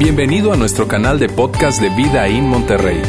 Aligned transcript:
Bienvenido 0.00 0.50
a 0.50 0.56
nuestro 0.56 0.88
canal 0.88 1.18
de 1.18 1.28
podcast 1.28 1.78
de 1.78 1.90
Vida 1.90 2.26
en 2.26 2.48
Monterrey. 2.48 3.02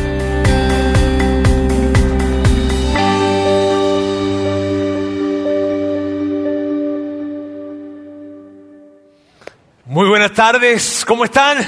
Muy 9.86 10.10
buenas 10.10 10.34
tardes, 10.34 11.06
¿cómo 11.08 11.24
están? 11.24 11.60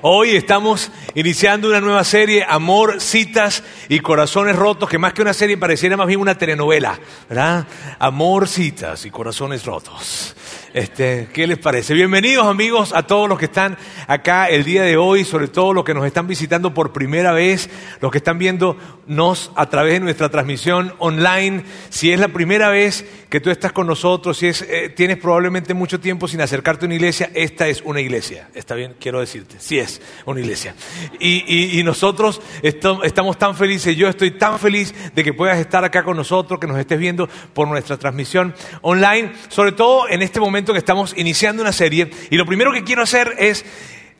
Hoy 0.00 0.36
estamos 0.36 0.90
iniciando 1.16 1.68
una 1.68 1.80
nueva 1.80 2.04
serie, 2.04 2.44
Amor, 2.46 3.00
Citas 3.00 3.64
y 3.88 4.00
Corazones 4.00 4.54
Rotos, 4.54 4.88
que 4.88 4.98
más 4.98 5.14
que 5.14 5.22
una 5.22 5.32
serie 5.32 5.56
pareciera 5.56 5.96
más 5.96 6.06
bien 6.06 6.20
una 6.20 6.36
telenovela, 6.36 7.00
¿verdad? 7.28 7.66
Amor, 7.98 8.46
Citas 8.46 9.06
y 9.06 9.10
Corazones 9.10 9.64
Rotos. 9.64 10.36
Este, 10.74 11.28
¿Qué 11.32 11.46
les 11.46 11.56
parece? 11.56 11.94
Bienvenidos 11.94 12.46
amigos 12.46 12.92
a 12.94 13.04
todos 13.04 13.30
los 13.30 13.38
que 13.38 13.46
están 13.46 13.78
acá 14.06 14.50
el 14.50 14.62
día 14.62 14.82
de 14.82 14.98
hoy, 14.98 15.24
sobre 15.24 15.48
todo 15.48 15.72
los 15.72 15.84
que 15.86 15.94
nos 15.94 16.04
están 16.04 16.26
visitando 16.26 16.74
por 16.74 16.92
primera 16.92 17.32
vez, 17.32 17.70
los 18.02 18.12
que 18.12 18.18
están 18.18 18.36
viéndonos 18.38 19.52
a 19.56 19.70
través 19.70 19.94
de 19.94 20.00
nuestra 20.00 20.28
transmisión 20.28 20.92
online. 20.98 21.64
Si 21.88 22.12
es 22.12 22.20
la 22.20 22.28
primera 22.28 22.68
vez 22.68 23.06
que 23.30 23.40
tú 23.40 23.50
estás 23.50 23.72
con 23.72 23.86
nosotros, 23.86 24.36
si 24.36 24.48
es, 24.48 24.60
eh, 24.68 24.92
tienes 24.94 25.16
probablemente 25.16 25.72
mucho 25.72 25.98
tiempo 25.98 26.28
sin 26.28 26.42
acercarte 26.42 26.84
a 26.84 26.88
una 26.88 26.96
iglesia, 26.96 27.30
esta 27.32 27.66
es 27.68 27.80
una 27.80 28.02
iglesia. 28.02 28.50
¿Está 28.52 28.74
bien? 28.74 28.96
Quiero 29.00 29.20
decirte, 29.20 29.56
sí 29.58 29.78
es 29.78 30.02
una 30.26 30.40
iglesia. 30.40 30.74
Y, 31.20 31.82
nosotros 31.84 32.40
estamos 32.62 33.38
tan 33.38 33.54
felices, 33.54 33.96
yo 33.96 34.08
estoy 34.08 34.32
tan 34.32 34.58
feliz 34.58 34.94
de 35.14 35.22
que 35.22 35.32
puedas 35.32 35.58
estar 35.58 35.84
acá 35.84 36.02
con 36.02 36.16
nosotros, 36.16 36.58
que 36.58 36.66
nos 36.66 36.78
estés 36.78 36.98
viendo 36.98 37.28
por 37.54 37.68
nuestra 37.68 37.96
transmisión 37.96 38.54
online, 38.82 39.32
sobre 39.48 39.72
todo 39.72 40.08
en 40.08 40.22
este 40.22 40.40
momento 40.40 40.72
que 40.72 40.78
estamos 40.78 41.14
iniciando 41.16 41.62
una 41.62 41.72
serie. 41.72 42.10
Y 42.30 42.36
lo 42.36 42.46
primero 42.46 42.72
que 42.72 42.84
quiero 42.84 43.02
hacer 43.02 43.34
es 43.38 43.64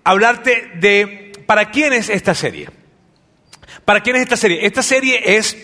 hablarte 0.04 0.70
de 0.76 1.32
para 1.46 1.70
quién 1.70 1.92
es 1.92 2.08
esta 2.08 2.34
serie. 2.34 2.68
¿Para 3.84 4.00
quién 4.00 4.16
es 4.16 4.22
esta 4.22 4.36
serie? 4.36 4.66
Esta 4.66 4.82
serie 4.82 5.36
es 5.36 5.56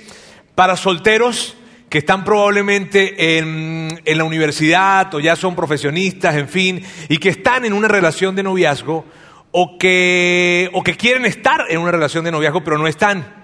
para 0.55 0.77
solteros 0.77 1.57
que 1.89 1.99
están 1.99 2.25
probablemente 2.25 3.39
en, 3.39 4.01
en, 4.05 4.19
la 4.19 4.25
universidad 4.25 5.15
o 5.15 5.21
ya 5.21 5.37
son 5.37 5.55
profesionistas, 5.55 6.37
en 6.37 6.49
fin, 6.49 6.83
y 7.09 7.19
que 7.19 7.29
están 7.29 7.67
en 7.67 7.75
una 7.75 7.87
relación 7.87 8.35
de 8.35 8.43
noviazgo 8.43 9.05
o 9.53 9.79
que, 9.79 10.71
o 10.73 10.83
que 10.83 10.97
quieren 10.97 11.27
estar 11.27 11.67
en 11.69 11.79
una 11.79 11.93
relación 11.93 12.25
de 12.25 12.33
noviazgo 12.33 12.65
pero 12.65 12.79
no 12.79 12.89
están. 12.89 13.43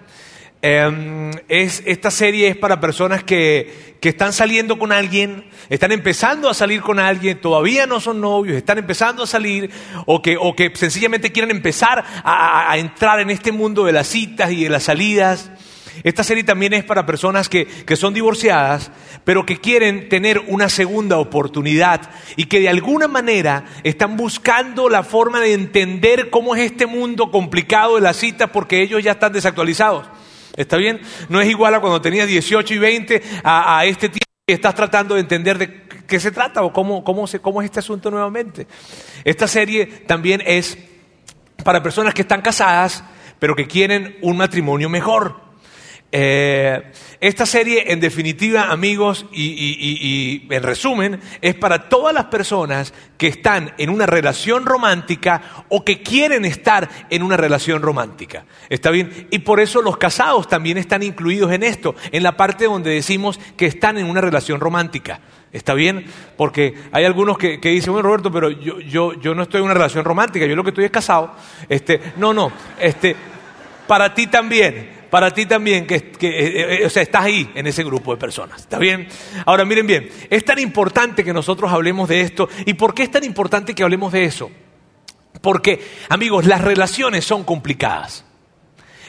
Em, 0.61 1.31
es, 1.49 1.85
esta 1.87 2.11
serie 2.11 2.49
es 2.49 2.57
para 2.57 2.81
personas 2.81 3.23
que, 3.23 3.97
que, 4.01 4.09
están 4.09 4.33
saliendo 4.33 4.77
con 4.77 4.91
alguien, 4.91 5.49
están 5.69 5.93
empezando 5.93 6.49
a 6.49 6.55
salir 6.55 6.81
con 6.81 6.99
alguien, 6.99 7.41
todavía 7.41 7.87
no 7.87 8.01
son 8.01 8.21
novios, 8.21 8.57
están 8.57 8.79
empezando 8.79 9.23
a 9.23 9.27
salir, 9.29 9.71
o 10.07 10.21
que, 10.21 10.37
o 10.37 10.57
que 10.57 10.73
sencillamente 10.75 11.31
quieren 11.31 11.53
empezar 11.53 12.05
a, 12.25 12.77
entrar 12.77 13.21
en 13.21 13.31
este 13.31 13.53
mundo 13.53 13.85
de 13.85 13.93
las 13.93 14.09
citas 14.09 14.51
y 14.51 14.65
de 14.65 14.71
las 14.71 14.83
salidas. 14.83 15.53
Esta 16.03 16.25
serie 16.25 16.45
también 16.45 16.73
es 16.73 16.85
para 16.85 17.07
personas 17.07 17.49
que, 17.49 17.67
que 17.67 17.97
son 17.97 18.15
divorciadas, 18.15 18.91
pero 19.25 19.45
que 19.45 19.61
quieren 19.61 20.09
tener 20.09 20.41
una 20.49 20.69
segunda 20.69 21.19
oportunidad 21.19 22.11
y 22.37 22.47
que 22.47 22.61
de 22.61 22.69
alguna 22.69 23.09
manera 23.09 23.65
están 23.83 24.17
buscando 24.17 24.89
la 24.89 25.03
forma 25.03 25.41
de 25.41 25.53
entender 25.53 26.31
cómo 26.31 26.55
es 26.55 26.71
este 26.71 26.87
mundo 26.87 27.31
complicado 27.31 27.97
de 27.97 28.03
las 28.03 28.17
citas 28.17 28.51
porque 28.51 28.83
ellos 28.83 29.03
ya 29.03 29.13
están 29.13 29.33
desactualizados. 29.33 30.07
¿Está 30.57 30.77
bien? 30.77 31.01
No 31.29 31.41
es 31.41 31.49
igual 31.49 31.75
a 31.75 31.81
cuando 31.81 32.01
tenías 32.01 32.27
18 32.27 32.75
y 32.75 32.79
20 32.79 33.23
a, 33.45 33.85
este 33.85 34.09
tiempo 34.09 34.27
que 34.45 34.55
estás 34.55 34.75
tratando 34.75 35.15
de 35.15 35.21
entender 35.21 35.57
de 35.57 35.83
qué 36.07 36.19
se 36.19 36.33
trata 36.33 36.63
o 36.63 36.73
cómo, 36.73 37.05
cómo, 37.05 37.29
se, 37.29 37.39
cómo 37.39 37.63
es 37.63 37.67
este 37.67 37.79
asunto 37.79 38.11
nuevamente. 38.11 38.67
Esta 39.25 39.47
serie 39.47 39.87
también 39.87 40.43
es 40.45 40.77
para 41.63 41.83
personas 41.83 42.13
que 42.13 42.23
están 42.23 42.43
casadas, 42.43 43.05
pero 43.39 43.55
que 43.55 43.69
quieren 43.69 44.17
un 44.23 44.37
matrimonio 44.37 44.89
mejor. 44.89 45.48
Eh, 46.11 46.91
esta 47.21 47.45
serie, 47.45 47.93
en 47.93 48.01
definitiva, 48.01 48.71
amigos, 48.71 49.27
y, 49.31 50.47
en 50.49 50.63
resumen, 50.63 51.21
es 51.43 51.55
para 51.55 51.89
todas 51.89 52.15
las 52.15 52.27
personas 52.27 52.95
que 53.19 53.27
están 53.27 53.75
en 53.77 53.91
una 53.91 54.07
relación 54.07 54.65
romántica 54.65 55.65
o 55.69 55.85
que 55.85 56.03
quieren 56.03 56.47
estar 56.47 56.89
en 57.11 57.23
una 57.23 57.37
relación 57.37 57.83
romántica. 57.83 58.47
¿Está 58.71 58.91
bien? 58.91 59.29
Y 59.31 59.41
por 59.41 59.61
eso 59.61 59.83
los 59.83 59.99
casados 59.99 60.49
también 60.49 60.79
están 60.79 61.03
incluidos 61.03 61.53
en 61.53 61.63
esto, 61.63 61.95
en 62.11 62.23
la 62.23 62.37
parte 62.37 62.65
donde 62.65 62.91
decimos 62.91 63.39
que 63.57 63.67
están 63.67 63.99
en 63.99 64.07
una 64.07 64.23
relación 64.23 64.61
romántica. 64.61 65.21
¿Está 65.53 65.75
bien? 65.75 66.07
Porque 66.37 66.75
hay 66.93 67.05
algunos 67.05 67.37
que, 67.37 67.59
dicen, 67.59 67.93
bueno, 67.93 68.09
Roberto, 68.09 68.31
pero 68.31 68.51
yo, 68.51 68.81
yo, 68.81 69.15
yo 69.15 69.35
no 69.35 69.43
estoy 69.43 69.59
en 69.59 69.65
una 69.65 69.75
relación 69.75 70.05
romántica, 70.05 70.47
yo 70.47 70.57
lo 70.57 70.63
que 70.63 70.71
estoy 70.71 70.85
es 70.85 70.91
casado. 70.91 71.35
Este, 71.69 72.01
no, 72.17 72.33
no, 72.33 72.53
este, 72.79 73.17
para 73.87 74.15
ti 74.15 74.27
también 74.27 74.98
para 75.11 75.33
ti 75.33 75.47
también, 75.47 75.87
que, 75.87 75.97
eh, 75.97 76.11
eh, 76.21 76.87
o 76.87 76.91
sea, 76.91 77.03
estás 77.03 77.25
ahí 77.25 77.51
en 77.55 77.67
ese 77.67 77.83
grupo 77.85 78.13
de 78.13 78.19
personas. 78.19 78.61
¿Está 78.61 78.79
bien? 78.79 79.09
Ahora, 79.47 79.65
miren 79.65 79.87
bien, 79.87 80.11
es 80.31 80.45
tan 80.45 80.59
importante 80.59 81.25
que 81.25 81.33
nosotros 81.33 81.73
hablemos 81.73 82.09
de 82.09 82.21
esto. 82.21 82.49
¿Y 82.67 82.75
por 82.75 82.95
qué 82.95 83.05
es 83.05 83.11
tan 83.11 83.25
importante 83.25 83.75
que 83.75 83.83
hablemos 83.83 84.13
de 84.13 84.25
eso? 84.25 84.51
Porque, 85.41 85.81
amigos, 86.09 86.47
las 86.47 86.63
relaciones 86.63 87.25
son 87.25 87.45
complicadas. 87.45 88.25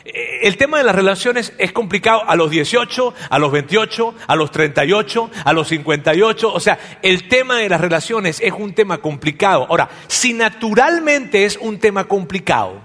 Eh, 0.06 0.40
el 0.44 0.58
tema 0.58 0.78
de 0.78 0.84
las 0.84 0.96
relaciones 0.96 1.54
es 1.58 1.72
complicado 1.72 2.24
a 2.28 2.36
los 2.36 2.50
18, 2.50 3.14
a 3.30 3.40
los 3.40 3.52
28, 3.52 4.16
a 4.28 4.36
los 4.36 4.52
38, 4.52 5.32
a 5.44 5.54
los 5.54 5.68
58. 5.68 6.54
O 6.54 6.60
sea, 6.60 6.80
el 7.02 7.28
tema 7.28 7.58
de 7.58 7.70
las 7.70 7.82
relaciones 7.82 8.40
es 8.42 8.54
un 8.54 8.74
tema 8.74 9.00
complicado. 9.00 9.66
Ahora, 9.70 9.90
si 10.08 10.34
naturalmente 10.34 11.46
es 11.46 11.58
un 11.58 11.80
tema 11.80 12.06
complicado, 12.06 12.82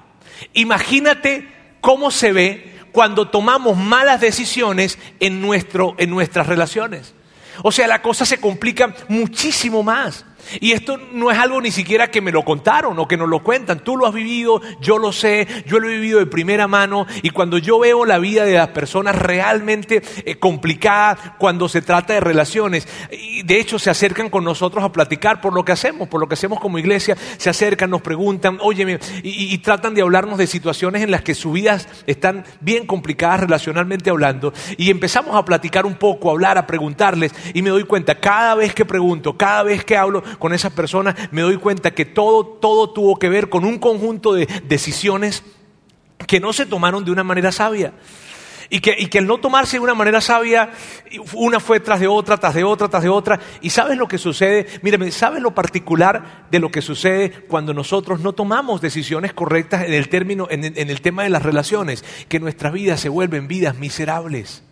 imagínate 0.52 1.48
cómo 1.80 2.10
se 2.10 2.32
ve 2.32 2.73
cuando 2.94 3.28
tomamos 3.28 3.76
malas 3.76 4.20
decisiones 4.20 5.00
en, 5.18 5.40
nuestro, 5.40 5.96
en 5.98 6.10
nuestras 6.10 6.46
relaciones. 6.46 7.12
O 7.64 7.72
sea, 7.72 7.88
la 7.88 8.00
cosa 8.00 8.24
se 8.24 8.38
complica 8.38 8.94
muchísimo 9.08 9.82
más. 9.82 10.24
Y 10.60 10.72
esto 10.72 10.98
no 11.12 11.30
es 11.30 11.38
algo 11.38 11.60
ni 11.60 11.70
siquiera 11.70 12.10
que 12.10 12.20
me 12.20 12.32
lo 12.32 12.44
contaron 12.44 12.98
o 12.98 13.08
que 13.08 13.16
nos 13.16 13.28
lo 13.28 13.42
cuentan. 13.42 13.80
Tú 13.80 13.96
lo 13.96 14.06
has 14.06 14.14
vivido, 14.14 14.60
yo 14.80 14.98
lo 14.98 15.12
sé, 15.12 15.46
yo 15.66 15.78
lo 15.78 15.88
he 15.88 15.92
vivido 15.92 16.18
de 16.18 16.26
primera 16.26 16.66
mano. 16.66 17.06
Y 17.22 17.30
cuando 17.30 17.58
yo 17.58 17.78
veo 17.78 18.04
la 18.04 18.18
vida 18.18 18.44
de 18.44 18.54
las 18.54 18.68
personas 18.68 19.16
realmente 19.16 20.02
eh, 20.24 20.36
complicada, 20.36 21.36
cuando 21.38 21.68
se 21.68 21.82
trata 21.82 22.14
de 22.14 22.20
relaciones, 22.20 22.88
y 23.10 23.42
de 23.42 23.60
hecho 23.60 23.78
se 23.78 23.90
acercan 23.90 24.30
con 24.30 24.44
nosotros 24.44 24.84
a 24.84 24.92
platicar 24.92 25.40
por 25.40 25.52
lo 25.52 25.64
que 25.64 25.72
hacemos, 25.72 26.08
por 26.08 26.20
lo 26.20 26.28
que 26.28 26.34
hacemos 26.34 26.60
como 26.60 26.78
iglesia, 26.78 27.16
se 27.36 27.50
acercan, 27.50 27.90
nos 27.90 28.02
preguntan, 28.02 28.58
oye, 28.60 28.98
y, 29.22 29.54
y 29.54 29.58
tratan 29.58 29.94
de 29.94 30.02
hablarnos 30.02 30.38
de 30.38 30.46
situaciones 30.46 31.02
en 31.02 31.10
las 31.10 31.22
que 31.22 31.34
sus 31.34 31.52
vidas 31.52 31.88
están 32.06 32.44
bien 32.60 32.86
complicadas 32.86 33.40
relacionalmente 33.40 34.10
hablando. 34.10 34.52
Y 34.76 34.90
empezamos 34.90 35.36
a 35.36 35.44
platicar 35.44 35.86
un 35.86 35.94
poco, 35.94 36.28
a 36.28 36.32
hablar, 36.32 36.58
a 36.58 36.66
preguntarles. 36.66 37.32
Y 37.52 37.62
me 37.62 37.70
doy 37.70 37.84
cuenta, 37.84 38.14
cada 38.16 38.54
vez 38.54 38.74
que 38.74 38.84
pregunto, 38.84 39.36
cada 39.36 39.62
vez 39.62 39.84
que 39.84 39.96
hablo, 39.96 40.22
con 40.38 40.52
esas 40.52 40.72
personas, 40.72 41.14
me 41.30 41.42
doy 41.42 41.56
cuenta 41.56 41.92
que 41.92 42.04
todo, 42.04 42.46
todo 42.46 42.92
tuvo 42.92 43.18
que 43.18 43.28
ver 43.28 43.48
con 43.48 43.64
un 43.64 43.78
conjunto 43.78 44.34
de 44.34 44.46
decisiones 44.66 45.42
que 46.26 46.40
no 46.40 46.52
se 46.52 46.66
tomaron 46.66 47.04
de 47.04 47.10
una 47.10 47.24
manera 47.24 47.52
sabia. 47.52 47.92
Y 48.70 48.80
que, 48.80 48.96
y 48.98 49.06
que 49.06 49.18
el 49.18 49.26
no 49.26 49.38
tomarse 49.38 49.76
de 49.76 49.82
una 49.82 49.94
manera 49.94 50.20
sabia, 50.20 50.70
una 51.34 51.60
fue 51.60 51.80
tras 51.80 52.00
de 52.00 52.08
otra, 52.08 52.38
tras 52.38 52.54
de 52.54 52.64
otra, 52.64 52.88
tras 52.88 53.02
de 53.02 53.08
otra. 53.10 53.38
Y 53.60 53.70
sabes 53.70 53.98
lo 53.98 54.08
que 54.08 54.18
sucede, 54.18 54.66
mírame, 54.82 55.10
sabes 55.12 55.42
lo 55.42 55.54
particular 55.54 56.46
de 56.50 56.58
lo 56.58 56.70
que 56.70 56.80
sucede 56.80 57.30
cuando 57.30 57.74
nosotros 57.74 58.20
no 58.20 58.32
tomamos 58.32 58.80
decisiones 58.80 59.32
correctas 59.32 59.84
en 59.84 59.92
el 59.92 60.08
término, 60.08 60.48
en, 60.50 60.64
en 60.64 60.90
el 60.90 61.00
tema 61.02 61.24
de 61.24 61.28
las 61.28 61.42
relaciones, 61.42 62.04
que 62.28 62.40
nuestras 62.40 62.72
vidas 62.72 63.00
se 63.00 63.10
vuelven 63.10 63.48
vidas 63.48 63.76
miserables. 63.76 64.64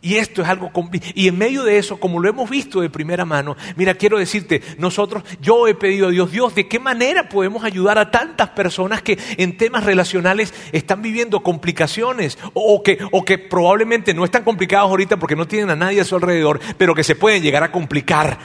Y 0.00 0.16
esto 0.16 0.42
es 0.42 0.48
algo 0.48 0.70
y 1.14 1.28
en 1.28 1.36
medio 1.36 1.64
de 1.64 1.78
eso, 1.78 1.98
como 1.98 2.20
lo 2.20 2.28
hemos 2.28 2.48
visto 2.48 2.80
de 2.80 2.88
primera 2.88 3.24
mano, 3.24 3.56
mira, 3.76 3.94
quiero 3.94 4.18
decirte, 4.18 4.62
nosotros 4.78 5.24
yo 5.40 5.66
he 5.66 5.74
pedido 5.74 6.08
a 6.08 6.10
Dios, 6.10 6.30
Dios, 6.30 6.54
¿de 6.54 6.68
qué 6.68 6.78
manera 6.78 7.28
podemos 7.28 7.64
ayudar 7.64 7.98
a 7.98 8.10
tantas 8.10 8.50
personas 8.50 9.02
que 9.02 9.18
en 9.36 9.56
temas 9.56 9.84
relacionales 9.84 10.54
están 10.70 11.02
viviendo 11.02 11.40
complicaciones 11.40 12.38
o, 12.54 12.82
que, 12.82 12.98
o 13.10 13.24
que 13.24 13.38
probablemente 13.38 14.14
no 14.14 14.24
están 14.24 14.44
complicados 14.44 14.88
ahorita 14.88 15.16
porque 15.16 15.36
no 15.36 15.48
tienen 15.48 15.70
a 15.70 15.76
nadie 15.76 16.00
a 16.00 16.04
su 16.04 16.14
alrededor, 16.14 16.60
pero 16.76 16.94
que 16.94 17.04
se 17.04 17.16
pueden 17.16 17.42
llegar 17.42 17.62
a 17.62 17.72
complicar? 17.72 18.38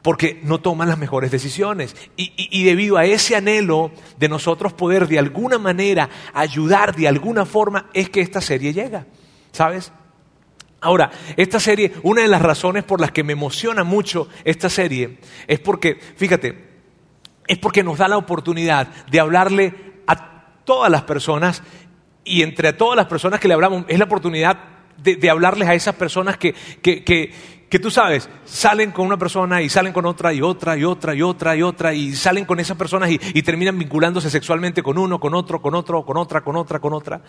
porque 0.00 0.40
no 0.44 0.60
toman 0.60 0.88
las 0.88 0.96
mejores 0.96 1.30
decisiones. 1.30 1.94
Y, 2.16 2.32
y, 2.36 2.64
debido 2.64 2.96
a 2.96 3.04
ese 3.04 3.36
anhelo 3.36 3.90
de 4.16 4.28
nosotros 4.28 4.72
poder 4.72 5.06
de 5.08 5.18
alguna 5.18 5.58
manera 5.58 6.08
ayudar 6.32 6.94
de 6.94 7.08
alguna 7.08 7.44
forma, 7.44 7.90
es 7.92 8.08
que 8.08 8.20
esta 8.20 8.40
serie 8.40 8.72
llega. 8.72 9.06
¿Sabes? 9.52 9.92
Ahora, 10.80 11.10
esta 11.36 11.58
serie, 11.58 11.92
una 12.02 12.22
de 12.22 12.28
las 12.28 12.40
razones 12.40 12.84
por 12.84 13.00
las 13.00 13.10
que 13.10 13.24
me 13.24 13.32
emociona 13.32 13.82
mucho 13.82 14.28
esta 14.44 14.68
serie 14.68 15.18
es 15.46 15.58
porque, 15.58 15.98
fíjate, 16.16 16.68
es 17.46 17.58
porque 17.58 17.82
nos 17.82 17.98
da 17.98 18.06
la 18.06 18.16
oportunidad 18.16 18.88
de 19.10 19.18
hablarle 19.18 19.74
a 20.06 20.44
todas 20.64 20.90
las 20.90 21.02
personas 21.02 21.62
y 22.24 22.42
entre 22.42 22.72
todas 22.74 22.96
las 22.96 23.06
personas 23.06 23.40
que 23.40 23.48
le 23.48 23.54
hablamos 23.54 23.86
es 23.88 23.98
la 23.98 24.04
oportunidad 24.04 24.58
de, 24.98 25.30
hablarles 25.30 25.68
a 25.68 25.74
esas 25.74 25.94
personas 25.94 26.36
que, 26.36 26.54
que, 26.82 27.02
que 27.02 27.32
tú 27.78 27.90
sabes, 27.90 28.30
salen 28.46 28.92
con 28.92 29.04
una 29.04 29.18
persona 29.18 29.60
y 29.60 29.68
salen 29.68 29.92
con 29.92 30.06
otra 30.06 30.32
y 30.32 30.40
otra 30.40 30.76
y 30.78 30.84
otra 30.84 31.14
y 31.14 31.20
otra 31.20 31.54
y 31.54 31.62
otra 31.62 31.92
y 31.92 32.14
salen 32.14 32.46
con 32.46 32.60
esas 32.60 32.78
personas 32.78 33.10
y, 33.10 33.18
terminan 33.42 33.78
vinculándose 33.78 34.30
sexualmente 34.30 34.82
con 34.82 34.96
uno, 34.96 35.20
con 35.20 35.34
otro, 35.34 35.60
con 35.60 35.74
otro, 35.74 36.04
con 36.04 36.16
otra, 36.16 36.40
con 36.40 36.56
otra, 36.56 36.78
con 36.80 36.94
otra. 36.94 37.20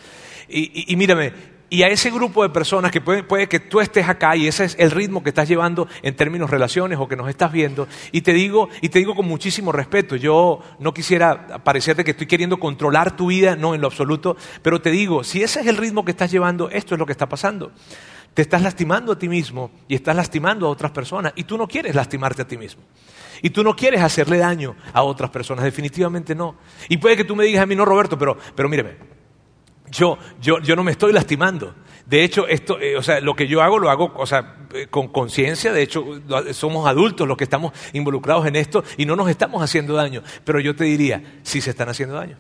Y, 0.47 0.95
mírame, 0.95 1.33
y 1.69 1.83
a 1.83 1.87
ese 1.87 2.09
grupo 2.09 2.43
de 2.43 2.49
personas 2.49 2.91
que 2.91 3.01
puede, 3.01 3.23
puede, 3.23 3.47
que 3.47 3.59
tú 3.59 3.81
estés 3.81 4.07
acá 4.07 4.35
y 4.35 4.47
ese 4.47 4.65
es 4.65 4.75
el 4.79 4.91
ritmo 4.91 5.23
que 5.23 5.29
estás 5.29 5.47
llevando 5.47 5.87
en 6.01 6.15
términos 6.15 6.49
relaciones 6.49 6.99
o 6.99 7.07
que 7.07 7.15
nos 7.15 7.29
estás 7.29 7.51
viendo, 7.51 7.87
y 8.11 8.21
te 8.21 8.33
digo, 8.33 8.69
y 8.81 8.89
te 8.89 8.99
digo 8.99 9.15
con 9.15 9.27
muchísimo 9.27 9.71
respeto, 9.71 10.15
yo 10.15 10.61
no 10.79 10.93
quisiera 10.93 11.63
parecerte 11.63 12.03
que 12.03 12.11
estoy 12.11 12.27
queriendo 12.27 12.59
controlar 12.59 13.15
tu 13.15 13.27
vida, 13.27 13.55
no 13.55 13.75
en 13.75 13.81
lo 13.81 13.87
absoluto, 13.87 14.37
pero 14.61 14.81
te 14.81 14.89
digo, 14.89 15.23
si 15.23 15.43
ese 15.43 15.59
es 15.61 15.67
el 15.67 15.77
ritmo 15.77 16.05
que 16.05 16.11
estás 16.11 16.31
llevando, 16.31 16.69
esto 16.69 16.95
es 16.95 16.99
lo 16.99 17.05
que 17.05 17.11
está 17.11 17.29
pasando. 17.29 17.71
Te 18.39 18.43
estás 18.43 18.61
lastimando 18.61 19.11
a 19.11 19.19
ti 19.19 19.27
mismo 19.27 19.69
y 19.85 19.95
estás 19.95 20.15
lastimando 20.15 20.65
a 20.65 20.69
otras 20.69 20.91
personas 20.91 21.33
y 21.35 21.43
tú 21.43 21.57
no 21.57 21.67
quieres 21.67 21.93
lastimarte 21.93 22.43
a 22.43 22.47
ti 22.47 22.57
mismo. 22.57 22.81
Y 23.41 23.49
tú 23.49 23.65
no 23.65 23.75
quieres 23.75 24.01
hacerle 24.01 24.37
daño 24.37 24.77
a 24.93 25.03
otras 25.03 25.29
personas, 25.29 25.65
definitivamente 25.65 26.33
no. 26.33 26.55
Y 26.87 26.95
puede 26.95 27.17
que 27.17 27.25
tú 27.25 27.35
me 27.35 27.43
digas 27.43 27.63
a 27.63 27.65
mí, 27.65 27.75
no, 27.75 27.83
Roberto, 27.83 28.17
pero, 28.17 28.37
pero 28.55 28.69
míreme, 28.69 28.95
yo, 29.91 30.17
yo, 30.39 30.59
yo 30.59 30.77
no 30.77 30.85
me 30.85 30.91
estoy 30.91 31.11
lastimando. 31.11 31.75
De 32.05 32.23
hecho, 32.23 32.47
esto, 32.47 32.79
eh, 32.79 32.95
o 32.95 33.03
sea, 33.03 33.19
lo 33.19 33.35
que 33.35 33.45
yo 33.45 33.61
hago 33.61 33.77
lo 33.77 33.89
hago 33.89 34.13
o 34.15 34.25
sea, 34.25 34.55
eh, 34.73 34.87
con 34.89 35.09
conciencia. 35.09 35.73
De 35.73 35.81
hecho, 35.81 36.05
somos 36.53 36.87
adultos 36.87 37.27
los 37.27 37.35
que 37.35 37.43
estamos 37.43 37.73
involucrados 37.91 38.45
en 38.45 38.55
esto 38.55 38.85
y 38.95 39.05
no 39.05 39.17
nos 39.17 39.29
estamos 39.29 39.61
haciendo 39.61 39.95
daño. 39.95 40.23
Pero 40.45 40.61
yo 40.61 40.77
te 40.77 40.85
diría, 40.85 41.41
sí 41.43 41.59
se 41.59 41.71
están 41.71 41.89
haciendo 41.89 42.15
daño. 42.15 42.37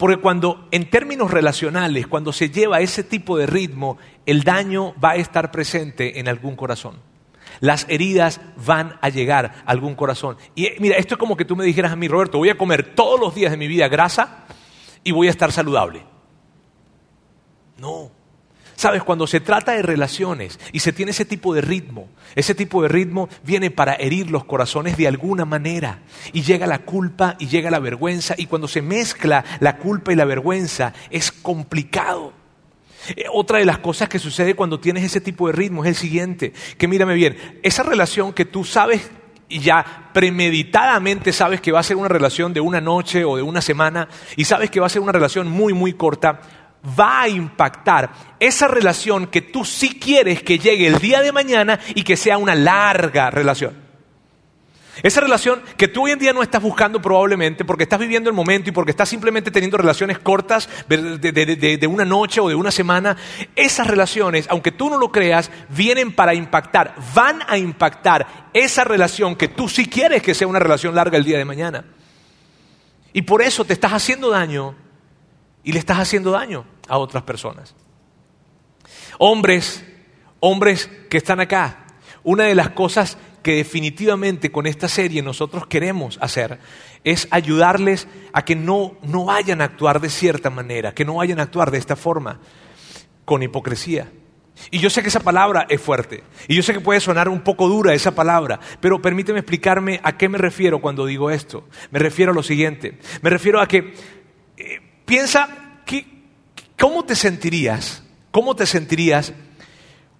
Porque 0.00 0.16
cuando, 0.16 0.66
en 0.70 0.88
términos 0.88 1.30
relacionales, 1.30 2.06
cuando 2.06 2.32
se 2.32 2.48
lleva 2.48 2.80
ese 2.80 3.04
tipo 3.04 3.36
de 3.36 3.44
ritmo, 3.44 3.98
el 4.24 4.44
daño 4.44 4.94
va 4.98 5.10
a 5.10 5.16
estar 5.16 5.50
presente 5.50 6.18
en 6.18 6.26
algún 6.26 6.56
corazón. 6.56 6.96
Las 7.60 7.84
heridas 7.86 8.40
van 8.64 8.96
a 9.02 9.10
llegar 9.10 9.62
a 9.66 9.70
algún 9.70 9.94
corazón. 9.94 10.38
Y 10.54 10.64
eh, 10.64 10.76
mira, 10.78 10.96
esto 10.96 11.16
es 11.16 11.18
como 11.18 11.36
que 11.36 11.44
tú 11.44 11.54
me 11.54 11.66
dijeras 11.66 11.92
a 11.92 11.96
mí, 11.96 12.08
Roberto, 12.08 12.38
voy 12.38 12.48
a 12.48 12.56
comer 12.56 12.94
todos 12.94 13.20
los 13.20 13.34
días 13.34 13.50
de 13.50 13.58
mi 13.58 13.68
vida 13.68 13.88
grasa 13.88 14.46
y 15.04 15.12
voy 15.12 15.26
a 15.26 15.30
estar 15.32 15.52
saludable. 15.52 16.02
No. 17.76 18.10
Sabes, 18.80 19.02
cuando 19.02 19.26
se 19.26 19.40
trata 19.40 19.72
de 19.72 19.82
relaciones 19.82 20.58
y 20.72 20.80
se 20.80 20.94
tiene 20.94 21.10
ese 21.10 21.26
tipo 21.26 21.52
de 21.52 21.60
ritmo, 21.60 22.08
ese 22.34 22.54
tipo 22.54 22.80
de 22.80 22.88
ritmo 22.88 23.28
viene 23.44 23.70
para 23.70 23.92
herir 23.92 24.30
los 24.30 24.46
corazones 24.46 24.96
de 24.96 25.06
alguna 25.06 25.44
manera. 25.44 25.98
Y 26.32 26.40
llega 26.40 26.66
la 26.66 26.78
culpa 26.78 27.36
y 27.38 27.48
llega 27.48 27.70
la 27.70 27.78
vergüenza. 27.78 28.36
Y 28.38 28.46
cuando 28.46 28.68
se 28.68 28.80
mezcla 28.80 29.44
la 29.60 29.76
culpa 29.76 30.14
y 30.14 30.16
la 30.16 30.24
vergüenza 30.24 30.94
es 31.10 31.30
complicado. 31.30 32.32
Eh, 33.14 33.26
otra 33.30 33.58
de 33.58 33.66
las 33.66 33.80
cosas 33.80 34.08
que 34.08 34.18
sucede 34.18 34.54
cuando 34.54 34.80
tienes 34.80 35.04
ese 35.04 35.20
tipo 35.20 35.48
de 35.48 35.52
ritmo 35.52 35.84
es 35.84 35.90
el 35.90 35.96
siguiente, 35.96 36.54
que 36.78 36.88
mírame 36.88 37.12
bien, 37.12 37.36
esa 37.62 37.82
relación 37.82 38.32
que 38.32 38.46
tú 38.46 38.64
sabes 38.64 39.10
y 39.50 39.58
ya 39.58 40.08
premeditadamente 40.14 41.34
sabes 41.34 41.60
que 41.60 41.72
va 41.72 41.80
a 41.80 41.82
ser 41.82 41.96
una 41.96 42.08
relación 42.08 42.54
de 42.54 42.60
una 42.60 42.80
noche 42.80 43.24
o 43.24 43.36
de 43.36 43.42
una 43.42 43.60
semana 43.60 44.08
y 44.36 44.44
sabes 44.44 44.70
que 44.70 44.80
va 44.80 44.86
a 44.86 44.90
ser 44.90 45.02
una 45.02 45.12
relación 45.12 45.50
muy, 45.50 45.74
muy 45.74 45.92
corta, 45.92 46.40
va 46.98 47.22
a 47.22 47.28
impactar 47.28 48.10
esa 48.38 48.68
relación 48.68 49.26
que 49.26 49.42
tú 49.42 49.64
sí 49.64 49.98
quieres 49.98 50.42
que 50.42 50.58
llegue 50.58 50.86
el 50.86 50.98
día 50.98 51.20
de 51.20 51.32
mañana 51.32 51.78
y 51.94 52.02
que 52.02 52.16
sea 52.16 52.38
una 52.38 52.54
larga 52.54 53.30
relación. 53.30 53.90
Esa 55.02 55.20
relación 55.20 55.62
que 55.76 55.88
tú 55.88 56.04
hoy 56.04 56.10
en 56.10 56.18
día 56.18 56.32
no 56.32 56.42
estás 56.42 56.60
buscando 56.60 57.00
probablemente 57.00 57.64
porque 57.64 57.84
estás 57.84 57.98
viviendo 57.98 58.28
el 58.28 58.36
momento 58.36 58.68
y 58.68 58.72
porque 58.72 58.90
estás 58.90 59.08
simplemente 59.08 59.50
teniendo 59.50 59.78
relaciones 59.78 60.18
cortas 60.18 60.68
de, 60.88 61.86
una 61.88 62.04
noche 62.04 62.40
o 62.40 62.48
de 62.48 62.54
una 62.54 62.70
semana, 62.70 63.16
esas 63.56 63.86
relaciones, 63.86 64.46
aunque 64.50 64.72
tú 64.72 64.90
no 64.90 64.98
lo 64.98 65.10
creas, 65.10 65.50
vienen 65.70 66.12
para 66.12 66.34
impactar, 66.34 66.94
van 67.14 67.40
a 67.46 67.56
impactar 67.56 68.50
esa 68.52 68.84
relación 68.84 69.36
que 69.36 69.48
tú 69.48 69.68
sí 69.68 69.88
quieres 69.88 70.22
que 70.22 70.34
sea 70.34 70.48
una 70.48 70.58
relación 70.58 70.94
larga 70.94 71.16
el 71.16 71.24
día 71.24 71.38
de 71.38 71.44
mañana. 71.44 71.84
Y 73.12 73.22
por 73.22 73.42
eso 73.42 73.64
te 73.64 73.72
estás 73.72 73.92
haciendo 73.92 74.30
daño 74.30 74.74
y 75.64 75.72
le 75.72 75.78
estás 75.78 75.98
haciendo 75.98 76.30
daño 76.30 76.64
a 76.88 76.98
otras 76.98 77.22
personas. 77.22 77.74
Hombres, 79.18 79.84
hombres 80.40 80.90
que 81.08 81.18
están 81.18 81.40
acá, 81.40 81.86
una 82.22 82.44
de 82.44 82.54
las 82.54 82.70
cosas 82.70 83.18
que 83.42 83.56
definitivamente 83.56 84.52
con 84.52 84.66
esta 84.66 84.88
serie 84.88 85.22
nosotros 85.22 85.66
queremos 85.66 86.18
hacer 86.20 86.58
es 87.04 87.28
ayudarles 87.30 88.08
a 88.32 88.44
que 88.44 88.54
no, 88.54 88.96
no 89.02 89.26
vayan 89.26 89.60
a 89.60 89.64
actuar 89.64 90.00
de 90.00 90.10
cierta 90.10 90.50
manera, 90.50 90.92
que 90.92 91.04
no 91.04 91.14
vayan 91.14 91.40
a 91.40 91.44
actuar 91.44 91.70
de 91.70 91.78
esta 91.78 91.96
forma, 91.96 92.40
con 93.24 93.42
hipocresía. 93.42 94.10
Y 94.70 94.78
yo 94.78 94.90
sé 94.90 95.00
que 95.00 95.08
esa 95.08 95.20
palabra 95.20 95.66
es 95.70 95.80
fuerte, 95.80 96.22
y 96.46 96.54
yo 96.54 96.62
sé 96.62 96.74
que 96.74 96.80
puede 96.80 97.00
sonar 97.00 97.30
un 97.30 97.40
poco 97.40 97.66
dura 97.66 97.94
esa 97.94 98.14
palabra, 98.14 98.60
pero 98.80 99.00
permíteme 99.00 99.38
explicarme 99.38 100.00
a 100.02 100.18
qué 100.18 100.28
me 100.28 100.36
refiero 100.36 100.80
cuando 100.80 101.06
digo 101.06 101.30
esto. 101.30 101.66
Me 101.90 101.98
refiero 101.98 102.32
a 102.32 102.34
lo 102.34 102.42
siguiente, 102.42 102.98
me 103.22 103.30
refiero 103.30 103.60
a 103.60 103.66
que 103.66 103.94
eh, 104.58 104.89
piensa, 105.10 105.48
¿cómo 106.78 107.04
te 107.04 107.16
sentirías? 107.16 108.04
¿Cómo 108.30 108.54
te 108.54 108.64
sentirías 108.64 109.34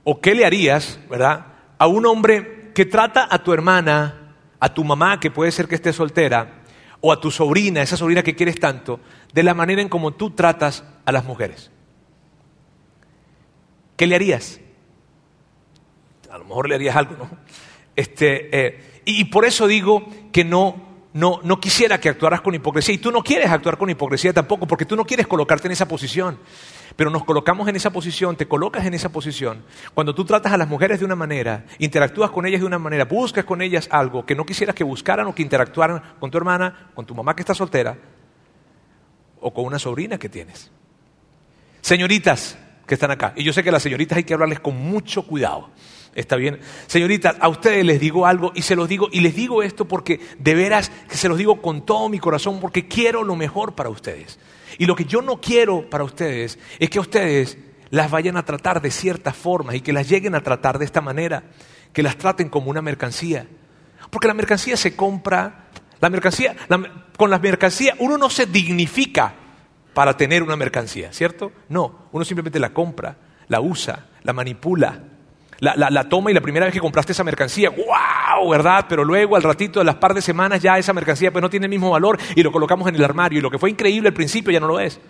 o 0.03 0.21
qué 0.21 0.35
le 0.35 0.45
harías, 0.45 0.99
verdad, 1.09 1.47
a 1.79 1.87
un 1.87 2.07
hombre 2.07 2.73
que 2.75 2.87
trata 2.87 3.29
a 3.31 3.45
tu 3.45 3.53
hermana, 3.53 4.35
a 4.59 4.75
tu 4.75 4.83
mamá, 4.83 5.21
que 5.21 5.31
puede 5.31 5.53
ser 5.53 5.69
que 5.69 5.77
esté 5.77 5.93
soltera, 5.93 6.63
o 7.01 7.13
a 7.13 7.21
tu 7.21 7.31
sobrina, 7.31 7.83
esa 7.83 7.97
sobrina 7.97 8.25
que 8.25 8.35
quieres 8.35 8.59
tanto, 8.59 8.99
de 9.33 9.45
la 9.45 9.55
manera 9.55 9.81
en 9.81 9.89
como 9.89 10.15
tú 10.15 10.31
tratas 10.31 10.83
a 11.05 11.13
las 11.13 11.25
mujeres? 11.25 11.71
¿Qué 13.97 14.09
le 14.09 14.17
harías? 14.17 14.59
A 16.33 16.39
lo 16.39 16.47
mejor 16.47 16.69
le 16.69 16.75
harías 16.75 16.97
algo, 16.97 17.15
¿no? 17.17 17.31
Este, 17.95 18.67
eh, 18.67 19.03
y 19.05 19.27
por 19.27 19.45
eso 19.45 19.69
digo 19.69 20.09
que 20.33 20.43
no 20.43 20.90
no, 21.13 21.41
no 21.43 21.59
quisiera 21.59 21.99
que 21.99 22.09
actuaras 22.09 22.41
con 22.41 22.55
hipocresía. 22.55 22.95
Y 22.95 22.99
tú 22.99 23.11
no 23.11 23.23
quieres 23.23 23.51
actuar 23.51 23.77
con 23.77 23.91
hipocresía 23.91 24.33
tampoco, 24.33 24.67
porque 24.67 24.85
tú 24.85 24.97
no 24.97 25.05
quieres 25.05 25.27
colocarte 25.27 25.69
en 25.69 25.73
esa 25.73 25.89
posición. 25.89 26.39
Pero 26.97 27.11
nos 27.11 27.25
colocamos 27.25 27.69
en 27.69 27.77
esa 27.77 27.91
posición, 27.91 28.37
te 28.37 28.47
colocas 28.47 28.85
en 28.85 28.95
esa 28.95 29.11
posición. 29.11 29.65
Cuando 29.95 30.15
tú 30.15 30.25
tratas 30.25 30.53
a 30.53 30.57
las 30.57 30.69
mujeres 30.69 31.01
de 31.01 31.05
una 31.05 31.17
manera, 31.17 31.65
interactúas 31.79 32.31
con 32.31 32.47
ellas 32.47 32.61
de 32.61 32.67
una 32.67 32.79
manera, 32.79 33.05
buscas 33.05 33.45
con 33.45 33.63
ellas 33.63 33.89
algo 33.91 34.25
que 34.27 34.35
no 34.35 34.45
quisieras 34.45 34.75
que 34.75 34.85
buscaran 34.85 35.27
o 35.27 35.35
que 35.35 35.43
interactuaran 35.43 36.03
con 36.19 36.31
tu 36.31 36.39
hermana, 36.39 36.91
con 36.95 37.07
tu 37.07 37.15
mamá 37.15 37.35
que 37.35 37.43
está 37.43 37.55
soltera, 37.55 37.97
o 39.41 39.53
con 39.53 39.65
una 39.65 39.79
sobrina 39.79 40.19
que 40.19 40.29
tienes. 40.29 40.71
Señoritas 41.81 42.59
que 42.87 42.95
están 42.95 43.11
acá, 43.11 43.33
y 43.37 43.45
yo 43.45 43.53
sé 43.53 43.63
que 43.63 43.71
las 43.71 43.83
señoritas 43.83 44.19
hay 44.19 44.25
que 44.25 44.35
hablarles 44.35 44.61
con 44.61 44.77
mucho 44.77 45.23
cuidado. 45.23 45.71
Está 46.15 46.37
bien. 46.37 46.59
Señorita, 46.87 47.37
a 47.41 47.49
ustedes 47.49 47.85
les 47.85 48.01
digo 48.01 48.27
algo 48.27 48.53
y 48.55 48.63
se 48.63 48.75
los 48.75 48.89
digo, 48.89 49.09
y 49.13 49.21
les 49.21 49.35
digo 49.35 49.63
esto 49.63 49.87
porque 49.87 50.21
de 50.39 50.55
veras 50.55 50.91
que 51.09 51.17
se 51.17 51.29
los 51.29 51.39
digo 51.39 51.63
con 51.63 51.87
todo 51.87 52.09
mi 52.09 52.19
corazón, 52.19 52.61
porque 52.61 52.89
quiero 52.89 53.23
lo 53.23 53.37
mejor 53.37 53.75
para 53.75 53.91
ustedes. 53.91 54.39
Y 54.79 54.87
lo 54.87 54.97
que 54.97 55.05
yo 55.05 55.23
no 55.23 55.41
quiero 55.41 55.89
para 55.89 56.05
ustedes 56.05 56.59
es 56.79 56.91
que 56.91 56.99
ustedes 56.99 57.59
las 57.91 58.11
vayan 58.11 58.37
a 58.37 58.45
tratar 58.45 58.81
de 58.81 58.91
cierta 58.91 59.33
forma 59.33 59.75
y 59.75 59.81
que 59.81 59.93
las 59.93 60.09
lleguen 60.09 60.35
a 60.35 60.43
tratar 60.43 60.79
de 60.79 60.85
esta 60.85 61.01
manera, 61.01 61.45
que 61.93 62.03
las 62.03 62.17
traten 62.17 62.49
como 62.49 62.71
una 62.71 62.83
mercancía. 62.83 63.47
Porque 64.11 64.29
la 64.29 64.35
mercancía 64.35 64.77
se 64.77 64.97
compra, 64.97 65.67
la 66.01 66.11
mercancía, 66.11 66.57
con 67.17 67.31
la 67.31 67.39
mercancía 67.39 67.95
uno 67.99 68.19
no 68.19 68.31
se 68.31 68.47
dignifica 68.47 69.35
para 69.95 70.17
tener 70.17 70.43
una 70.43 70.57
mercancía, 70.57 71.13
¿cierto? 71.13 71.53
No, 71.69 72.07
uno 72.13 72.25
simplemente 72.25 72.59
la 72.59 72.73
compra, 72.73 73.17
la 73.49 73.61
usa, 73.61 74.07
la 74.23 74.33
manipula, 74.33 75.05
la, 75.61 76.09
toma 76.09 76.31
y 76.31 76.35
la 76.35 76.41
primera 76.41 76.65
vez 76.67 76.73
que 76.73 76.81
compraste 76.81 77.13
esa 77.13 77.23
mercancía, 77.23 77.71
wow, 77.71 78.51
¿verdad? 78.51 78.87
Pero 78.89 79.05
luego 79.05 79.37
al 79.37 79.43
ratito 79.43 79.79
de 79.79 79.85
las 79.85 79.97
par 79.97 80.15
de 80.15 80.23
semanas 80.23 80.63
ya 80.63 80.79
esa 80.79 80.93
mercancía 80.93 81.31
pues 81.31 81.43
no 81.43 81.51
tiene 81.51 81.67
el 81.67 81.71
mismo 81.71 81.91
valor 81.91 82.19
y 82.35 82.43
lo 82.43 82.51
colocamos 82.51 82.89
en 82.89 82.95
el 82.95 83.05
armario 83.05 83.39
y 83.39 83.43
lo 83.43 83.51
que 83.51 83.59
fue 83.59 83.71
increíble 83.71 84.09
al 84.09 84.15
principio 84.15 84.53
ya 84.53 84.61
no 84.61 84.67
lo 84.67 84.81
es. 84.81 85.01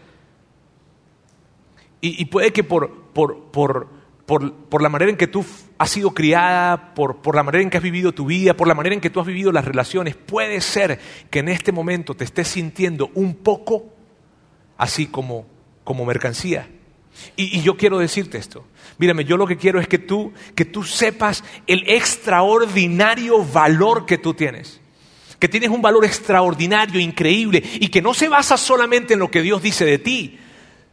Y, 2.02 2.24
puede 2.24 2.50
que 2.50 2.64
por, 2.64 2.90
la 4.80 4.88
manera 4.88 5.10
en 5.10 5.18
que 5.18 5.26
tú 5.26 5.44
has 5.76 5.90
sido 5.90 6.14
criada, 6.14 6.94
por, 6.94 7.34
la 7.34 7.42
manera 7.42 7.62
en 7.62 7.68
que 7.68 7.76
has 7.76 7.82
vivido 7.82 8.12
tu 8.12 8.24
vida, 8.24 8.56
por 8.56 8.66
la 8.66 8.74
manera 8.74 8.94
en 8.94 9.02
que 9.02 9.10
tú 9.10 9.20
has 9.20 9.26
vivido 9.26 9.52
las 9.52 9.66
relaciones, 9.66 10.16
puede 10.16 10.62
ser 10.62 10.98
que 11.28 11.40
en 11.40 11.50
este 11.50 11.72
momento 11.72 12.14
te 12.14 12.24
estés 12.24 12.48
sintiendo 12.48 13.10
un 13.14 13.34
poco 13.34 13.84
así 14.78 15.08
como, 15.08 15.46
como 15.84 16.06
mercancía. 16.06 16.70
Y, 17.36 17.62
yo 17.62 17.76
quiero 17.76 17.98
decirte 17.98 18.38
esto. 18.38 18.66
Mírame, 18.98 19.24
yo 19.24 19.36
lo 19.36 19.46
que 19.46 19.56
quiero 19.56 19.80
es 19.80 19.88
que 19.88 19.98
tú, 19.98 20.32
que 20.54 20.64
tú 20.64 20.84
sepas 20.84 21.42
el 21.66 21.84
extraordinario 21.88 23.44
valor 23.44 24.06
que 24.06 24.18
tú 24.18 24.34
tienes. 24.34 24.80
Que 25.38 25.48
tienes 25.48 25.70
un 25.70 25.80
valor 25.80 26.04
extraordinario, 26.04 27.00
increíble, 27.00 27.62
y 27.80 27.88
que 27.88 28.02
no 28.02 28.12
se 28.12 28.28
basa 28.28 28.56
solamente 28.56 29.14
en 29.14 29.20
lo 29.20 29.30
que 29.30 29.42
Dios 29.42 29.62
dice 29.62 29.86
de 29.86 29.98
ti, 29.98 30.38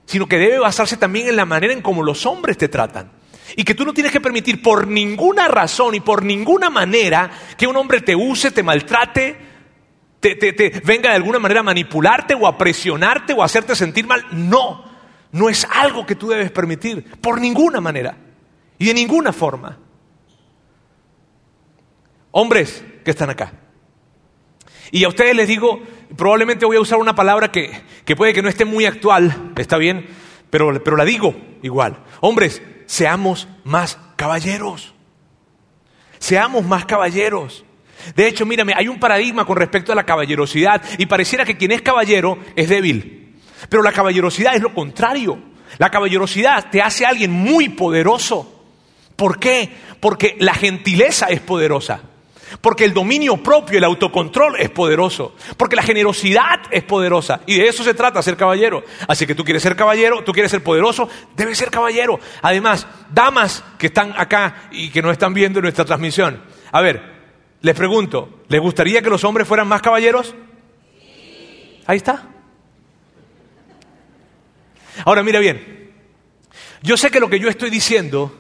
sino 0.06 0.26
que 0.28 0.38
debe 0.38 0.60
basarse 0.60 0.96
también 0.96 1.28
en 1.28 1.36
la 1.36 1.46
manera 1.46 1.74
en 1.74 1.82
cómo 1.82 2.02
los 2.02 2.26
hombres 2.26 2.58
te 2.58 2.70
tratan. 2.70 3.12
Y 3.56 3.64
que 3.64 3.76
tú 3.76 3.84
no 3.84 3.94
tienes 3.94 4.12
que 4.12 4.22
permitir 4.22 4.62
por 4.62 4.88
ninguna 4.88 5.48
razón 5.48 5.96
y 5.96 6.00
por 6.00 6.24
ninguna 6.24 6.70
manera 6.70 7.30
que 7.58 7.68
un 7.68 7.76
hombre 7.76 8.02
te 8.02 8.16
use, 8.16 8.52
te 8.52 8.64
maltrate, 8.64 9.36
te, 10.20 10.36
te 10.36 10.82
venga 10.84 11.10
de 11.10 11.16
alguna 11.18 11.40
manera 11.40 11.60
a 11.60 11.64
manipularte 11.64 12.34
o 12.36 12.48
a 12.48 12.58
presionarte 12.58 13.34
o 13.34 13.42
a 13.42 13.46
hacerte 13.46 13.76
sentir 13.76 14.08
mal. 14.08 14.26
No 14.32 14.87
no 15.38 15.50
es 15.50 15.66
algo 15.72 16.06
que 16.06 16.16
tú 16.16 16.30
debes 16.30 16.52
permitir 16.52 17.04
por 17.22 17.40
ninguna 17.40 17.80
manera 17.80 18.18
y 18.78 18.86
de 18.88 18.94
ninguna 18.94 19.32
forma. 19.32 19.78
hombres 22.32 22.84
que 23.04 23.12
están 23.12 23.30
acá. 23.30 23.54
Y 24.92 25.04
a 25.04 25.10
ustedes 25.10 25.36
les 25.36 25.48
digo, 25.48 25.82
probablemente 26.16 26.66
voy 26.66 26.78
a 26.78 26.82
usar 26.82 27.00
una 27.00 27.16
palabra 27.16 27.52
que, 27.52 27.82
que 28.06 28.16
puede 28.16 28.34
que 28.34 28.42
no 28.42 28.50
esté 28.50 28.64
muy 28.64 28.86
actual, 28.86 29.52
está 29.58 29.78
bien, 29.78 30.08
pero, 30.50 30.82
pero 30.84 30.98
la 30.98 31.06
digo 31.06 31.36
igual. 31.62 32.04
Hombres, 32.22 32.62
seamos 32.86 33.48
más 33.64 33.98
caballeros. 34.16 34.94
Seamos 36.20 36.66
más 36.66 36.86
caballeros. 36.86 37.66
De 38.16 38.28
hecho, 38.28 38.46
mírame, 38.46 38.74
hay 38.76 38.88
un 38.88 39.00
paradigma 39.00 39.46
con 39.46 39.58
respecto 39.58 39.92
a 39.92 39.96
la 39.96 40.06
caballerosidad 40.06 40.82
y 40.98 41.06
pareciera 41.06 41.46
que 41.46 41.58
quien 41.58 41.72
es 41.72 41.82
caballero 41.82 42.38
es 42.56 42.70
débil. 42.70 43.27
Pero 43.70 43.84
la 43.84 43.92
caballerosidad 43.92 44.56
es 44.56 44.62
lo 44.62 44.74
contrario. 44.74 45.38
La 45.78 45.90
caballerosidad 45.90 46.70
te 46.70 46.82
hace 46.82 47.06
a 47.06 47.10
alguien 47.10 47.32
muy 47.32 47.70
poderoso. 47.70 48.54
¿Por 49.16 49.40
qué? 49.40 49.70
Porque 50.00 50.36
la 50.40 50.54
gentileza 50.54 51.28
es 51.28 51.42
poderosa. 51.42 52.02
Porque 52.62 52.86
el 52.86 52.94
dominio 52.94 53.38
propio, 53.38 53.78
el 53.78 53.84
autocontrol 53.84 54.56
es 54.60 54.70
poderoso. 54.70 55.36
Porque 55.58 55.76
la 55.76 55.84
generosidad 55.84 56.62
es 56.72 56.84
poderosa. 56.84 57.42
Y 57.46 57.58
de 57.58 57.68
eso 57.68 57.84
se 57.84 57.94
trata, 57.94 58.22
ser 58.22 58.38
caballero. 58.38 58.84
Así 59.08 59.28
que 59.28 59.36
tú 59.36 59.44
quieres 59.44 59.64
ser 59.64 59.76
caballero, 59.76 60.24
tú 60.24 60.32
quieres 60.32 60.52
ser 60.52 60.64
poderoso, 60.64 61.10
debes 61.36 61.58
ser 61.58 61.70
caballero. 61.70 62.20
Además, 62.42 62.88
damas 63.12 63.64
que 63.78 63.88
están 63.88 64.14
acá 64.18 64.70
y 64.72 64.90
que 64.90 65.02
no 65.02 65.12
están 65.12 65.34
viendo 65.34 65.62
nuestra 65.62 65.84
transmisión. 65.84 66.42
A 66.72 66.82
ver, 66.82 67.02
les 67.62 67.76
pregunto, 67.76 68.44
¿les 68.48 68.62
gustaría 68.62 69.02
que 69.02 69.10
los 69.10 69.24
hombres 69.24 69.48
fueran 69.48 69.68
más 69.68 69.82
caballeros? 69.82 70.34
Ahí 71.86 71.98
está. 71.98 72.37
Ahora 75.06 75.24
mira 75.24 75.40
bien, 75.40 75.92
yo 76.82 76.98
sé 76.98 77.10
que 77.10 77.20
lo 77.20 77.30
que 77.30 77.40
yo 77.40 77.50
estoy 77.50 77.70
diciendo 77.70 78.36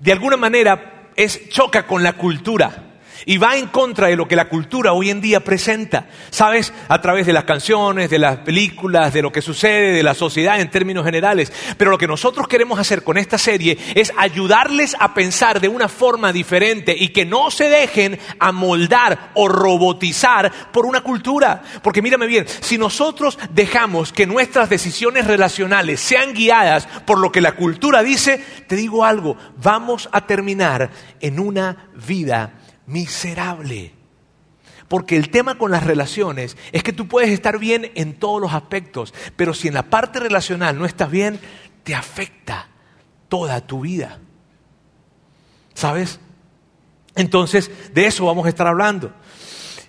de 0.00 0.12
alguna 0.12 0.36
manera 0.36 1.10
es 1.16 1.48
choca 1.48 1.86
con 1.86 2.02
la 2.02 2.14
cultura 2.14 2.85
y 3.28 3.38
va 3.38 3.56
en 3.56 3.66
contra 3.66 4.06
de 4.06 4.14
lo 4.14 4.28
que 4.28 4.36
la 4.36 4.48
cultura 4.48 4.92
hoy 4.92 5.10
en 5.10 5.20
día 5.20 5.40
presenta, 5.40 6.06
¿sabes? 6.30 6.72
A 6.88 7.00
través 7.00 7.26
de 7.26 7.32
las 7.32 7.42
canciones, 7.42 8.08
de 8.08 8.20
las 8.20 8.38
películas, 8.38 9.12
de 9.12 9.20
lo 9.20 9.32
que 9.32 9.42
sucede, 9.42 9.92
de 9.92 10.04
la 10.04 10.14
sociedad 10.14 10.60
en 10.60 10.70
términos 10.70 11.04
generales. 11.04 11.52
Pero 11.76 11.90
lo 11.90 11.98
que 11.98 12.06
nosotros 12.06 12.46
queremos 12.46 12.78
hacer 12.78 13.02
con 13.02 13.18
esta 13.18 13.36
serie 13.36 13.76
es 13.96 14.12
ayudarles 14.16 14.94
a 15.00 15.12
pensar 15.12 15.60
de 15.60 15.66
una 15.66 15.88
forma 15.88 16.32
diferente 16.32 16.94
y 16.96 17.08
que 17.08 17.26
no 17.26 17.50
se 17.50 17.68
dejen 17.68 18.16
amoldar 18.38 19.32
o 19.34 19.48
robotizar 19.48 20.52
por 20.72 20.86
una 20.86 21.00
cultura. 21.00 21.64
Porque 21.82 22.02
mírame 22.02 22.28
bien, 22.28 22.46
si 22.60 22.78
nosotros 22.78 23.40
dejamos 23.50 24.12
que 24.12 24.26
nuestras 24.26 24.70
decisiones 24.70 25.26
relacionales 25.26 25.98
sean 25.98 26.32
guiadas 26.32 26.86
por 27.04 27.18
lo 27.18 27.32
que 27.32 27.40
la 27.40 27.56
cultura 27.56 28.04
dice, 28.04 28.40
te 28.68 28.76
digo 28.76 29.04
algo, 29.04 29.36
vamos 29.60 30.08
a 30.12 30.26
terminar 30.26 30.90
en 31.20 31.40
una 31.40 31.88
vida 32.06 32.52
miserable. 32.86 33.92
Porque 34.88 35.16
el 35.16 35.30
tema 35.30 35.58
con 35.58 35.70
las 35.70 35.84
relaciones 35.84 36.56
es 36.72 36.82
que 36.82 36.92
tú 36.92 37.08
puedes 37.08 37.30
estar 37.30 37.58
bien 37.58 37.90
en 37.94 38.14
todos 38.14 38.40
los 38.40 38.52
aspectos, 38.52 39.12
pero 39.34 39.52
si 39.52 39.68
en 39.68 39.74
la 39.74 39.90
parte 39.90 40.20
relacional 40.20 40.78
no 40.78 40.84
estás 40.84 41.10
bien, 41.10 41.40
te 41.82 41.94
afecta 41.94 42.68
toda 43.28 43.66
tu 43.66 43.80
vida. 43.80 44.20
¿Sabes? 45.74 46.20
Entonces, 47.16 47.70
de 47.92 48.06
eso 48.06 48.26
vamos 48.26 48.46
a 48.46 48.48
estar 48.48 48.66
hablando. 48.66 49.12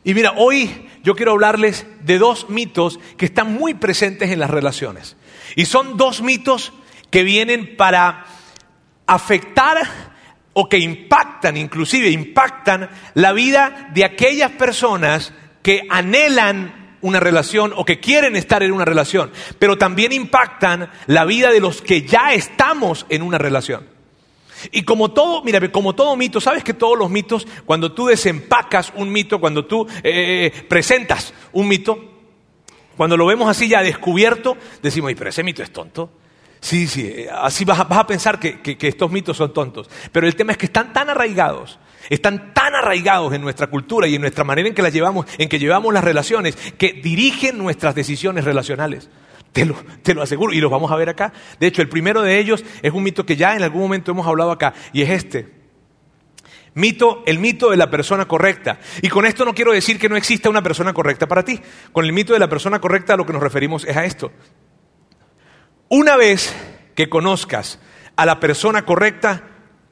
Y 0.03 0.13
mira, 0.13 0.33
hoy 0.37 0.89
yo 1.03 1.15
quiero 1.15 1.33
hablarles 1.33 1.85
de 2.01 2.17
dos 2.17 2.49
mitos 2.49 2.99
que 3.17 3.25
están 3.25 3.53
muy 3.53 3.73
presentes 3.73 4.31
en 4.31 4.39
las 4.39 4.49
relaciones. 4.49 5.17
Y 5.55 5.65
son 5.65 5.97
dos 5.97 6.21
mitos 6.21 6.73
que 7.11 7.23
vienen 7.23 7.75
para 7.77 8.25
afectar 9.05 10.16
o 10.59 10.67
que 10.67 10.79
impactan, 10.79 11.55
inclusive 11.55 12.09
impactan 12.09 12.89
la 13.13 13.31
vida 13.31 13.91
de 13.93 14.03
aquellas 14.03 14.49
personas 14.53 15.31
que 15.61 15.83
anhelan 15.87 16.97
una 17.01 17.19
relación 17.19 17.73
o 17.75 17.85
que 17.85 17.99
quieren 17.99 18.35
estar 18.35 18.63
en 18.63 18.71
una 18.71 18.83
relación, 18.83 19.29
pero 19.59 19.77
también 19.77 20.13
impactan 20.13 20.89
la 21.05 21.25
vida 21.25 21.51
de 21.51 21.59
los 21.59 21.83
que 21.83 22.01
ya 22.01 22.33
estamos 22.33 23.05
en 23.09 23.21
una 23.21 23.37
relación. 23.37 23.85
Y 24.71 24.81
como 24.81 25.11
todo, 25.11 25.43
mira, 25.43 25.71
como 25.71 25.93
todo 25.93 26.15
mito, 26.15 26.41
sabes 26.41 26.63
que 26.63 26.73
todos 26.73 26.97
los 26.97 27.11
mitos, 27.11 27.45
cuando 27.63 27.91
tú 27.91 28.07
desempacas 28.07 28.91
un 28.95 29.11
mito, 29.11 29.39
cuando 29.39 29.65
tú 29.65 29.85
eh, 30.01 30.51
presentas 30.67 31.35
un 31.51 31.67
mito, 31.67 32.03
cuando 32.97 33.15
lo 33.15 33.27
vemos 33.27 33.47
así 33.47 33.67
ya 33.67 33.83
descubierto, 33.83 34.57
decimos, 34.81 35.13
pero 35.15 35.29
ese 35.29 35.43
mito 35.43 35.61
es 35.61 35.71
tonto. 35.71 36.09
Sí, 36.59 36.87
sí, 36.87 37.05
eh, 37.05 37.29
así 37.31 37.65
vas 37.65 37.79
a, 37.79 38.07
pensar 38.07 38.39
que, 38.39 38.77
estos 38.81 39.11
mitos 39.11 39.37
son 39.37 39.53
tontos. 39.53 39.89
Pero 40.11 40.27
el 40.27 40.35
tema 40.35 40.51
es 40.51 40.57
que 40.57 40.65
están 40.65 40.91
tan 40.93 41.09
arraigados, 41.09 41.79
están 42.09 42.53
tan 42.53 42.75
arraigados 42.75 43.33
en 43.33 43.41
nuestra 43.41 43.67
cultura 43.67 44.07
y 44.07 44.15
en 44.15 44.21
nuestra 44.21 44.43
manera 44.43 44.67
en 44.67 44.73
que 44.73 44.81
las 44.81 44.93
llevamos, 44.93 45.25
en 45.37 45.49
que 45.49 45.59
llevamos 45.59 45.93
las 45.93 46.03
relaciones, 46.03 46.55
que 46.77 46.93
dirigen 46.93 47.57
nuestras 47.57 47.95
decisiones 47.95 48.43
relacionales. 48.43 49.09
Te 49.51 49.65
lo, 49.65 49.75
te 50.03 50.13
lo 50.13 50.21
aseguro, 50.21 50.53
y 50.53 50.59
los 50.59 50.69
vamos 50.69 50.91
a 50.91 50.95
ver 50.95 51.09
acá. 51.09 51.33
De 51.59 51.67
hecho, 51.67 51.81
el 51.81 51.89
primero 51.89 52.21
de 52.21 52.37
ellos 52.37 52.63
es 52.81 52.93
un 52.93 53.03
mito 53.03 53.25
que 53.25 53.35
ya 53.35 53.55
en 53.55 53.63
algún 53.63 53.81
momento 53.81 54.11
hemos 54.11 54.27
hablado 54.27 54.51
acá, 54.51 54.73
y 54.93 55.01
es 55.03 55.09
este. 55.09 55.57
Mito, 56.77 57.23
el 57.25 57.39
mito 57.39 57.71
de 57.71 57.77
la 57.77 57.89
persona 57.89 58.27
correcta. 58.27 58.79
Y 59.01 59.09
con 59.09 59.25
esto 59.25 59.45
no 59.45 59.55
quiero 59.55 59.71
decir 59.71 59.97
que 59.97 60.09
no 60.09 60.15
exista 60.15 60.47
una 60.47 60.61
persona 60.61 60.93
correcta 60.93 61.25
para 61.25 61.43
ti. 61.43 61.59
Con 61.91 62.05
el 62.05 62.13
mito 62.13 62.33
de 62.33 62.39
la 62.39 62.47
persona 62.47 62.79
correcta 62.79 63.15
a 63.15 63.17
lo 63.17 63.25
que 63.25 63.33
nos 63.33 63.41
referimos 63.41 63.83
es 63.83 63.97
a 63.97 64.05
esto. 64.05 64.31
Una 65.89 66.15
vez 66.15 66.55
que 66.95 67.09
conozcas 67.09 67.79
a 68.15 68.25
la 68.25 68.39
persona 68.39 68.85
correcta, 68.85 69.43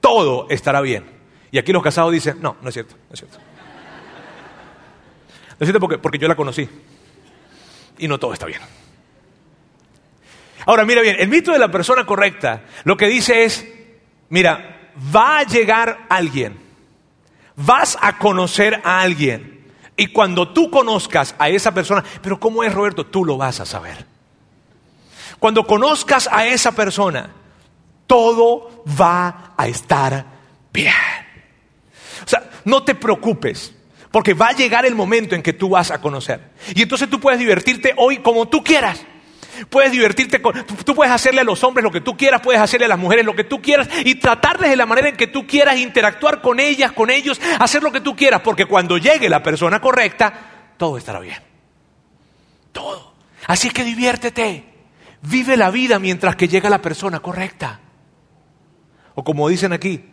todo 0.01 0.47
estará 0.49 0.81
bien. 0.81 1.05
Y 1.51 1.57
aquí 1.57 1.71
los 1.71 1.83
casados 1.83 2.11
dicen, 2.11 2.37
no, 2.41 2.57
no 2.61 2.69
es 2.69 2.73
cierto, 2.73 2.95
no 2.95 3.13
es 3.13 3.19
cierto. 3.19 3.37
No 3.37 3.43
es 5.59 5.67
cierto 5.67 5.79
porque, 5.79 5.97
porque 5.97 6.17
yo 6.17 6.27
la 6.27 6.35
conocí. 6.35 6.67
Y 7.97 8.07
no 8.07 8.19
todo 8.19 8.33
está 8.33 8.45
bien. 8.45 8.61
Ahora, 10.65 10.85
mira 10.85 11.01
bien, 11.01 11.15
el 11.19 11.29
mito 11.29 11.51
de 11.51 11.59
la 11.59 11.71
persona 11.71 12.05
correcta 12.05 12.63
lo 12.83 12.97
que 12.97 13.07
dice 13.07 13.43
es, 13.43 13.65
mira, 14.29 14.91
va 15.15 15.39
a 15.39 15.43
llegar 15.43 16.07
alguien, 16.09 16.57
vas 17.55 17.97
a 18.01 18.17
conocer 18.17 18.81
a 18.83 19.01
alguien, 19.01 19.55
y 19.97 20.07
cuando 20.07 20.49
tú 20.49 20.69
conozcas 20.69 21.35
a 21.39 21.49
esa 21.49 21.73
persona, 21.73 22.03
pero 22.21 22.39
¿cómo 22.39 22.63
es 22.63 22.73
Roberto? 22.73 23.05
Tú 23.05 23.23
lo 23.23 23.37
vas 23.37 23.59
a 23.59 23.65
saber. 23.65 24.05
Cuando 25.39 25.65
conozcas 25.65 26.29
a 26.31 26.45
esa 26.47 26.71
persona, 26.73 27.31
todo 28.07 28.83
va 28.99 29.53
a 29.57 29.67
estar 29.67 30.25
bien. 30.71 30.93
O 32.25 32.27
sea, 32.27 32.49
no 32.65 32.83
te 32.83 32.95
preocupes, 32.95 33.73
porque 34.11 34.33
va 34.33 34.47
a 34.47 34.53
llegar 34.53 34.85
el 34.85 34.95
momento 34.95 35.35
en 35.35 35.43
que 35.43 35.53
tú 35.53 35.69
vas 35.69 35.91
a 35.91 36.01
conocer. 36.01 36.51
Y 36.73 36.81
entonces 36.81 37.09
tú 37.09 37.19
puedes 37.19 37.39
divertirte 37.39 37.93
hoy 37.97 38.17
como 38.17 38.47
tú 38.47 38.63
quieras. 38.63 39.05
Puedes 39.69 39.91
divertirte 39.91 40.41
con, 40.41 40.65
tú 40.83 40.93
puedes 40.93 41.13
hacerle 41.13 41.41
a 41.41 41.43
los 41.45 41.63
hombres 41.63 41.83
lo 41.83 41.91
que 41.91 42.01
tú 42.01 42.17
quieras, 42.17 42.41
puedes 42.41 42.61
hacerle 42.61 42.85
a 42.85 42.89
las 42.89 42.99
mujeres 42.99 43.25
lo 43.25 43.35
que 43.35 43.45
tú 43.45 43.61
quieras 43.61 43.87
y 44.03 44.15
tratarles 44.15 44.69
de 44.69 44.75
la 44.75 44.85
manera 44.85 45.07
en 45.07 45.15
que 45.15 45.27
tú 45.27 45.47
quieras, 45.47 45.77
interactuar 45.77 46.41
con 46.41 46.59
ellas, 46.59 46.91
con 46.91 47.09
ellos, 47.09 47.39
hacer 47.59 47.81
lo 47.81 47.91
que 47.91 48.01
tú 48.01 48.17
quieras, 48.17 48.41
porque 48.41 48.65
cuando 48.65 48.97
llegue 48.97 49.29
la 49.29 49.41
persona 49.41 49.79
correcta, 49.79 50.73
todo 50.77 50.97
estará 50.97 51.19
bien. 51.19 51.37
Todo. 52.73 53.13
Así 53.47 53.69
que 53.69 53.85
diviértete. 53.85 54.74
Vive 55.27 55.57
la 55.57 55.71
vida 55.71 55.99
mientras 55.99 56.35
que 56.35 56.47
llega 56.47 56.69
la 56.69 56.81
persona 56.81 57.19
correcta. 57.19 57.79
O 59.15 59.23
como 59.23 59.47
dicen 59.47 59.73
aquí, 59.73 60.05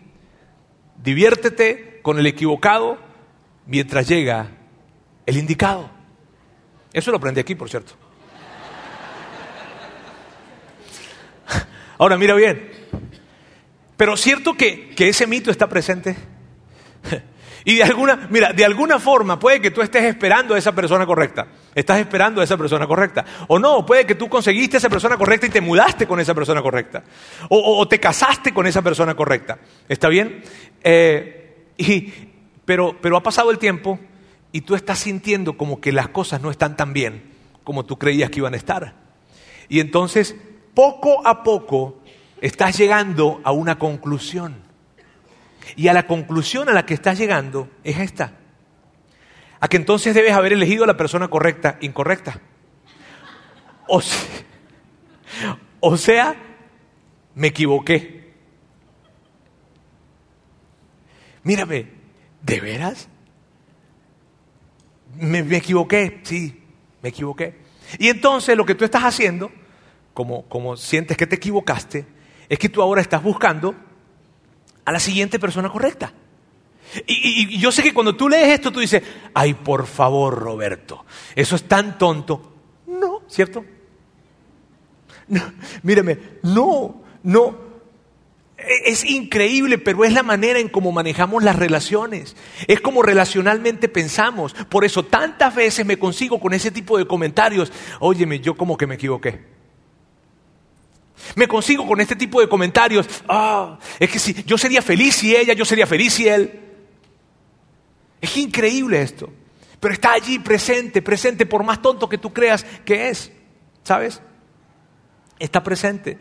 diviértete 0.96 2.00
con 2.02 2.18
el 2.18 2.26
equivocado 2.26 2.98
mientras 3.66 4.08
llega 4.08 4.48
el 5.26 5.36
indicado. 5.36 5.90
Eso 6.92 7.10
lo 7.10 7.16
aprendí 7.16 7.40
aquí, 7.40 7.54
por 7.54 7.68
cierto. 7.68 7.94
Ahora 11.98 12.16
mira 12.16 12.34
bien, 12.34 12.70
pero 13.96 14.16
cierto 14.16 14.54
que, 14.54 14.90
que 14.90 15.08
ese 15.08 15.26
mito 15.26 15.50
está 15.50 15.68
presente. 15.68 16.16
Y 17.64 17.76
de 17.76 17.84
alguna, 17.84 18.26
mira, 18.30 18.52
de 18.52 18.64
alguna 18.64 18.98
forma 18.98 19.38
puede 19.38 19.60
que 19.60 19.70
tú 19.70 19.82
estés 19.82 20.04
esperando 20.04 20.54
a 20.54 20.58
esa 20.58 20.72
persona 20.72 21.06
correcta. 21.06 21.46
Estás 21.74 22.00
esperando 22.00 22.40
a 22.40 22.44
esa 22.44 22.56
persona 22.56 22.86
correcta. 22.86 23.24
O 23.48 23.58
no, 23.58 23.86
puede 23.86 24.04
que 24.04 24.14
tú 24.14 24.28
conseguiste 24.28 24.76
esa 24.76 24.90
persona 24.90 25.16
correcta 25.16 25.46
y 25.46 25.50
te 25.50 25.60
mudaste 25.60 26.06
con 26.06 26.20
esa 26.20 26.34
persona 26.34 26.60
correcta. 26.60 27.02
O, 27.48 27.86
te 27.88 27.98
casaste 27.98 28.52
con 28.52 28.66
esa 28.66 28.82
persona 28.82 29.14
correcta. 29.14 29.58
¿Está 29.88 30.08
bien? 30.08 30.42
Eh, 30.82 31.68
y, 31.78 32.12
pero, 32.64 32.96
pero 33.00 33.16
ha 33.16 33.22
pasado 33.22 33.50
el 33.50 33.58
tiempo 33.58 33.98
y 34.52 34.60
tú 34.60 34.74
estás 34.74 34.98
sintiendo 34.98 35.56
como 35.56 35.80
que 35.80 35.92
las 35.92 36.08
cosas 36.08 36.42
no 36.42 36.50
están 36.50 36.76
tan 36.76 36.92
bien 36.92 37.32
como 37.64 37.86
tú 37.86 37.98
creías 37.98 38.30
que 38.30 38.40
iban 38.40 38.54
a 38.54 38.58
estar. 38.58 38.94
Y 39.68 39.80
entonces, 39.80 40.36
poco 40.74 41.26
a 41.26 41.42
poco, 41.42 42.00
estás 42.40 42.76
llegando 42.76 43.40
a 43.44 43.52
una 43.52 43.78
conclusión. 43.78 44.56
Y 45.76 45.88
a 45.88 45.94
la 45.94 46.06
conclusión 46.06 46.68
a 46.68 46.72
la 46.72 46.84
que 46.84 46.92
estás 46.94 47.16
llegando 47.16 47.68
es 47.84 47.98
esta. 47.98 48.32
A 49.62 49.68
que 49.68 49.78
entonces 49.78 50.14
debes 50.14 50.32
haber 50.32 50.52
elegido 50.52 50.84
a 50.84 50.86
la 50.86 50.98
persona 50.98 51.28
correcta, 51.28 51.78
incorrecta. 51.80 52.40
O 53.88 54.02
sea, 54.02 54.44
o 55.80 55.96
sea 55.96 56.36
me 57.34 57.48
equivoqué. 57.48 58.34
Mírame, 61.44 61.86
¿de 62.42 62.60
veras? 62.60 63.08
me, 65.16 65.42
me 65.42 65.56
equivoqué, 65.56 66.20
sí, 66.22 66.62
me 67.02 67.10
equivoqué. 67.10 67.56
Y 67.98 68.08
entonces 68.08 68.56
lo 68.56 68.64
que 68.64 68.74
tú 68.74 68.84
estás 68.84 69.02
haciendo, 69.02 69.50
como, 70.14 70.48
como 70.48 70.76
sientes 70.76 71.16
que 71.16 71.26
te 71.26 71.36
equivocaste, 71.36 72.06
es 72.48 72.58
que 72.58 72.68
tú 72.68 72.82
ahora 72.82 73.00
estás 73.00 73.22
buscando 73.22 73.74
a 74.84 74.92
la 74.92 75.00
siguiente 75.00 75.38
persona 75.38 75.68
correcta. 75.70 76.12
Y, 77.06 77.58
yo 77.58 77.72
sé 77.72 77.82
que 77.82 77.94
cuando 77.94 78.14
tú 78.14 78.28
lees 78.28 78.48
esto, 78.48 78.70
tú 78.70 78.80
dices, 78.80 79.02
ay, 79.34 79.54
por 79.54 79.86
favor, 79.86 80.38
Roberto, 80.38 81.04
eso 81.34 81.56
es 81.56 81.64
tan 81.64 81.98
tonto. 81.98 82.52
No, 82.86 83.22
¿cierto? 83.28 83.64
No, 85.28 85.40
mírame, 85.82 86.18
no, 86.42 87.02
no. 87.22 87.72
E, 88.58 88.90
es 88.90 89.04
increíble, 89.04 89.78
pero 89.78 90.04
es 90.04 90.12
la 90.12 90.22
manera 90.22 90.58
en 90.58 90.68
cómo 90.68 90.92
manejamos 90.92 91.42
las 91.42 91.56
relaciones. 91.56 92.36
Es 92.66 92.80
como 92.80 93.02
relacionalmente 93.02 93.88
pensamos. 93.88 94.54
Por 94.68 94.84
eso 94.84 95.04
tantas 95.04 95.54
veces 95.54 95.86
me 95.86 95.98
consigo 95.98 96.38
con 96.38 96.52
ese 96.52 96.70
tipo 96.70 96.98
de 96.98 97.06
comentarios. 97.06 97.72
Óyeme, 98.00 98.40
yo 98.40 98.54
como 98.54 98.76
que 98.76 98.86
me 98.86 98.96
equivoqué. 98.96 99.40
Me 101.36 101.46
consigo 101.46 101.86
con 101.86 102.00
este 102.00 102.16
tipo 102.16 102.40
de 102.40 102.48
comentarios. 102.48 103.08
Ah, 103.28 103.78
es 103.98 104.10
que 104.10 104.18
si 104.18 104.42
yo 104.44 104.58
sería 104.58 104.82
feliz 104.82 105.14
si 105.14 105.34
ella, 105.34 105.54
yo 105.54 105.64
sería 105.64 105.86
feliz 105.86 106.12
si 106.12 106.28
él. 106.28 106.71
Es 108.22 108.36
increíble 108.36 109.02
esto. 109.02 109.28
Pero 109.80 109.94
está 109.94 110.12
allí 110.12 110.38
presente, 110.38 111.02
presente, 111.02 111.44
por 111.44 111.64
más 111.64 111.82
tonto 111.82 112.08
que 112.08 112.16
tú 112.16 112.32
creas 112.32 112.64
que 112.84 113.08
es. 113.08 113.32
¿Sabes? 113.82 114.22
Está 115.40 115.62
presente. 115.64 116.16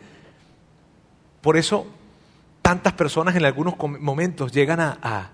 Por 1.40 1.56
eso 1.56 1.86
tantas 2.60 2.92
personas 2.94 3.36
en 3.36 3.44
algunos 3.44 3.74
momentos 3.78 4.52
llegan 4.52 4.80
a, 4.80 5.30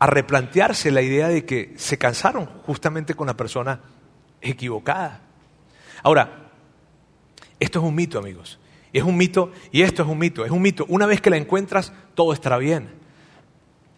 replantearse 0.00 0.92
la 0.92 1.02
idea 1.02 1.26
de 1.26 1.44
que 1.44 1.74
se 1.76 1.98
cansaron 1.98 2.46
justamente 2.64 3.14
con 3.14 3.26
la 3.26 3.36
persona 3.36 3.80
equivocada. 4.40 5.22
Ahora, 6.04 6.50
esto 7.58 7.80
es 7.80 7.84
un 7.84 7.96
mito, 7.96 8.20
amigos. 8.20 8.60
Es 8.92 9.02
un 9.02 9.16
mito 9.16 9.50
y 9.72 9.82
esto 9.82 10.02
es 10.04 10.08
un 10.08 10.18
mito. 10.18 10.44
Es 10.44 10.52
un 10.52 10.62
mito. 10.62 10.86
Una 10.88 11.06
vez 11.06 11.20
que 11.20 11.30
la 11.30 11.36
encuentras, 11.36 11.92
todo 12.14 12.32
estará 12.32 12.58
bien. 12.58 12.88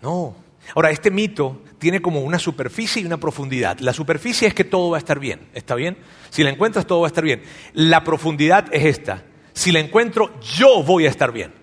No, 0.01 0.35
Ahora, 0.75 0.91
este 0.91 1.11
mito 1.11 1.63
tiene 1.79 2.01
como 2.01 2.21
una 2.21 2.39
superficie 2.39 3.03
y 3.03 3.07
una 3.07 3.19
profundidad. 3.19 3.79
La 3.81 3.93
superficie 3.93 4.49
es 4.49 4.55
que 4.55 4.65
todo 4.65 4.91
va 4.91 4.97
a 4.97 5.01
estar 5.01 5.19
bien, 5.19 5.49
¿está 5.55 5.75
bien? 5.75 5.99
Si 6.31 6.43
la 6.43 6.51
encuentras, 6.51 6.87
todo 6.87 7.01
va 7.01 7.07
a 7.07 7.09
estar 7.09 7.25
bien. 7.25 7.43
La 7.73 8.05
profundidad 8.05 8.67
es 8.73 8.85
esta. 8.85 9.25
Si 9.53 9.73
la 9.73 9.81
encuentro, 9.81 10.39
yo 10.41 10.83
voy 10.83 11.07
a 11.07 11.11
estar 11.11 11.33
bien. 11.33 11.60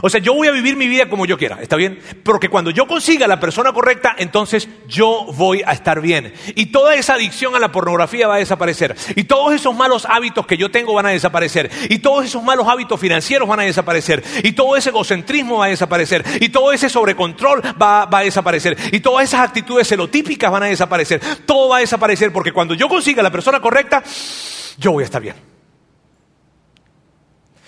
O 0.00 0.08
sea, 0.08 0.20
yo 0.20 0.34
voy 0.34 0.48
a 0.48 0.52
vivir 0.52 0.76
mi 0.76 0.86
vida 0.86 1.08
como 1.08 1.26
yo 1.26 1.36
quiera, 1.36 1.58
¿está 1.60 1.76
bien? 1.76 1.98
Porque 2.22 2.48
cuando 2.48 2.70
yo 2.70 2.86
consiga 2.86 3.26
la 3.26 3.40
persona 3.40 3.72
correcta, 3.72 4.14
entonces 4.16 4.68
yo 4.88 5.26
voy 5.34 5.62
a 5.66 5.72
estar 5.72 6.00
bien. 6.00 6.32
Y 6.54 6.66
toda 6.66 6.94
esa 6.94 7.14
adicción 7.14 7.54
a 7.54 7.58
la 7.58 7.72
pornografía 7.72 8.28
va 8.28 8.36
a 8.36 8.38
desaparecer. 8.38 8.96
Y 9.16 9.24
todos 9.24 9.52
esos 9.52 9.74
malos 9.74 10.06
hábitos 10.08 10.46
que 10.46 10.56
yo 10.56 10.70
tengo 10.70 10.94
van 10.94 11.06
a 11.06 11.10
desaparecer. 11.10 11.70
Y 11.90 11.98
todos 11.98 12.24
esos 12.24 12.42
malos 12.42 12.66
hábitos 12.68 12.98
financieros 12.98 13.48
van 13.48 13.60
a 13.60 13.64
desaparecer. 13.64 14.22
Y 14.42 14.52
todo 14.52 14.76
ese 14.76 14.90
egocentrismo 14.90 15.58
va 15.58 15.66
a 15.66 15.68
desaparecer. 15.68 16.24
Y 16.40 16.48
todo 16.48 16.72
ese 16.72 16.88
sobrecontrol 16.88 17.60
va, 17.80 18.06
va 18.06 18.18
a 18.18 18.24
desaparecer. 18.24 18.76
Y 18.92 19.00
todas 19.00 19.24
esas 19.24 19.40
actitudes 19.40 19.88
celotípicas 19.88 20.50
van 20.50 20.64
a 20.64 20.66
desaparecer. 20.66 21.20
Todo 21.44 21.68
va 21.68 21.78
a 21.78 21.80
desaparecer 21.80 22.32
porque 22.32 22.52
cuando 22.52 22.74
yo 22.74 22.88
consiga 22.88 23.22
la 23.22 23.30
persona 23.30 23.60
correcta, 23.60 24.02
yo 24.78 24.92
voy 24.92 25.02
a 25.02 25.06
estar 25.06 25.20
bien. 25.20 25.51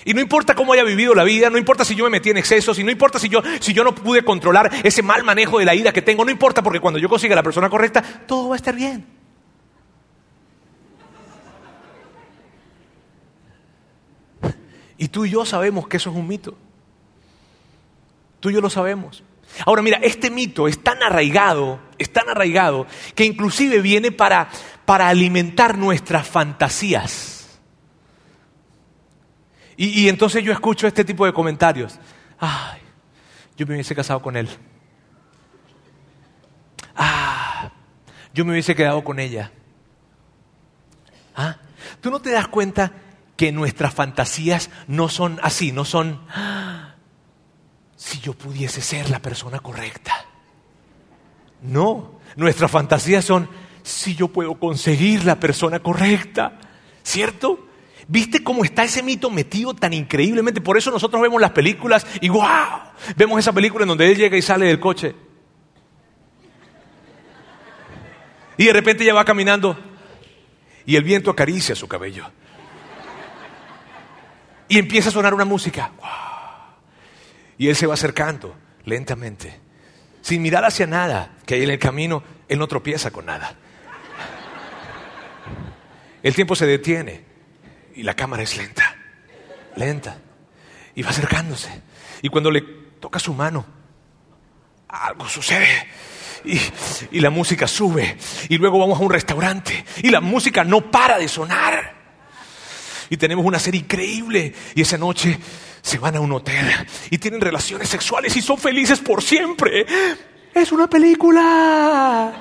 Y 0.05 0.13
no 0.13 0.21
importa 0.21 0.55
cómo 0.55 0.73
haya 0.73 0.85
vivido 0.85 1.15
la 1.15 1.25
vida, 1.25 1.49
no 1.49 1.57
importa 1.57 1.85
si 1.85 1.95
yo 1.95 2.05
me 2.05 2.11
metí 2.11 2.31
en 2.31 2.37
excesos, 2.37 2.79
y 2.79 2.85
no 2.85 2.91
importa 2.91 3.19
si 3.19 3.29
yo, 3.29 3.43
si 3.61 3.73
yo 3.73 3.85
no 3.85 3.95
pude 3.95 4.23
controlar 4.23 4.71
ese 4.83 5.03
mal 5.03 5.25
manejo 5.25 5.59
de 5.59 5.65
la 5.65 5.75
ira 5.75 5.93
que 5.93 6.03
tengo, 6.03 6.25
no 6.25 6.31
importa 6.31 6.63
porque 6.63 6.81
cuando 6.81 6.99
yo 6.99 7.09
consiga 7.09 7.35
la 7.35 7.43
persona 7.43 7.71
correcta, 7.71 8.03
todo 8.27 8.51
va 8.51 8.55
a 8.55 8.57
estar 8.57 8.75
bien. 8.75 9.07
Y 14.97 15.09
tú 15.09 15.25
y 15.25 15.31
yo 15.31 15.45
sabemos 15.45 15.89
que 15.89 15.97
eso 15.97 16.11
es 16.11 16.17
un 16.17 16.29
mito. 16.29 16.57
Tú 18.41 18.51
y 18.51 18.55
yo 18.55 18.61
lo 18.61 18.71
sabemos. 18.71 19.23
Ahora 19.65 19.83
mira, 19.83 19.99
este 20.03 20.31
mito 20.31 20.69
es 20.69 20.83
tan 20.83 21.03
arraigado, 21.03 21.81
es 21.99 22.13
tan 22.13 22.29
arraigado, 22.29 22.87
que 23.15 23.25
inclusive 23.25 23.81
viene 23.81 24.13
para, 24.13 24.49
para 24.85 25.09
alimentar 25.09 25.79
nuestras 25.79 26.29
fantasías. 26.29 27.34
Y, 29.77 30.09
entonces 30.09 30.45
yo 30.45 30.53
escucho 30.53 30.87
este 30.87 31.05
tipo 31.05 31.27
de 31.27 31.33
comentarios. 31.33 31.99
Ay, 32.39 32.81
yo 33.57 33.67
me 33.67 33.75
hubiese 33.75 33.95
casado 33.95 34.23
con 34.23 34.37
él. 34.37 34.49
Ah, 36.95 37.71
yo 38.33 38.45
me 38.45 38.53
hubiese 38.53 38.75
quedado 38.75 39.03
con 39.03 39.19
ella. 39.19 39.51
¿Ah? 41.35 41.57
¿Tú 42.01 42.11
no 42.11 42.21
te 42.21 42.31
das 42.31 42.49
cuenta 42.49 42.93
que 43.37 43.51
nuestras 43.51 43.93
fantasías 43.93 44.71
no 44.87 45.09
son 45.09 45.41
así, 45.43 45.73
no 45.73 45.85
son, 45.85 46.21
si 47.97 48.21
yo 48.21 48.35
pudiese 48.35 48.81
ser 48.81 49.11
la 49.11 49.21
persona 49.21 49.59
correcta? 49.59 50.13
No, 51.63 52.21
nuestras 52.37 52.71
fantasías 52.71 53.25
son, 53.25 53.49
si 53.83 54.15
yo 54.15 54.29
puedo 54.29 54.55
conseguir 54.59 55.25
la 55.25 55.41
persona 55.41 55.81
correcta, 55.81 56.61
¿cierto? 57.03 57.67
¿Viste 58.07 58.43
cómo 58.43 58.65
está 58.65 58.85
ese 58.85 59.03
mito 59.03 59.31
metido 59.31 59.75
tan 59.75 59.93
increíblemente? 59.93 60.61
Por 60.61 60.77
eso 60.77 60.91
nosotros 60.91 61.23
vemos 61.23 61.41
las 61.41 61.53
películas 61.53 62.07
y 62.21 62.29
¡wow! 62.29 62.45
Vemos 63.17 63.39
esa 63.39 63.53
película 63.53 63.85
en 63.85 63.89
donde 63.89 64.11
él 64.11 64.17
llega 64.17 64.37
y 64.37 64.43
sale 64.43 64.67
del 64.67 64.81
coche. 64.81 65.15
Y 68.57 68.65
de 68.65 68.73
repente 68.73 69.03
ella 69.03 69.15
va 69.15 69.25
caminando 69.25 69.77
y 70.87 70.97
el 70.97 71.03
viento 71.03 71.31
acaricia 71.31 71.75
su 71.75 71.89
cabello. 71.89 72.31
Y 74.69 74.79
empieza 74.79 75.09
a 75.09 75.13
sonar 75.13 75.35
una 75.35 75.45
música. 75.45 75.91
Y 77.57 77.69
él 77.69 77.77
se 77.77 77.87
va 77.87 77.95
acercando 77.95 78.55
lentamente, 78.85 79.61
sin 80.21 80.43
mirar 80.43 80.65
hacia 80.65 80.87
nada, 80.87 81.37
que 81.47 81.55
ahí 81.55 81.63
en 81.63 81.71
el 81.71 81.79
camino 81.79 82.23
él 82.49 82.59
no 82.59 82.67
tropieza 82.67 83.11
con 83.11 83.27
nada. 83.27 83.57
El 86.23 86.35
tiempo 86.35 86.55
se 86.55 86.67
detiene 86.67 87.34
y 87.95 88.03
la 88.03 88.15
cámara 88.15 88.43
es 88.43 88.57
lenta, 88.57 88.97
lenta. 89.77 90.19
Y 90.95 91.03
va 91.03 91.11
acercándose. 91.11 91.71
Y 92.23 92.29
cuando 92.29 92.51
le 92.51 92.61
toca 93.01 93.19
su 93.19 93.35
mano, 93.35 93.65
algo 94.89 95.29
sucede. 95.29 95.89
Y, 96.45 97.21
la 97.21 97.31
música 97.31 97.67
sube. 97.67 98.17
Y 98.49 98.59
luego 98.59 98.79
vamos 98.79 99.01
a 99.01 99.03
un 99.03 99.11
restaurante. 99.11 99.85
Y 100.03 100.11
la 100.11 100.21
música 100.21 100.63
no 100.63 100.91
para 100.91 101.19
de 101.19 101.29
sonar. 101.29 101.95
Y 103.11 103.17
tenemos 103.17 103.45
una 103.45 103.59
serie 103.59 103.81
increíble. 103.81 104.55
Y 104.75 104.83
esa 104.83 104.99
noche 104.99 105.39
se 105.83 105.99
van 105.99 106.17
a 106.17 106.21
un 106.21 106.33
hotel. 106.33 106.67
Y 107.11 107.19
tienen 107.19 107.41
relaciones 107.41 107.89
sexuales 107.89 108.37
y 108.37 108.43
son 108.43 108.59
felices 108.59 109.01
por 109.01 109.23
siempre. 109.23 109.87
Es 110.55 110.71
una 110.71 110.89
película. 110.89 112.33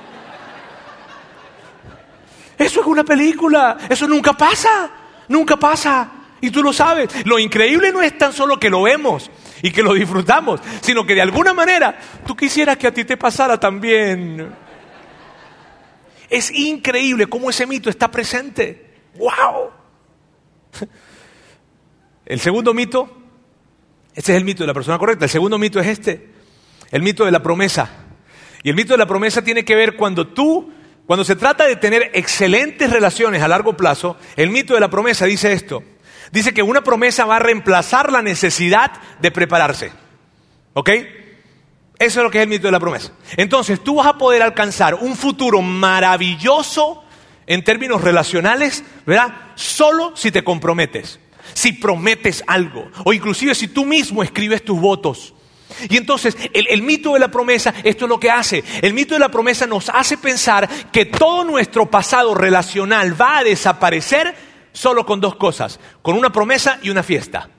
Eso 2.57 2.81
es 2.81 2.85
una 2.85 3.03
película. 3.03 3.77
Eso 3.89 4.07
nunca 4.07 4.33
pasa. 4.33 5.02
Nunca 5.27 5.57
pasa. 5.57 6.11
Y 6.41 6.51
tú 6.51 6.61
lo 6.61 6.73
sabes. 6.73 7.25
Lo 7.25 7.39
increíble 7.39 7.91
no 7.91 8.01
es 8.01 8.17
tan 8.17 8.33
solo 8.33 8.59
que 8.59 8.69
lo 8.69 8.83
vemos 8.83 9.31
y 9.61 9.71
que 9.71 9.81
lo 9.81 9.93
disfrutamos, 9.93 10.59
sino 10.81 11.05
que 11.05 11.15
de 11.15 11.21
alguna 11.21 11.53
manera 11.53 11.97
tú 12.27 12.35
quisieras 12.35 12.77
que 12.77 12.87
a 12.87 12.93
ti 12.93 13.05
te 13.05 13.15
pasara 13.15 13.57
también. 13.57 14.53
Es 16.29 16.51
increíble 16.51 17.27
cómo 17.27 17.49
ese 17.49 17.65
mito 17.65 17.89
está 17.89 18.11
presente. 18.11 18.93
¡Wow! 19.17 19.71
El 22.25 22.39
segundo 22.39 22.73
mito, 22.73 23.09
este 24.13 24.31
es 24.33 24.37
el 24.37 24.45
mito 24.45 24.63
de 24.63 24.67
la 24.67 24.73
persona 24.73 24.97
correcta. 24.97 25.25
El 25.25 25.31
segundo 25.31 25.57
mito 25.57 25.79
es 25.79 25.87
este, 25.87 26.29
el 26.91 27.01
mito 27.01 27.23
de 27.25 27.31
la 27.31 27.41
promesa. 27.41 27.89
Y 28.63 28.69
el 28.69 28.75
mito 28.75 28.93
de 28.93 28.97
la 28.97 29.05
promesa 29.05 29.41
tiene 29.43 29.63
que 29.63 29.75
ver 29.75 29.95
cuando 29.95 30.27
tú 30.27 30.71
cuando 31.05 31.25
se 31.25 31.35
trata 31.35 31.65
de 31.65 31.75
tener 31.75 32.11
excelentes 32.13 32.89
relaciones 32.89 33.41
a 33.41 33.47
largo 33.47 33.75
plazo, 33.75 34.17
el 34.35 34.49
mito 34.49 34.73
de 34.73 34.79
la 34.79 34.89
promesa 34.89 35.25
dice 35.25 35.51
esto. 35.51 35.83
Dice 36.31 36.53
que 36.53 36.63
una 36.63 36.83
promesa 36.83 37.25
va 37.25 37.35
a 37.35 37.39
reemplazar 37.39 38.11
la 38.11 38.21
necesidad 38.21 38.91
de 39.19 39.31
prepararse. 39.31 39.91
¿Ok? 40.73 40.89
Eso 41.99 42.19
es 42.19 42.23
lo 42.23 42.31
que 42.31 42.39
es 42.39 42.43
el 42.43 42.49
mito 42.49 42.67
de 42.67 42.71
la 42.71 42.79
promesa. 42.79 43.11
Entonces 43.37 43.83
tú 43.83 43.95
vas 43.95 44.07
a 44.07 44.17
poder 44.17 44.41
alcanzar 44.41 44.95
un 44.95 45.15
futuro 45.15 45.61
maravilloso 45.61 47.03
en 47.45 47.63
términos 47.63 48.01
relacionales, 48.01 48.83
¿verdad? 49.05 49.33
Solo 49.55 50.13
si 50.15 50.31
te 50.31 50.43
comprometes, 50.43 51.19
si 51.53 51.73
prometes 51.73 52.43
algo, 52.47 52.89
o 53.03 53.13
inclusive 53.13 53.53
si 53.53 53.67
tú 53.67 53.85
mismo 53.85 54.23
escribes 54.23 54.63
tus 54.63 54.79
votos. 54.79 55.33
Y 55.89 55.97
entonces 55.97 56.37
el, 56.53 56.81
mito 56.81 57.13
de 57.13 57.19
la 57.19 57.29
promesa, 57.29 57.73
esto 57.83 58.05
es 58.05 58.09
lo 58.09 58.19
que 58.19 58.31
hace. 58.31 58.63
El 58.81 58.93
mito 58.93 59.13
de 59.13 59.19
la 59.19 59.29
promesa 59.29 59.65
nos 59.67 59.89
hace 59.89 60.17
pensar 60.17 60.67
que 60.91 61.05
todo 61.05 61.43
nuestro 61.43 61.89
pasado 61.89 62.33
relacional 62.35 63.19
va 63.19 63.39
a 63.39 63.43
desaparecer 63.43 64.35
solo 64.71 65.05
con 65.05 65.21
dos 65.21 65.35
cosas, 65.35 65.79
con 66.01 66.15
una 66.17 66.31
promesa 66.31 66.79
y 66.81 66.89
una 66.89 67.03
fiesta. 67.03 67.49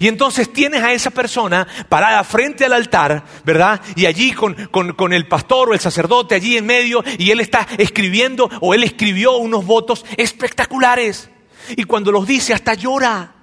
Y 0.00 0.08
entonces 0.08 0.52
tienes 0.52 0.82
a 0.82 0.92
esa 0.92 1.10
persona 1.10 1.66
parada 1.88 2.24
frente 2.24 2.64
al 2.64 2.72
altar, 2.72 3.24
¿verdad? 3.44 3.80
Y 3.94 4.06
allí 4.06 4.32
con, 4.32 4.54
con, 4.70 5.12
el 5.12 5.28
pastor 5.28 5.70
o 5.70 5.74
el 5.74 5.80
sacerdote 5.80 6.34
allí 6.34 6.56
en 6.56 6.66
medio 6.66 7.04
y 7.18 7.30
él 7.30 7.40
está 7.40 7.66
escribiendo 7.76 8.48
o 8.60 8.74
él 8.74 8.84
escribió 8.84 9.36
unos 9.36 9.66
votos 9.66 10.04
espectaculares. 10.16 11.28
Y 11.76 11.84
cuando 11.84 12.10
los 12.12 12.26
dice 12.26 12.54
hasta 12.54 12.74
llora. 12.74 13.34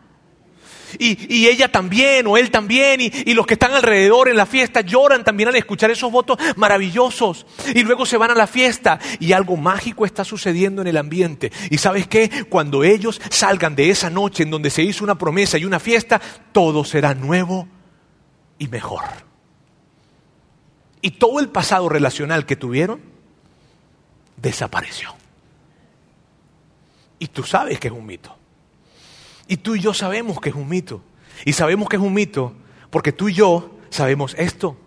Y, 0.98 1.48
ella 1.48 1.72
también, 1.72 2.28
o 2.28 2.38
él 2.38 2.52
también, 2.52 3.02
y, 3.02 3.34
los 3.34 3.46
que 3.46 3.54
están 3.54 3.74
alrededor 3.74 4.30
en 4.30 4.38
la 4.38 4.46
fiesta 4.46 4.82
lloran 4.82 5.24
también 5.24 5.50
al 5.50 5.56
escuchar 5.56 5.92
esos 5.92 6.12
votos 6.12 6.38
maravillosos. 6.56 7.46
Y 7.76 7.84
luego 7.84 8.06
se 8.06 8.18
van 8.18 8.32
a 8.32 8.36
la 8.36 8.48
fiesta 8.48 9.00
y 9.20 9.34
algo 9.34 9.58
mágico 9.58 10.06
está 10.06 10.24
sucediendo 10.24 10.82
en 10.82 10.88
el 10.88 10.98
ambiente. 10.98 11.52
Y 11.70 11.78
sabes 11.78 12.08
qué, 12.08 12.46
cuando 12.50 12.84
ellos 12.84 13.22
salgan 13.30 13.76
de 13.76 13.90
esa 13.90 14.10
noche 14.10 14.44
en 14.44 14.52
donde 14.52 14.70
se 14.70 14.84
hizo 14.84 15.04
una 15.04 15.18
promesa 15.18 15.58
y 15.58 15.66
una 15.66 15.80
fiesta, 15.80 16.20
todo 16.52 16.84
será 16.84 17.14
nuevo 17.14 17.68
y 18.58 18.68
mejor. 18.68 19.04
Y 21.02 21.12
todo 21.12 21.40
el 21.40 21.50
pasado 21.50 21.90
relacional 21.90 22.46
que 22.46 22.56
tuvieron 22.56 23.02
desapareció. 24.38 25.16
Y 27.20 27.28
tú 27.28 27.44
sabes 27.44 27.80
que 27.80 27.88
es 27.88 27.94
un 27.94 28.06
mito. 28.06 28.39
Y 29.50 29.58
tú 29.58 29.76
y 29.76 29.82
yo 29.82 29.96
sabemos 29.96 30.40
que 30.40 30.50
es 30.50 30.56
un 30.56 30.70
mito. 30.70 31.04
Y 31.44 31.54
sabemos 31.54 31.90
que 31.90 31.96
es 31.96 32.02
un 32.02 32.14
mito 32.14 32.54
porque 32.92 33.12
tú 33.12 33.30
y 33.30 33.34
yo 33.34 33.78
sabemos 33.90 34.36
esto, 34.38 34.78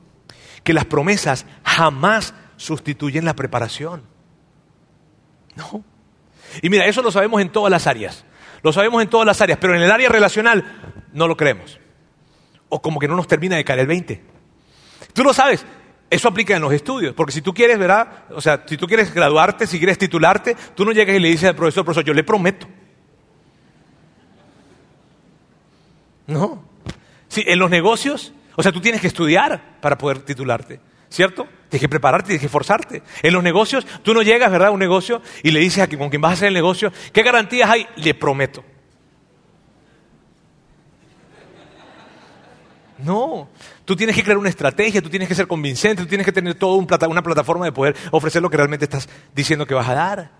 que 0.62 0.72
las 0.72 0.84
promesas 0.84 1.46
jamás 1.64 2.32
sustituyen 2.56 3.24
la 3.24 3.34
preparación. 3.34 4.04
No. 5.56 5.84
Y 6.62 6.70
mira, 6.70 6.86
eso 6.86 7.02
lo 7.02 7.10
sabemos 7.10 7.42
en 7.42 7.50
todas 7.50 7.72
las 7.72 7.88
áreas. 7.88 8.24
Lo 8.62 8.72
sabemos 8.72 9.02
en 9.02 9.10
todas 9.10 9.26
las 9.26 9.40
áreas, 9.40 9.58
pero 9.60 9.74
en 9.74 9.82
el 9.82 9.90
área 9.90 10.08
relacional 10.08 10.64
no 11.12 11.26
lo 11.26 11.36
creemos. 11.36 11.80
O 12.68 12.80
como 12.80 13.00
que 13.00 13.08
no 13.08 13.16
nos 13.16 13.26
termina 13.26 13.56
de 13.56 13.64
caer 13.64 13.80
el 13.80 13.88
20. 13.88 14.22
Tú 15.12 15.24
lo 15.24 15.34
sabes. 15.34 15.66
Eso 16.08 16.28
aplica 16.28 16.54
en 16.54 16.62
los 16.62 16.72
estudios, 16.72 17.14
porque 17.14 17.32
si 17.32 17.42
tú 17.42 17.52
quieres, 17.52 17.78
¿verdad? 17.78 18.26
O 18.30 18.40
sea, 18.40 18.62
si 18.66 18.76
tú 18.76 18.86
quieres 18.86 19.12
graduarte, 19.12 19.66
si 19.66 19.78
quieres 19.78 19.98
titularte, 19.98 20.56
tú 20.76 20.84
no 20.84 20.92
llegas 20.92 21.16
y 21.16 21.18
le 21.18 21.28
dices 21.28 21.48
al 21.48 21.56
profesor, 21.56 21.84
profesor, 21.84 22.04
yo 22.04 22.14
le 22.14 22.22
prometo 22.22 22.68
No. 26.32 26.64
Sí, 27.28 27.44
en 27.46 27.58
los 27.58 27.70
negocios, 27.70 28.32
o 28.56 28.62
sea, 28.62 28.72
tú 28.72 28.80
tienes 28.80 29.00
que 29.00 29.06
estudiar 29.06 29.78
para 29.80 29.96
poder 29.96 30.20
titularte, 30.20 30.80
¿cierto? 31.08 31.46
Tienes 31.68 31.80
que 31.80 31.88
prepararte, 31.88 32.26
tienes 32.26 32.40
que 32.40 32.46
esforzarte. 32.46 33.02
En 33.22 33.32
los 33.32 33.42
negocios, 33.42 33.86
tú 34.02 34.12
no 34.12 34.22
llegas, 34.22 34.50
¿verdad?, 34.50 34.68
a 34.68 34.72
un 34.72 34.80
negocio 34.80 35.22
y 35.42 35.50
le 35.50 35.60
dices 35.60 35.82
a 35.82 35.86
quien, 35.86 35.98
con 35.98 36.10
quien 36.10 36.20
vas 36.20 36.30
a 36.30 36.34
hacer 36.34 36.48
el 36.48 36.54
negocio, 36.54 36.92
¿qué 37.12 37.22
garantías 37.22 37.70
hay? 37.70 37.86
Le 37.96 38.14
prometo. 38.14 38.64
No, 42.98 43.48
tú 43.84 43.96
tienes 43.96 44.14
que 44.14 44.22
crear 44.22 44.38
una 44.38 44.48
estrategia, 44.48 45.02
tú 45.02 45.10
tienes 45.10 45.28
que 45.28 45.34
ser 45.34 45.48
convincente, 45.48 46.02
tú 46.02 46.08
tienes 46.08 46.24
que 46.24 46.32
tener 46.32 46.54
toda 46.54 46.76
una 46.76 47.22
plataforma 47.22 47.64
de 47.64 47.72
poder 47.72 47.96
ofrecer 48.12 48.40
lo 48.40 48.48
que 48.48 48.56
realmente 48.56 48.84
estás 48.84 49.08
diciendo 49.34 49.66
que 49.66 49.74
vas 49.74 49.88
a 49.88 49.94
dar. 49.94 50.30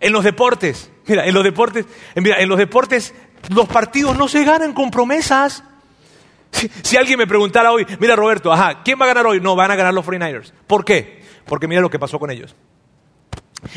En 0.00 0.12
los 0.12 0.24
deportes, 0.24 0.90
mira, 1.06 1.24
en 1.24 1.34
los 1.34 1.44
deportes, 1.44 1.86
mira, 2.16 2.40
en 2.40 2.48
los 2.48 2.58
deportes 2.58 3.14
los 3.48 3.68
partidos 3.68 4.16
no 4.16 4.28
se 4.28 4.44
ganan 4.44 4.72
con 4.72 4.90
promesas. 4.90 5.64
Si, 6.82 6.96
alguien 6.96 7.18
me 7.18 7.26
preguntara 7.26 7.72
hoy, 7.72 7.86
mira 7.98 8.14
Roberto, 8.14 8.52
ajá, 8.52 8.82
¿quién 8.84 9.00
va 9.00 9.06
a 9.06 9.08
ganar 9.08 9.26
hoy? 9.26 9.40
No, 9.40 9.56
van 9.56 9.70
a 9.70 9.76
ganar 9.76 9.94
los 9.94 10.04
49ers. 10.04 10.52
¿Por 10.66 10.84
qué? 10.84 11.22
Porque 11.46 11.66
mira 11.66 11.80
lo 11.80 11.90
que 11.90 11.98
pasó 11.98 12.18
con 12.18 12.30
ellos. 12.30 12.54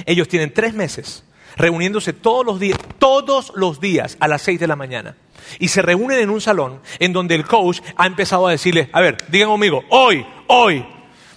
Ellos 0.05 0.27
tienen 0.27 0.53
tres 0.53 0.73
meses 0.73 1.23
reuniéndose 1.55 2.13
todos 2.13 2.45
los 2.45 2.59
días, 2.59 2.77
todos 2.99 3.53
los 3.55 3.79
días 3.79 4.17
a 4.19 4.27
las 4.27 4.41
seis 4.41 4.59
de 4.59 4.67
la 4.67 4.75
mañana. 4.75 5.15
Y 5.59 5.69
se 5.69 5.81
reúnen 5.81 6.19
en 6.19 6.29
un 6.29 6.41
salón 6.41 6.81
en 6.99 7.13
donde 7.13 7.35
el 7.35 7.45
coach 7.45 7.79
ha 7.95 8.07
empezado 8.07 8.47
a 8.47 8.51
decirle, 8.51 8.89
a 8.91 9.01
ver, 9.01 9.17
digan 9.29 9.49
conmigo, 9.49 9.83
hoy, 9.89 10.25
hoy, 10.47 10.85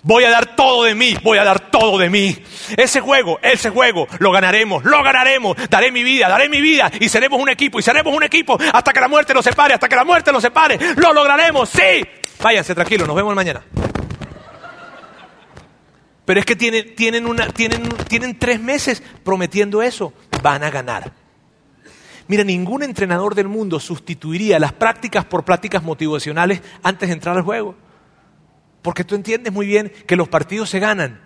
Voy 0.08 0.24
a 0.24 0.30
dar 0.30 0.56
todo 0.56 0.84
de 0.84 0.94
mí, 0.94 1.18
voy 1.22 1.36
a 1.36 1.44
dar 1.44 1.68
todo 1.70 1.98
de 1.98 2.08
mí. 2.08 2.34
Ese 2.78 2.98
juego, 3.02 3.38
ese 3.42 3.68
juego, 3.68 4.08
lo 4.20 4.32
ganaremos, 4.32 4.82
lo 4.82 5.02
ganaremos. 5.02 5.54
Daré 5.68 5.92
mi 5.92 6.02
vida, 6.02 6.30
daré 6.30 6.48
mi 6.48 6.62
vida 6.62 6.90
y 6.98 7.10
seremos 7.10 7.38
un 7.38 7.50
equipo 7.50 7.78
y 7.78 7.82
seremos 7.82 8.16
un 8.16 8.22
equipo 8.22 8.56
hasta 8.72 8.90
que 8.90 9.00
la 9.00 9.08
muerte 9.08 9.34
nos 9.34 9.44
separe, 9.44 9.74
hasta 9.74 9.86
que 9.86 9.94
la 9.94 10.06
muerte 10.06 10.32
nos 10.32 10.40
separe. 10.40 10.78
Lo 10.96 11.12
lograremos, 11.12 11.68
sí. 11.68 12.06
Váyanse 12.42 12.74
tranquilos, 12.74 13.06
nos 13.06 13.14
vemos 13.14 13.34
mañana. 13.34 13.62
Pero 16.24 16.40
es 16.40 16.46
que 16.46 16.56
tienen, 16.56 16.94
tienen, 16.94 17.26
una, 17.26 17.48
tienen, 17.48 17.86
tienen 18.08 18.38
tres 18.38 18.60
meses 18.62 19.02
prometiendo 19.22 19.82
eso. 19.82 20.14
Van 20.42 20.64
a 20.64 20.70
ganar. 20.70 21.12
Mira, 22.28 22.44
ningún 22.44 22.82
entrenador 22.82 23.34
del 23.34 23.48
mundo 23.48 23.78
sustituiría 23.78 24.58
las 24.58 24.72
prácticas 24.72 25.26
por 25.26 25.44
prácticas 25.44 25.82
motivacionales 25.82 26.62
antes 26.82 27.10
de 27.10 27.12
entrar 27.12 27.36
al 27.36 27.42
juego. 27.42 27.87
Porque 28.88 29.04
tú 29.04 29.16
entiendes 29.16 29.52
muy 29.52 29.66
bien 29.66 29.92
que 30.06 30.16
los 30.16 30.30
partidos 30.30 30.70
se 30.70 30.78
ganan 30.78 31.20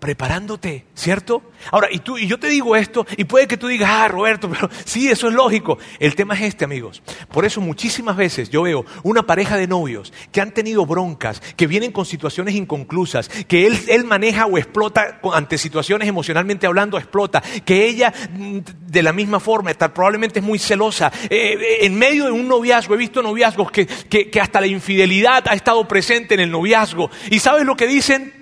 preparándote, 0.00 0.86
¿cierto? 0.94 1.42
Ahora, 1.70 1.88
y, 1.92 1.98
tú, 1.98 2.16
y 2.16 2.26
yo 2.26 2.40
te 2.40 2.48
digo 2.48 2.74
esto, 2.74 3.06
y 3.18 3.24
puede 3.24 3.46
que 3.46 3.58
tú 3.58 3.68
digas, 3.68 3.90
ah, 3.92 4.08
Roberto, 4.08 4.48
pero 4.48 4.68
sí, 4.84 5.08
eso 5.08 5.28
es 5.28 5.34
lógico. 5.34 5.78
El 5.98 6.14
tema 6.14 6.34
es 6.34 6.40
este, 6.40 6.64
amigos. 6.64 7.02
Por 7.30 7.44
eso 7.44 7.60
muchísimas 7.60 8.16
veces 8.16 8.48
yo 8.48 8.62
veo 8.62 8.86
una 9.02 9.24
pareja 9.24 9.58
de 9.58 9.66
novios 9.66 10.12
que 10.32 10.40
han 10.40 10.52
tenido 10.52 10.86
broncas, 10.86 11.40
que 11.54 11.66
vienen 11.66 11.92
con 11.92 12.06
situaciones 12.06 12.54
inconclusas, 12.54 13.28
que 13.28 13.66
él, 13.66 13.78
él 13.88 14.04
maneja 14.04 14.46
o 14.46 14.56
explota 14.56 15.20
ante 15.34 15.58
situaciones 15.58 16.08
emocionalmente 16.08 16.66
hablando, 16.66 16.96
explota, 16.96 17.42
que 17.64 17.86
ella 17.86 18.12
mm, 18.32 18.58
de 18.86 19.02
la 19.02 19.12
misma 19.12 19.38
forma 19.38 19.70
está, 19.70 19.92
probablemente 19.92 20.38
es 20.38 20.44
muy 20.44 20.58
celosa. 20.58 21.12
Eh, 21.28 21.58
eh, 21.60 21.76
en 21.82 21.94
medio 21.94 22.24
de 22.24 22.32
un 22.32 22.48
noviazgo, 22.48 22.94
he 22.94 22.98
visto 22.98 23.20
noviazgos 23.20 23.70
que, 23.70 23.86
que, 23.86 24.30
que 24.30 24.40
hasta 24.40 24.62
la 24.62 24.66
infidelidad 24.66 25.44
ha 25.46 25.54
estado 25.54 25.86
presente 25.86 26.32
en 26.32 26.40
el 26.40 26.50
noviazgo. 26.50 27.10
¿Y 27.30 27.38
sabes 27.40 27.66
lo 27.66 27.76
que 27.76 27.86
dicen? 27.86 28.39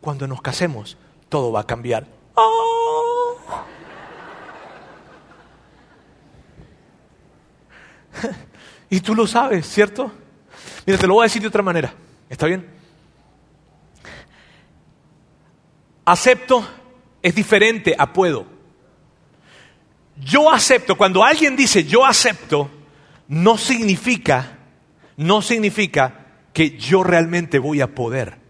Cuando 0.00 0.26
nos 0.26 0.42
casemos, 0.42 0.96
todo 1.28 1.52
va 1.52 1.60
a 1.60 1.66
cambiar. 1.66 2.06
Oh. 2.34 3.36
y 8.90 9.00
tú 9.00 9.14
lo 9.14 9.26
sabes, 9.26 9.68
¿cierto? 9.68 10.12
Mira, 10.86 10.98
te 10.98 11.06
lo 11.06 11.14
voy 11.14 11.22
a 11.22 11.28
decir 11.28 11.42
de 11.42 11.48
otra 11.48 11.62
manera. 11.62 11.92
¿Está 12.28 12.46
bien? 12.46 12.66
Acepto 16.04 16.66
es 17.22 17.34
diferente 17.34 17.94
a 17.98 18.12
puedo. 18.12 18.46
Yo 20.16 20.50
acepto, 20.50 20.96
cuando 20.96 21.24
alguien 21.24 21.56
dice 21.56 21.84
yo 21.84 22.06
acepto, 22.06 22.70
no 23.28 23.58
significa, 23.58 24.58
no 25.16 25.42
significa 25.42 26.26
que 26.52 26.78
yo 26.78 27.02
realmente 27.02 27.58
voy 27.58 27.80
a 27.80 27.94
poder. 27.94 28.45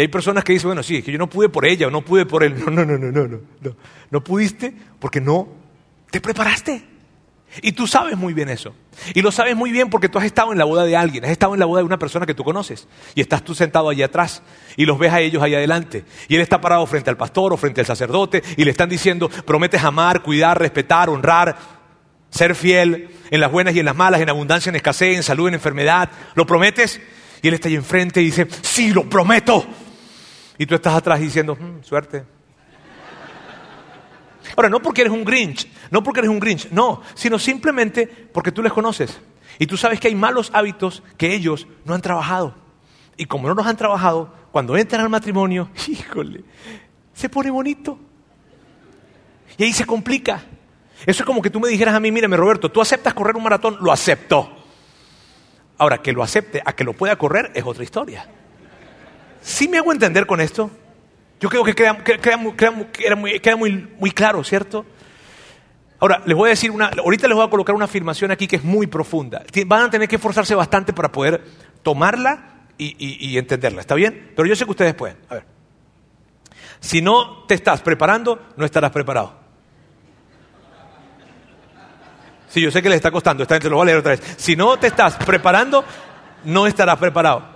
Y 0.00 0.04
hay 0.04 0.08
personas 0.08 0.44
que 0.44 0.54
dicen, 0.54 0.68
bueno, 0.68 0.82
sí, 0.82 0.96
es 0.96 1.04
que 1.04 1.12
yo 1.12 1.18
no 1.18 1.28
pude 1.28 1.50
por 1.50 1.66
ella 1.66 1.88
o 1.88 1.90
no 1.90 2.00
pude 2.00 2.24
por 2.24 2.42
él. 2.42 2.54
No, 2.64 2.70
no, 2.70 2.86
no, 2.86 2.96
no, 2.96 3.12
no, 3.12 3.28
no. 3.28 3.40
No, 3.60 3.76
no 4.10 4.24
pudiste 4.24 4.72
porque 4.98 5.20
no 5.20 5.46
te 6.10 6.22
preparaste. 6.22 6.82
Y 7.60 7.72
tú 7.72 7.86
sabes 7.86 8.16
muy 8.16 8.32
bien 8.32 8.48
eso. 8.48 8.74
Y 9.12 9.20
lo 9.20 9.30
sabes 9.30 9.54
muy 9.56 9.70
bien 9.70 9.90
porque 9.90 10.08
tú 10.08 10.18
has 10.18 10.24
estado 10.24 10.52
en 10.52 10.58
la 10.58 10.64
boda 10.64 10.86
de 10.86 10.96
alguien, 10.96 11.26
has 11.26 11.30
estado 11.30 11.52
en 11.52 11.60
la 11.60 11.66
boda 11.66 11.80
de 11.80 11.84
una 11.84 11.98
persona 11.98 12.24
que 12.24 12.32
tú 12.32 12.44
conoces. 12.44 12.88
Y 13.14 13.20
estás 13.20 13.44
tú 13.44 13.54
sentado 13.54 13.90
allí 13.90 14.02
atrás 14.02 14.42
y 14.74 14.86
los 14.86 14.98
ves 14.98 15.12
a 15.12 15.20
ellos 15.20 15.42
allá 15.42 15.58
adelante. 15.58 16.06
Y 16.28 16.36
él 16.36 16.40
está 16.40 16.62
parado 16.62 16.86
frente 16.86 17.10
al 17.10 17.18
pastor 17.18 17.52
o 17.52 17.58
frente 17.58 17.82
al 17.82 17.86
sacerdote 17.86 18.42
y 18.56 18.64
le 18.64 18.70
están 18.70 18.88
diciendo, 18.88 19.28
prometes 19.28 19.84
amar, 19.84 20.22
cuidar, 20.22 20.58
respetar, 20.58 21.10
honrar, 21.10 21.58
ser 22.30 22.54
fiel 22.54 23.10
en 23.30 23.38
las 23.38 23.52
buenas 23.52 23.76
y 23.76 23.80
en 23.80 23.84
las 23.84 23.96
malas, 23.96 24.22
en 24.22 24.30
abundancia, 24.30 24.70
en 24.70 24.76
escasez, 24.76 25.14
en 25.14 25.22
salud, 25.22 25.48
en 25.48 25.54
enfermedad. 25.54 26.08
¿Lo 26.36 26.46
prometes? 26.46 27.02
Y 27.42 27.48
él 27.48 27.54
está 27.54 27.68
ahí 27.68 27.74
enfrente 27.74 28.20
y 28.22 28.26
dice, 28.26 28.46
sí, 28.62 28.92
lo 28.92 29.08
prometo. 29.08 29.66
Y 30.60 30.66
tú 30.66 30.74
estás 30.74 30.94
atrás 30.94 31.18
diciendo, 31.18 31.56
hmm, 31.58 31.82
suerte. 31.82 32.22
Ahora, 34.54 34.68
no 34.68 34.82
porque 34.82 35.00
eres 35.00 35.12
un 35.14 35.24
Grinch, 35.24 35.66
no 35.90 36.02
porque 36.02 36.20
eres 36.20 36.30
un 36.30 36.38
Grinch, 36.38 36.70
no, 36.70 37.00
sino 37.14 37.38
simplemente 37.38 38.06
porque 38.06 38.52
tú 38.52 38.62
les 38.62 38.70
conoces. 38.70 39.22
Y 39.58 39.66
tú 39.66 39.78
sabes 39.78 39.98
que 39.98 40.08
hay 40.08 40.14
malos 40.14 40.50
hábitos 40.52 41.02
que 41.16 41.34
ellos 41.34 41.66
no 41.86 41.94
han 41.94 42.02
trabajado. 42.02 42.54
Y 43.16 43.24
como 43.24 43.48
no 43.48 43.54
los 43.54 43.66
han 43.66 43.78
trabajado, 43.78 44.34
cuando 44.52 44.76
entran 44.76 45.00
al 45.00 45.08
matrimonio, 45.08 45.70
híjole, 45.88 46.44
se 47.14 47.30
pone 47.30 47.50
bonito. 47.50 47.98
Y 49.56 49.64
ahí 49.64 49.72
se 49.72 49.86
complica. 49.86 50.42
Eso 51.06 51.22
es 51.22 51.26
como 51.26 51.40
que 51.40 51.48
tú 51.48 51.58
me 51.58 51.70
dijeras 51.70 51.94
a 51.94 52.00
mí, 52.00 52.12
mírame 52.12 52.36
Roberto, 52.36 52.70
tú 52.70 52.82
aceptas 52.82 53.14
correr 53.14 53.34
un 53.34 53.44
maratón, 53.44 53.78
lo 53.80 53.90
acepto. 53.92 54.58
Ahora, 55.78 56.02
que 56.02 56.12
lo 56.12 56.22
acepte 56.22 56.60
a 56.62 56.74
que 56.74 56.84
lo 56.84 56.92
pueda 56.92 57.16
correr 57.16 57.50
es 57.54 57.64
otra 57.64 57.82
historia. 57.82 58.28
¿Sí 59.40 59.68
me 59.68 59.78
hago 59.78 59.92
entender 59.92 60.26
con 60.26 60.40
esto? 60.40 60.70
Yo 61.40 61.48
creo 61.48 61.64
que 61.64 61.74
queda, 61.74 62.36
muy, 63.56 64.10
claro, 64.12 64.44
¿cierto? 64.44 64.84
Ahora, 65.98 66.22
les 66.26 66.36
voy 66.36 66.48
a 66.48 66.50
decir 66.50 66.70
una, 66.70 66.88
ahorita 66.88 67.28
les 67.28 67.34
voy 67.34 67.46
a 67.46 67.50
colocar 67.50 67.74
una 67.74 67.86
afirmación 67.86 68.30
aquí 68.30 68.46
que 68.46 68.56
es 68.56 68.64
muy 68.64 68.86
profunda. 68.86 69.42
Van 69.66 69.82
a 69.84 69.90
tener 69.90 70.06
que 70.06 70.16
esforzarse 70.16 70.54
bastante 70.54 70.92
para 70.92 71.10
poder 71.10 71.42
tomarla 71.82 72.66
y, 72.76 73.36
entenderla, 73.36 73.80
¿está 73.80 73.94
bien? 73.94 74.32
Pero 74.36 74.46
yo 74.46 74.56
sé 74.56 74.64
que 74.64 74.70
ustedes 74.70 74.94
pueden. 74.94 75.16
A 75.28 75.34
ver. 75.34 75.44
Si 76.80 77.02
no 77.02 77.44
te 77.44 77.54
estás 77.54 77.80
preparando, 77.82 78.40
no 78.56 78.64
estarás 78.64 78.90
preparado. 78.90 79.38
Sí, 82.48 82.60
yo 82.60 82.70
sé 82.70 82.82
que 82.82 82.88
les 82.88 82.96
está 82.96 83.10
costando, 83.10 83.42
esta 83.42 83.54
gente 83.54 83.70
lo 83.70 83.76
voy 83.76 83.84
a 83.84 83.86
leer 83.86 83.98
otra 83.98 84.12
vez. 84.12 84.22
Si 84.36 84.56
no 84.56 84.78
te 84.78 84.88
estás 84.88 85.16
preparando, 85.16 85.84
no 86.44 86.66
estarás 86.66 86.98
preparado. 86.98 87.49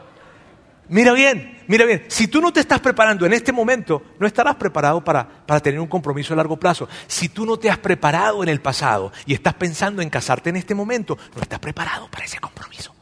Mira 0.89 1.13
bien, 1.15 1.63
mira 1.67 1.87
bien, 1.87 2.05
si 2.09 2.29
tú 2.29 2.41
no 2.43 2.53
te 2.53 2.61
estás 2.61 2.81
preparando 2.81 3.25
en 3.25 3.33
este 3.33 3.53
momento, 3.53 4.03
no 4.19 4.27
estarás 4.27 4.57
preparado 4.57 5.03
para, 5.03 5.27
para, 5.27 5.61
tener 5.61 5.81
un 5.81 5.87
compromiso 5.87 6.35
a 6.35 6.37
largo 6.37 6.59
plazo. 6.59 6.89
Si 7.07 7.31
tú 7.31 7.47
no 7.47 7.59
te 7.59 7.71
has 7.71 7.79
preparado 7.79 8.43
en 8.43 8.51
el 8.51 8.61
pasado 8.61 9.11
y 9.25 9.33
estás 9.33 9.55
pensando 9.55 10.03
en 10.03 10.11
casarte 10.11 10.51
en 10.51 10.57
este 10.57 10.75
momento, 10.75 11.17
no 11.35 11.43
estás 11.43 11.59
preparado 11.59 12.09
para 12.11 12.27
ese 12.27 12.39
compromiso. 12.39 12.95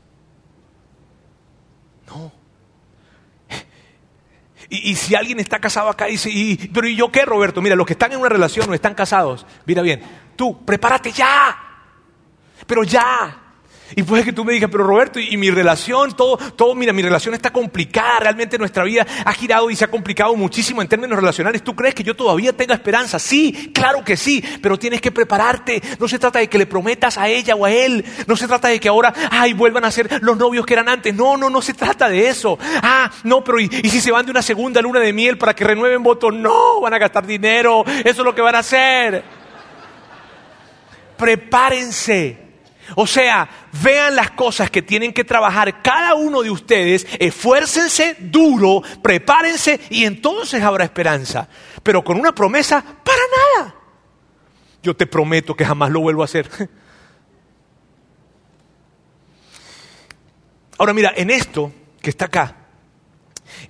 No. 2.07 2.33
Y, 4.69 4.93
y, 4.93 4.95
si 4.95 5.17
alguien 5.17 5.41
está 5.41 5.59
casado 5.59 5.89
acá 5.89 6.09
y 6.09 6.13
dice, 6.13 6.31
y, 6.31 6.57
pero 6.73 6.87
¿y 6.87 6.95
yo 6.95 7.11
qué, 7.11 7.25
Roberto? 7.25 7.61
Mira, 7.61 7.75
los 7.75 7.85
que 7.85 7.95
están 7.95 8.13
en 8.13 8.21
una 8.21 8.29
relación 8.29 8.71
o 8.71 8.75
están 8.75 8.95
casados, 8.95 9.45
mira 9.67 9.83
bien, 9.83 10.03
tú, 10.37 10.65
prepárate 10.65 11.11
ya, 11.11 11.59
pero 12.67 12.85
ya. 12.85 13.42
Y 13.97 14.03
puede 14.03 14.25
que 14.25 14.33
tú 14.33 14.45
me 14.45 14.53
digas, 14.53 14.71
pero 14.71 14.85
Roberto, 14.85 15.19
y, 15.19 15.37
mi 15.37 15.51
relación, 15.51 16.17
todo, 16.17 16.37
todo, 16.37 16.75
mira, 16.75 16.93
mi 16.93 17.03
relación 17.03 17.35
está 17.35 17.51
complicada, 17.51 18.21
realmente 18.21 18.59
nuestra 18.59 18.85
vida 18.85 19.07
ha 19.25 19.33
girado 19.33 19.71
y 19.71 19.77
se 19.77 19.85
ha 19.85 19.91
complicado 19.91 20.35
muchísimo 20.37 20.83
en 20.83 20.89
términos 20.89 21.19
relacionales. 21.19 21.63
¿Tú 21.63 21.75
crees 21.75 21.95
que 21.95 22.03
yo 22.03 22.15
todavía 22.15 22.53
tenga 22.53 22.75
esperanza? 22.75 23.19
Sí, 23.19 23.71
claro 23.75 24.05
que 24.05 24.17
sí, 24.17 24.43
pero 24.63 24.79
tienes 24.79 25.01
que 25.01 25.11
prepararte. 25.11 25.83
No 25.99 26.09
se 26.09 26.19
trata 26.19 26.39
de 26.39 26.49
que 26.49 26.59
le 26.59 26.67
prometas 26.67 27.19
a 27.19 27.29
ella 27.29 27.55
o 27.55 27.65
a 27.65 27.71
él, 27.71 28.05
no 28.27 28.37
se 28.37 28.47
trata 28.47 28.69
de 28.69 28.81
que 28.81 28.89
ahora, 28.89 29.13
ay, 29.31 29.53
vuelvan 29.53 29.85
a 29.85 29.91
ser 29.91 30.23
los 30.23 30.37
novios 30.37 30.65
que 30.67 30.75
eran 30.75 30.89
antes. 30.89 31.15
No, 31.15 31.37
no, 31.37 31.51
no 31.51 31.63
se 31.63 31.75
trata 31.75 32.09
de 32.09 32.29
eso. 32.29 32.59
Ah, 32.83 33.11
no, 33.25 33.43
pero 33.45 33.61
¿y, 33.61 33.69
si 33.69 34.01
se 34.01 34.11
van 34.11 34.25
de 34.25 34.31
una 34.31 34.43
segunda 34.43 34.81
luna 34.81 35.01
de 35.01 35.13
miel 35.13 35.39
para 35.39 35.55
que 35.55 35.65
renueven 35.65 36.03
votos? 36.03 36.33
No, 36.33 36.81
van 36.81 36.95
a 36.95 36.99
gastar 36.99 37.27
dinero, 37.27 37.85
eso 37.87 38.23
es 38.23 38.25
lo 38.25 38.35
que 38.35 38.43
van 38.43 38.55
a 38.55 38.61
hacer. 38.61 39.23
Prepárense. 41.17 42.52
O 42.97 43.07
sea, 43.07 43.49
vean 43.83 44.17
las 44.17 44.33
cosas 44.33 44.71
que 44.71 44.83
tienen 44.83 45.13
que 45.13 45.25
trabajar 45.25 45.83
cada 45.83 46.15
uno 46.15 46.43
de 46.43 46.51
ustedes, 46.51 47.07
esfuércense 47.19 48.17
duro, 48.21 48.83
prepárense 49.03 49.81
y 49.91 50.05
entonces 50.05 50.63
habrá 50.63 50.85
esperanza. 50.85 51.49
Pero 51.83 52.05
con 52.05 52.19
una 52.19 52.35
promesa, 52.35 52.83
para 52.83 53.23
nada. 53.59 53.75
Yo 54.83 54.97
te 54.97 55.07
prometo 55.07 55.55
que 55.55 55.65
jamás 55.65 55.91
lo 55.91 56.01
vuelvo 56.01 56.23
a 56.23 56.27
hacer. 56.27 56.49
Ahora 60.79 60.93
mira, 60.93 61.13
en 61.17 61.31
esto 61.31 61.73
que 62.01 62.11
está 62.11 62.25
acá, 62.27 62.57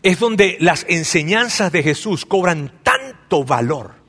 es 0.02 0.18
donde 0.18 0.56
las 0.60 0.86
enseñanzas 0.88 1.70
de 1.70 1.82
Jesús 1.82 2.24
cobran 2.24 2.80
tanto 2.82 3.44
valor. 3.44 4.01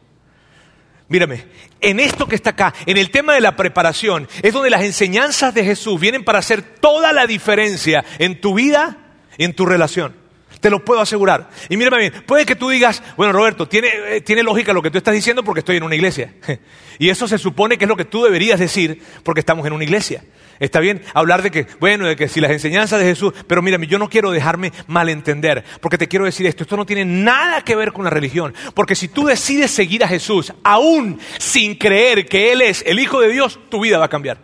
Mírame, 1.14 1.46
en 1.80 2.00
esto 2.00 2.28
que 2.28 2.34
está 2.34 2.50
acá, 2.50 2.74
en 2.88 2.98
el 2.98 3.12
tema 3.12 3.36
de 3.36 3.40
la 3.40 3.56
preparación, 3.56 4.28
es 4.42 4.52
donde 4.52 4.72
las 4.72 4.82
enseñanzas 4.82 5.54
de 5.54 5.64
Jesús 5.64 6.00
vienen 6.00 6.24
para 6.24 6.40
hacer 6.40 6.64
toda 6.64 7.14
la 7.14 7.28
diferencia 7.28 8.04
en 8.18 8.42
tu 8.42 8.56
vida 8.56 8.98
y 9.38 9.44
en 9.44 9.54
tu 9.54 9.68
relación. 9.68 10.16
Te 10.60 10.72
lo 10.72 10.84
puedo 10.84 11.02
asegurar. 11.02 11.52
Y 11.70 11.78
mírame 11.78 12.10
bien, 12.10 12.24
puede 12.26 12.48
que 12.48 12.56
tú 12.56 12.68
digas, 12.68 13.04
bueno 13.16 13.32
Roberto, 13.32 13.68
tiene, 13.68 13.90
eh, 14.08 14.22
tiene 14.22 14.42
lógica 14.42 14.74
lo 14.74 14.82
que 14.82 14.90
tú 14.90 14.98
estás 14.98 15.14
diciendo 15.14 15.44
porque 15.44 15.60
estoy 15.60 15.78
en 15.78 15.84
una 15.84 15.94
iglesia. 15.94 16.34
y 16.98 17.10
eso 17.10 17.28
se 17.28 17.38
supone 17.38 17.78
que 17.78 17.86
es 17.86 17.90
lo 17.90 17.96
que 17.96 18.06
tú 18.06 18.24
deberías 18.24 18.60
decir 18.60 19.00
porque 19.22 19.42
estamos 19.42 19.68
en 19.68 19.74
una 19.74 19.84
iglesia. 19.84 20.24
Está 20.64 20.80
bien 20.80 21.02
hablar 21.14 21.42
de 21.42 21.52
que, 21.52 21.68
bueno, 21.82 22.08
de 22.08 22.16
que 22.16 22.30
si 22.30 22.40
las 22.40 22.50
enseñanzas 22.50 22.98
de 22.98 23.06
Jesús, 23.06 23.34
pero 23.48 23.62
mírame, 23.62 23.86
yo 23.86 24.00
no 24.00 24.08
quiero 24.08 24.32
dejarme 24.32 24.72
malentender, 24.88 25.62
porque 25.82 25.98
te 25.98 26.08
quiero 26.08 26.24
decir 26.24 26.48
esto, 26.48 26.64
esto 26.64 26.78
no 26.78 26.86
tiene 26.86 27.04
nada 27.04 27.66
que 27.66 27.76
ver 27.76 27.92
con 27.92 28.06
la 28.06 28.10
religión, 28.10 28.54
porque 28.74 28.96
si 28.96 29.10
tú 29.10 29.26
decides 29.26 29.72
seguir 29.72 30.06
a 30.06 30.08
Jesús, 30.08 30.54
aún 30.64 31.20
sin 31.38 31.76
creer 31.76 32.26
que 32.26 32.54
Él 32.54 32.62
es 32.62 32.82
el 32.88 33.00
Hijo 33.00 33.20
de 33.20 33.28
Dios, 33.28 33.60
tu 33.70 33.82
vida 33.82 33.98
va 33.98 34.06
a 34.06 34.10
cambiar. 34.10 34.38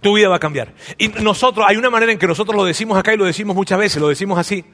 Tu 0.00 0.14
vida 0.14 0.30
va 0.30 0.36
a 0.36 0.40
cambiar. 0.40 0.72
Y 0.96 1.08
nosotros, 1.08 1.66
hay 1.68 1.76
una 1.76 1.90
manera 1.90 2.10
en 2.10 2.18
que 2.18 2.26
nosotros 2.26 2.56
lo 2.56 2.64
decimos 2.64 2.96
acá 2.96 3.12
y 3.12 3.18
lo 3.18 3.26
decimos 3.26 3.54
muchas 3.54 3.78
veces, 3.78 4.00
lo 4.00 4.08
decimos 4.08 4.38
así. 4.38 4.64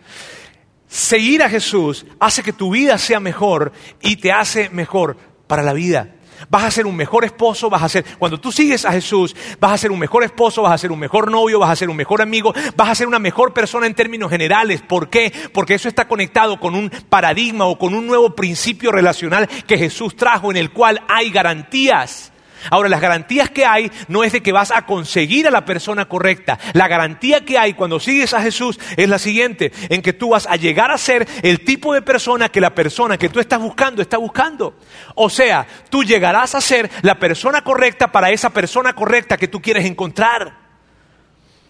Seguir 0.87 1.43
a 1.43 1.49
Jesús 1.49 2.07
hace 2.21 2.45
que 2.45 2.53
tu 2.53 2.71
vida 2.71 2.99
sea 2.99 3.19
mejor 3.19 3.73
y 4.01 4.15
te 4.15 4.31
hace 4.31 4.71
mejor 4.71 5.17
para 5.49 5.65
la 5.65 5.73
vida. 5.73 6.15
Vas 6.49 6.65
a 6.65 6.71
ser 6.71 6.87
un 6.87 6.97
mejor 6.97 7.25
esposo, 7.25 7.71
vas 7.71 7.83
a 7.83 7.89
ser, 7.89 8.05
cuando 8.19 8.39
tú 8.39 8.53
sigues 8.53 8.85
a 8.85 8.93
Jesús, 8.93 9.35
vas 9.61 9.73
a 9.73 9.79
ser 9.79 9.91
un 9.91 9.99
mejor 9.99 10.25
esposo, 10.25 10.63
vas 10.63 10.73
a 10.73 10.79
ser 10.79 10.93
un 10.93 10.99
mejor 10.99 11.31
novio, 11.31 11.59
vas 11.59 11.71
a 11.71 11.77
ser 11.77 11.89
un 11.89 11.97
mejor 11.97 12.23
amigo, 12.23 12.53
vas 12.77 12.89
a 12.89 12.95
ser 12.95 13.07
una 13.07 13.19
mejor 13.19 13.53
persona 13.53 13.87
en 13.87 13.95
términos 13.95 14.31
generales. 14.31 14.83
¿Por 14.83 15.09
qué? 15.09 15.33
Porque 15.53 15.75
eso 15.75 15.89
está 15.89 16.09
conectado 16.09 16.61
con 16.61 16.75
un 16.75 16.91
paradigma 16.91 17.67
o 17.67 17.79
con 17.79 17.95
un 17.95 18.07
nuevo 18.07 18.35
principio 18.35 18.93
relacional 18.93 19.49
que 19.67 19.79
Jesús 19.79 20.17
trajo 20.17 20.51
en 20.51 20.57
el 20.57 20.71
cual 20.71 21.03
hay 21.09 21.31
garantías. 21.31 22.34
Ahora, 22.71 22.89
las 22.89 23.01
garantías 23.01 23.51
que 23.51 23.65
hay 23.65 23.91
no 24.09 24.25
es 24.25 24.33
de 24.33 24.43
que 24.43 24.53
vas 24.53 24.71
a 24.71 24.87
conseguir 24.87 25.47
a 25.47 25.51
la 25.51 25.65
persona 25.65 26.07
correcta. 26.07 26.59
La 26.73 26.89
garantía 26.89 27.45
que 27.45 27.59
hay 27.59 27.75
cuando 27.75 28.01
sigues 28.01 28.35
a 28.35 28.43
Jesús 28.43 28.79
es 28.97 29.09
la 29.09 29.19
siguiente, 29.19 29.73
en 29.89 30.03
que 30.03 30.13
tú 30.13 30.31
vas 30.31 30.47
a 30.47 30.57
llegar 30.57 30.91
a 30.91 30.99
ser 30.99 31.27
el 31.43 31.65
tipo 31.65 31.95
de 31.95 32.03
persona 32.03 32.49
que 32.49 32.61
la 32.61 32.75
persona 32.75 33.19
que 33.19 33.29
tú 33.29 33.41
estás 33.41 33.61
buscando 33.61 34.03
está 34.03 34.19
buscando. 34.19 34.75
O 35.15 35.31
sea, 35.31 35.67
tú 35.91 36.05
llegarás 36.05 36.55
a 36.55 36.61
ser 36.61 36.91
la 37.03 37.19
persona 37.19 37.63
correcta 37.63 38.11
para 38.11 38.31
esa 38.31 38.51
persona 38.51 38.95
correcta 38.95 39.37
que 39.37 39.49
tú 39.49 39.61
quieres 39.61 39.85
encontrar. 39.85 40.65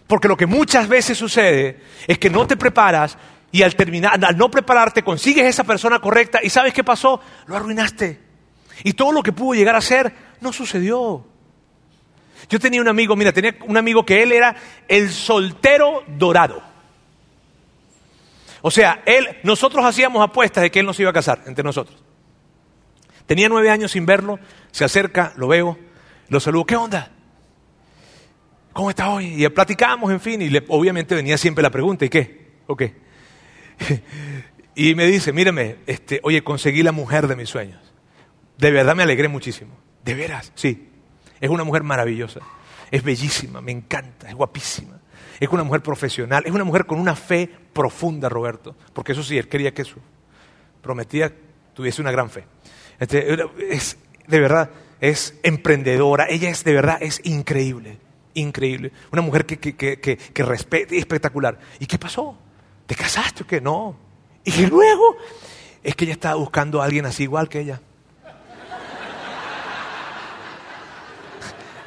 Porque 0.07 0.27
lo 0.27 0.37
que 0.37 0.45
muchas 0.45 0.87
veces 0.87 1.17
sucede 1.17 1.81
es 2.07 2.19
que 2.19 2.29
no 2.29 2.45
te 2.45 2.57
preparas 2.57 3.17
y 3.51 3.63
al 3.63 3.75
terminar, 3.75 4.23
al 4.23 4.37
no 4.37 4.51
prepararte, 4.51 5.01
consigues 5.01 5.45
esa 5.45 5.63
persona 5.63 5.99
correcta 5.99 6.39
y 6.43 6.49
¿sabes 6.49 6.73
qué 6.73 6.83
pasó? 6.83 7.21
Lo 7.47 7.55
arruinaste. 7.55 8.24
Y 8.83 8.93
todo 8.93 9.11
lo 9.11 9.23
que 9.23 9.31
pudo 9.31 9.53
llegar 9.53 9.75
a 9.75 9.81
ser 9.81 10.13
no 10.41 10.51
sucedió. 10.51 11.25
Yo 12.49 12.59
tenía 12.59 12.81
un 12.81 12.87
amigo, 12.87 13.15
mira, 13.15 13.31
tenía 13.31 13.55
un 13.65 13.77
amigo 13.77 14.05
que 14.05 14.21
él 14.21 14.31
era 14.31 14.55
el 14.87 15.09
soltero 15.09 16.03
dorado. 16.07 16.61
O 18.61 18.71
sea, 18.71 19.03
él, 19.05 19.27
nosotros 19.43 19.85
hacíamos 19.85 20.23
apuestas 20.23 20.63
de 20.63 20.71
que 20.71 20.79
él 20.79 20.85
nos 20.85 20.99
iba 20.99 21.09
a 21.09 21.13
casar 21.13 21.43
entre 21.45 21.63
nosotros. 21.63 22.03
Tenía 23.25 23.49
nueve 23.49 23.69
años 23.69 23.91
sin 23.91 24.05
verlo, 24.05 24.39
se 24.71 24.83
acerca, 24.83 25.33
lo 25.35 25.47
veo, 25.47 25.77
lo 26.29 26.39
saludo, 26.39 26.65
¿qué 26.65 26.75
onda? 26.75 27.11
¿Cómo 28.73 28.89
está 28.89 29.09
hoy? 29.09 29.43
Y 29.43 29.49
platicamos, 29.49 30.11
en 30.11 30.19
fin, 30.19 30.41
y 30.41 30.49
le, 30.49 30.63
obviamente 30.67 31.15
venía 31.15 31.37
siempre 31.37 31.63
la 31.63 31.69
pregunta, 31.69 32.05
¿y 32.05 32.09
qué? 32.09 32.55
¿O 32.67 32.75
qué? 32.75 32.93
y 34.75 34.95
me 34.95 35.07
dice, 35.07 35.31
míreme, 35.31 35.77
este, 35.87 36.19
oye, 36.23 36.43
conseguí 36.43 36.83
la 36.83 36.91
mujer 36.91 37.27
de 37.27 37.35
mis 37.35 37.49
sueños. 37.49 37.84
De 38.57 38.71
verdad 38.71 38.95
me 38.95 39.03
alegré 39.03 39.27
muchísimo. 39.27 39.75
De 40.03 40.13
veras, 40.13 40.51
sí. 40.55 40.89
Es 41.39 41.49
una 41.49 41.63
mujer 41.63 41.83
maravillosa. 41.83 42.39
Es 42.91 43.03
bellísima, 43.03 43.61
me 43.61 43.71
encanta, 43.71 44.29
es 44.29 44.35
guapísima. 44.35 44.99
Es 45.39 45.49
una 45.49 45.63
mujer 45.63 45.81
profesional, 45.81 46.43
es 46.45 46.51
una 46.51 46.63
mujer 46.63 46.85
con 46.85 46.99
una 46.99 47.15
fe 47.15 47.49
profunda, 47.73 48.29
Roberto. 48.29 48.75
Porque 48.93 49.11
eso 49.11 49.23
sí, 49.23 49.37
él 49.37 49.47
quería 49.47 49.73
que 49.73 49.83
su 49.83 49.99
prometida 50.81 51.31
tuviese 51.73 52.01
una 52.01 52.11
gran 52.11 52.29
fe. 52.29 52.45
Este, 52.99 53.35
es, 53.69 53.97
de 54.27 54.39
verdad, 54.39 54.69
es 55.01 55.37
emprendedora. 55.43 56.27
Ella 56.29 56.49
es, 56.49 56.63
de 56.63 56.73
verdad, 56.73 56.97
es 57.01 57.19
increíble. 57.23 57.97
Increíble. 58.33 58.91
Una 59.11 59.21
mujer 59.21 59.45
que, 59.45 59.57
que, 59.57 59.75
que, 59.75 59.97
que, 59.97 60.43
respete, 60.43 60.97
espectacular. 60.97 61.57
¿Y 61.79 61.85
qué 61.85 61.97
pasó? 61.97 62.37
¿Te 62.85 62.95
casaste 62.95 63.43
o 63.43 63.47
qué? 63.47 63.59
No. 63.59 63.97
Y 64.43 64.65
luego 64.67 65.17
es 65.83 65.95
que 65.95 66.05
ella 66.05 66.13
estaba 66.13 66.35
buscando 66.35 66.81
a 66.81 66.85
alguien 66.85 67.05
así 67.05 67.23
igual 67.23 67.49
que 67.49 67.59
ella. 67.59 67.81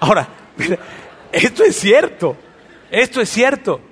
Ahora, 0.09 0.27
esto 1.33 1.65
es 1.65 1.77
cierto, 1.77 2.35
esto 2.91 3.21
es 3.21 3.29
cierto. 3.29 3.83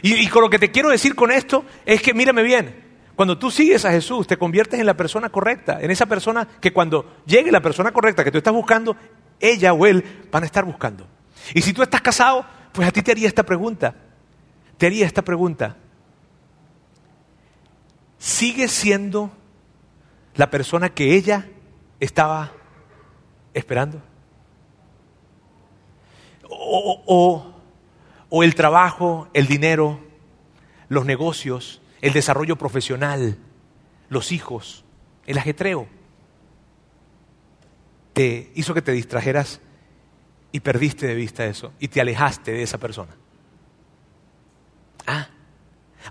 Y, 0.00 0.26
con 0.28 0.40
lo 0.40 0.48
que 0.48 0.58
te 0.58 0.70
quiero 0.70 0.88
decir 0.88 1.14
con 1.14 1.30
esto 1.30 1.66
es 1.84 2.00
que, 2.00 2.14
mírame 2.14 2.42
bien, 2.42 2.82
cuando 3.14 3.36
tú 3.36 3.50
sigues 3.50 3.84
a 3.84 3.90
Jesús, 3.90 4.26
te 4.26 4.38
conviertes 4.38 4.80
en 4.80 4.86
la 4.86 4.96
persona 4.96 5.28
correcta, 5.28 5.78
en 5.82 5.90
esa 5.90 6.06
persona 6.06 6.48
que 6.62 6.72
cuando 6.72 7.16
llegue 7.26 7.52
la 7.52 7.60
persona 7.60 7.92
correcta 7.92 8.24
que 8.24 8.30
tú 8.30 8.38
estás 8.38 8.54
buscando, 8.54 8.96
ella 9.38 9.74
o 9.74 9.86
él 9.86 10.02
van 10.32 10.44
a 10.44 10.46
estar 10.46 10.64
buscando. 10.64 11.06
Y 11.52 11.60
si 11.60 11.74
tú 11.74 11.82
estás 11.82 12.00
casado, 12.00 12.46
pues 12.72 12.88
a 12.88 12.90
ti 12.90 13.02
te 13.02 13.10
haría 13.10 13.28
esta 13.28 13.42
pregunta, 13.42 13.94
te 14.78 14.86
haría 14.86 15.04
esta 15.04 15.20
pregunta. 15.20 15.76
¿Sigue 18.16 18.66
siendo 18.68 19.30
la 20.36 20.50
persona 20.50 20.88
que 20.88 21.14
ella 21.14 21.46
estaba 22.00 22.52
esperando? 23.52 24.00
O, 26.66 27.52
el 28.42 28.54
trabajo, 28.54 29.28
el 29.32 29.46
dinero, 29.46 30.00
los 30.88 31.04
negocios, 31.06 31.80
el 32.00 32.12
desarrollo 32.12 32.56
profesional, 32.56 33.38
los 34.08 34.32
hijos, 34.32 34.84
el 35.26 35.38
ajetreo, 35.38 35.86
te 38.12 38.50
hizo 38.54 38.74
que 38.74 38.82
te 38.82 38.92
distrajeras 38.92 39.60
y 40.52 40.60
perdiste 40.60 41.06
de 41.06 41.14
vista 41.14 41.44
eso 41.44 41.72
y 41.78 41.88
te 41.88 42.00
alejaste 42.00 42.52
de 42.52 42.62
esa 42.62 42.78
persona. 42.78 43.14
Ah, 45.06 45.28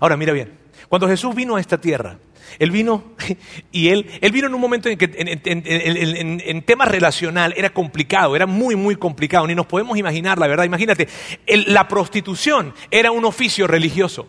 ahora 0.00 0.16
mira 0.16 0.32
bien, 0.32 0.58
cuando 0.88 1.08
Jesús 1.08 1.34
vino 1.34 1.56
a 1.56 1.60
esta 1.60 1.78
tierra, 1.78 2.18
Él 2.58 2.70
vino 2.70 3.04
Y 3.72 3.88
él, 3.88 4.06
él 4.20 4.32
vino 4.32 4.46
en 4.46 4.54
un 4.54 4.60
momento 4.60 4.88
en 4.88 4.96
que 4.98 5.04
en, 5.16 5.28
en- 5.44 6.40
en- 6.44 6.62
tema 6.62 6.84
relacional 6.84 7.54
era 7.56 7.70
complicado, 7.70 8.34
era 8.36 8.46
muy, 8.46 8.76
muy 8.76 8.96
complicado. 8.96 9.46
Ni 9.46 9.54
nos 9.54 9.66
podemos 9.66 9.96
imaginar, 9.98 10.38
la 10.38 10.46
verdad. 10.46 10.64
Imagínate, 10.64 11.08
la 11.46 11.86
prostitución 11.88 12.74
era 12.90 13.10
un 13.10 13.24
oficio 13.24 13.66
religioso. 13.66 14.28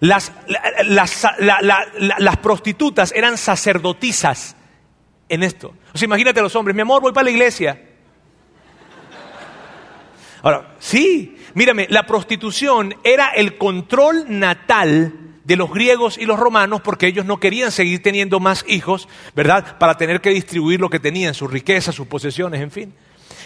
Las, 0.00 0.32
la- 0.46 0.62
las- 0.84 1.26
la- 1.38 1.60
la- 1.60 1.86
la- 1.98 2.16
las 2.18 2.36
prostitutas 2.38 3.12
eran 3.16 3.36
sacerdotisas 3.36 4.56
en 5.28 5.42
esto. 5.42 5.74
O 5.92 5.98
sea, 5.98 6.06
imagínate 6.06 6.40
a 6.40 6.42
los 6.44 6.54
hombres, 6.56 6.74
mi 6.74 6.82
amor, 6.82 7.02
voy 7.02 7.12
para 7.12 7.24
la 7.24 7.30
iglesia. 7.30 7.82
Ahora, 10.42 10.76
sí, 10.78 11.36
mírame, 11.54 11.86
la 11.90 12.04
prostitución 12.06 12.94
era 13.02 13.30
el 13.30 13.56
control 13.58 14.24
natal 14.28 15.12
de 15.48 15.56
los 15.56 15.72
griegos 15.72 16.18
y 16.18 16.26
los 16.26 16.38
romanos 16.38 16.82
porque 16.82 17.06
ellos 17.06 17.24
no 17.24 17.40
querían 17.40 17.72
seguir 17.72 18.02
teniendo 18.02 18.38
más 18.38 18.66
hijos, 18.68 19.08
¿verdad? 19.34 19.78
Para 19.78 19.96
tener 19.96 20.20
que 20.20 20.28
distribuir 20.28 20.78
lo 20.78 20.90
que 20.90 21.00
tenían, 21.00 21.32
sus 21.32 21.50
riquezas, 21.50 21.94
sus 21.94 22.06
posesiones, 22.06 22.60
en 22.60 22.70
fin. 22.70 22.94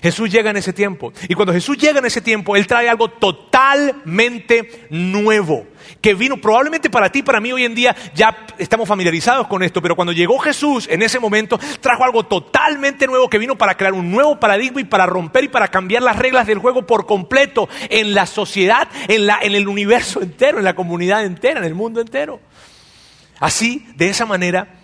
Jesús 0.03 0.31
llega 0.31 0.51
en 0.51 0.57
ese 0.57 0.73
tiempo. 0.73 1.13
Y 1.29 1.35
cuando 1.35 1.53
Jesús 1.53 1.79
llega 1.79 2.01
en 2.01 2.07
ese 2.07 2.21
tiempo, 2.21 2.57
Él 2.57 2.67
trae 2.67 2.89
algo 2.89 3.09
totalmente 3.09 4.87
nuevo. 4.91 5.67
Que 6.01 6.15
vino 6.15 6.37
probablemente 6.37 6.91
para 6.91 7.11
ti, 7.11 7.23
para 7.23 7.41
mí 7.41 7.53
hoy 7.53 7.65
en 7.65 7.75
día, 7.75 7.95
ya 8.15 8.47
estamos 8.59 8.89
familiarizados 8.89 9.47
con 9.47 9.63
esto, 9.63 9.81
pero 9.81 9.95
cuando 9.95 10.13
llegó 10.13 10.39
Jesús 10.39 10.89
en 10.91 11.03
ese 11.03 11.21
momento, 11.21 11.59
trajo 11.81 12.05
algo 12.05 12.25
totalmente 12.25 13.07
nuevo 13.07 13.31
que 13.31 13.39
vino 13.39 13.57
para 13.57 13.77
crear 13.77 13.93
un 13.93 14.11
nuevo 14.11 14.41
paradigma 14.41 14.81
y 14.81 14.85
para 14.85 15.07
romper 15.07 15.45
y 15.45 15.49
para 15.49 15.69
cambiar 15.69 16.03
las 16.03 16.19
reglas 16.19 16.47
del 16.47 16.59
juego 16.59 16.87
por 16.87 17.07
completo 17.07 17.69
en 17.89 18.15
la 18.15 18.27
sociedad, 18.27 18.89
en, 19.07 19.27
la, 19.27 19.39
en 19.41 19.55
el 19.55 19.69
universo 19.69 20.21
entero, 20.21 20.59
en 20.59 20.65
la 20.65 20.75
comunidad 20.75 21.25
entera, 21.25 21.61
en 21.61 21.67
el 21.67 21.75
mundo 21.75 22.01
entero. 22.01 22.41
Así, 23.39 23.87
de 23.97 24.09
esa 24.09 24.27
manera, 24.27 24.82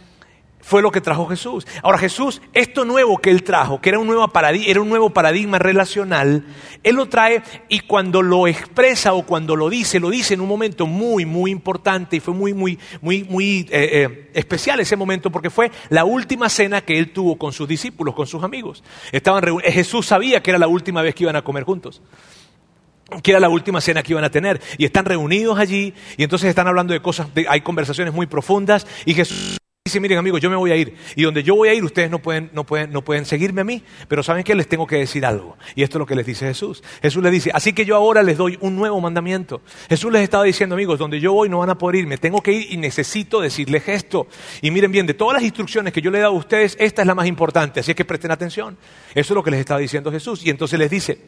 fue 0.69 0.83
lo 0.83 0.91
que 0.93 1.01
trajo 1.01 1.27
Jesús. 1.27 1.67
Ahora 1.83 1.97
Jesús, 1.97 2.43
esto 2.53 2.85
nuevo 2.85 3.17
que 3.17 3.31
él 3.31 3.43
trajo, 3.43 3.81
que 3.81 3.89
era 3.89 3.99
un 3.99 4.07
nuevo 4.07 4.29
paradigma, 4.29 4.71
era 4.71 4.83
un 4.83 4.91
nuevo 4.91 5.09
paradigma 5.09 5.59
relacional, 5.59 6.45
él 6.83 6.95
lo 6.95 7.07
trae 7.07 7.43
y 7.71 7.81
cuando 7.81 8.21
lo 8.21 8.47
expresa 8.47 9.15
o 9.15 9.25
cuando 9.25 9.57
lo 9.57 9.71
dice, 9.71 9.99
lo 9.99 10.11
dice 10.11 10.35
en 10.35 10.43
un 10.43 10.49
momento 10.49 10.87
muy, 10.87 11.25
muy 11.25 11.51
importante 11.51 12.17
y 12.17 12.21
fue 12.21 12.35
muy, 12.35 12.53
muy, 12.53 12.79
muy, 13.01 13.25
muy 13.25 13.61
eh, 13.71 13.89
eh, 13.93 14.31
especial 14.35 14.79
ese 14.79 14.95
momento 14.95 15.31
porque 15.33 15.49
fue 15.49 15.71
la 15.89 16.05
última 16.05 16.51
cena 16.51 16.83
que 16.83 16.99
él 16.99 17.15
tuvo 17.15 17.39
con 17.39 17.55
sus 17.55 17.67
discípulos, 17.67 18.15
con 18.15 18.27
sus 18.27 18.45
amigos. 18.45 18.85
Estaban 19.11 19.43
reuni- 19.43 19.73
Jesús 19.73 20.05
sabía 20.05 20.43
que 20.43 20.51
era 20.51 20.59
la 20.59 20.69
última 20.69 21.01
vez 21.01 21.15
que 21.15 21.25
iban 21.25 21.37
a 21.37 21.43
comer 21.43 21.65
juntos 21.65 22.03
que 23.23 23.31
era 23.31 23.41
la 23.41 23.49
última 23.49 23.81
cena 23.81 24.03
que 24.03 24.13
iban 24.13 24.25
a 24.25 24.31
tener. 24.31 24.61
Y 24.77 24.85
están 24.85 25.07
reunidos 25.07 25.59
allí 25.59 25.95
y 26.19 26.25
entonces 26.25 26.51
están 26.51 26.69
hablando 26.69 26.93
de 26.93 27.01
cosas, 27.01 27.29
hay 27.49 27.63
conversaciones 27.63 28.13
muy 28.13 28.27
profundas 28.27 28.87
y 29.07 29.15
Jesús 29.15 29.57
dice, 29.89 30.01
miren 30.01 30.19
amigos, 30.19 30.41
yo 30.41 30.51
me 30.51 30.57
voy 30.57 30.71
a 30.71 30.77
ir. 30.77 30.95
Y 31.17 31.23
donde 31.23 31.43
yo 31.43 31.55
voy 31.55 31.69
a 31.69 31.75
ir 31.75 31.85
ustedes 31.85 32.11
no 32.11 32.21
pueden, 32.21 32.51
no 32.53 32.65
pueden, 32.65 32.93
no 32.93 33.03
pueden 33.03 33.25
seguirme 33.25 33.63
a 33.63 33.65
mí, 33.65 33.83
pero 34.07 34.23
saben 34.23 34.45
que 34.45 34.55
les 34.55 34.69
tengo 34.69 34.87
que 34.87 34.97
decir 34.97 35.27
algo. 35.27 35.57
Y 35.75 35.83
esto 35.83 35.99
es 35.99 36.01
lo 36.01 36.07
que 36.07 36.15
les 36.15 36.27
dice 36.27 36.47
Jesús. 36.47 36.83
Jesús 37.03 37.23
les 37.23 37.33
dice, 37.33 37.51
así 37.53 37.73
que 37.73 37.85
yo 37.85 37.97
ahora 37.97 38.23
les 38.23 38.37
doy 38.37 38.59
un 38.61 38.77
nuevo 38.77 39.01
mandamiento. 39.01 39.63
Jesús 39.89 40.13
les 40.13 40.23
estaba 40.23 40.45
diciendo, 40.45 40.75
amigos, 40.75 40.99
donde 40.99 41.21
yo 41.21 41.33
voy 41.33 41.49
no 41.49 41.59
van 41.59 41.71
a 41.71 41.79
poder 41.79 41.97
ir, 41.97 42.07
me 42.07 42.19
tengo 42.19 42.43
que 42.43 42.53
ir 42.53 42.73
y 42.73 42.77
necesito 42.77 43.41
decirles 43.41 43.89
esto. 43.89 44.29
Y 44.63 44.71
miren 44.71 44.93
bien, 44.93 45.07
de 45.07 45.15
todas 45.15 45.35
las 45.35 45.43
instrucciones 45.43 45.93
que 45.93 46.01
yo 46.01 46.11
le 46.11 46.19
he 46.19 46.21
dado 46.21 46.35
a 46.35 46.39
ustedes, 46.39 46.77
esta 46.79 47.03
es 47.03 47.07
la 47.07 47.15
más 47.15 47.27
importante, 47.27 47.81
así 47.81 47.93
es 47.93 47.97
que 47.97 48.05
presten 48.05 48.31
atención. 48.31 48.77
Eso 49.15 49.33
es 49.33 49.35
lo 49.35 49.43
que 49.43 49.51
les 49.51 49.61
estaba 49.61 49.81
diciendo 49.81 50.13
Jesús. 50.13 50.45
Y 50.45 50.51
entonces 50.51 50.79
les 50.79 50.91
dice, 50.91 51.21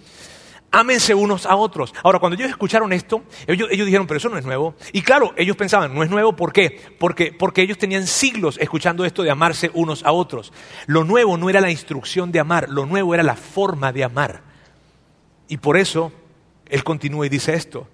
Ámense 0.72 1.14
unos 1.14 1.46
a 1.46 1.56
otros. 1.56 1.92
Ahora, 2.04 2.20
cuando 2.20 2.36
ellos 2.36 2.48
escucharon 2.48 2.92
esto, 2.92 3.22
ellos, 3.46 3.68
dijeron, 3.70 4.06
pero 4.06 4.18
eso 4.18 4.28
no 4.28 4.38
es 4.38 4.44
nuevo. 4.44 4.76
Y 4.92 5.02
claro, 5.02 5.32
ellos 5.36 5.56
pensaban, 5.56 5.92
no 5.92 6.04
es 6.04 6.10
nuevo, 6.10 6.36
¿por 6.36 6.52
qué? 6.52 6.80
Porque, 6.98 7.32
porque 7.32 7.62
ellos 7.62 7.76
tenían 7.76 8.06
siglos 8.06 8.56
escuchando 8.60 9.04
esto 9.04 9.24
de 9.24 9.30
amarse 9.30 9.70
unos 9.74 10.04
a 10.04 10.12
otros. 10.12 10.52
Lo 10.86 11.02
nuevo 11.02 11.36
no 11.36 11.50
era 11.50 11.60
la 11.60 11.70
instrucción 11.70 12.30
de 12.30 12.38
amar, 12.38 12.68
lo 12.68 12.86
nuevo 12.86 13.14
era 13.14 13.24
la 13.24 13.34
forma 13.34 13.92
de 13.92 14.04
amar. 14.04 14.42
Y 15.48 15.56
por 15.56 15.76
eso, 15.76 16.12
él 16.66 16.84
continúa 16.84 17.26
y 17.26 17.30
dice 17.30 17.54
esto. 17.54 17.88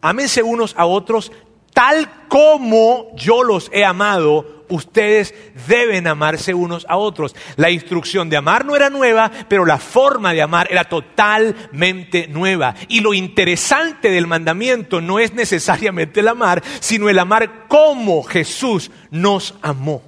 Ámense 0.00 0.42
unos 0.42 0.74
a 0.78 0.86
otros 0.86 1.30
tal 1.74 2.28
como 2.28 3.14
yo 3.16 3.42
los 3.42 3.70
he 3.72 3.84
amado, 3.84 4.59
ustedes 4.70 5.34
deben 5.68 6.06
amarse 6.06 6.54
unos 6.54 6.86
a 6.88 6.96
otros. 6.96 7.36
La 7.56 7.70
instrucción 7.70 8.30
de 8.30 8.36
amar 8.36 8.64
no 8.64 8.74
era 8.74 8.88
nueva, 8.88 9.30
pero 9.48 9.66
la 9.66 9.78
forma 9.78 10.32
de 10.32 10.42
amar 10.42 10.68
era 10.70 10.84
totalmente 10.84 12.28
nueva. 12.28 12.74
Y 12.88 13.00
lo 13.00 13.12
interesante 13.12 14.10
del 14.10 14.26
mandamiento 14.26 15.00
no 15.00 15.18
es 15.18 15.34
necesariamente 15.34 16.20
el 16.20 16.28
amar, 16.28 16.62
sino 16.80 17.08
el 17.08 17.18
amar 17.18 17.68
como 17.68 18.22
Jesús 18.22 18.90
nos 19.10 19.54
amó. 19.62 20.02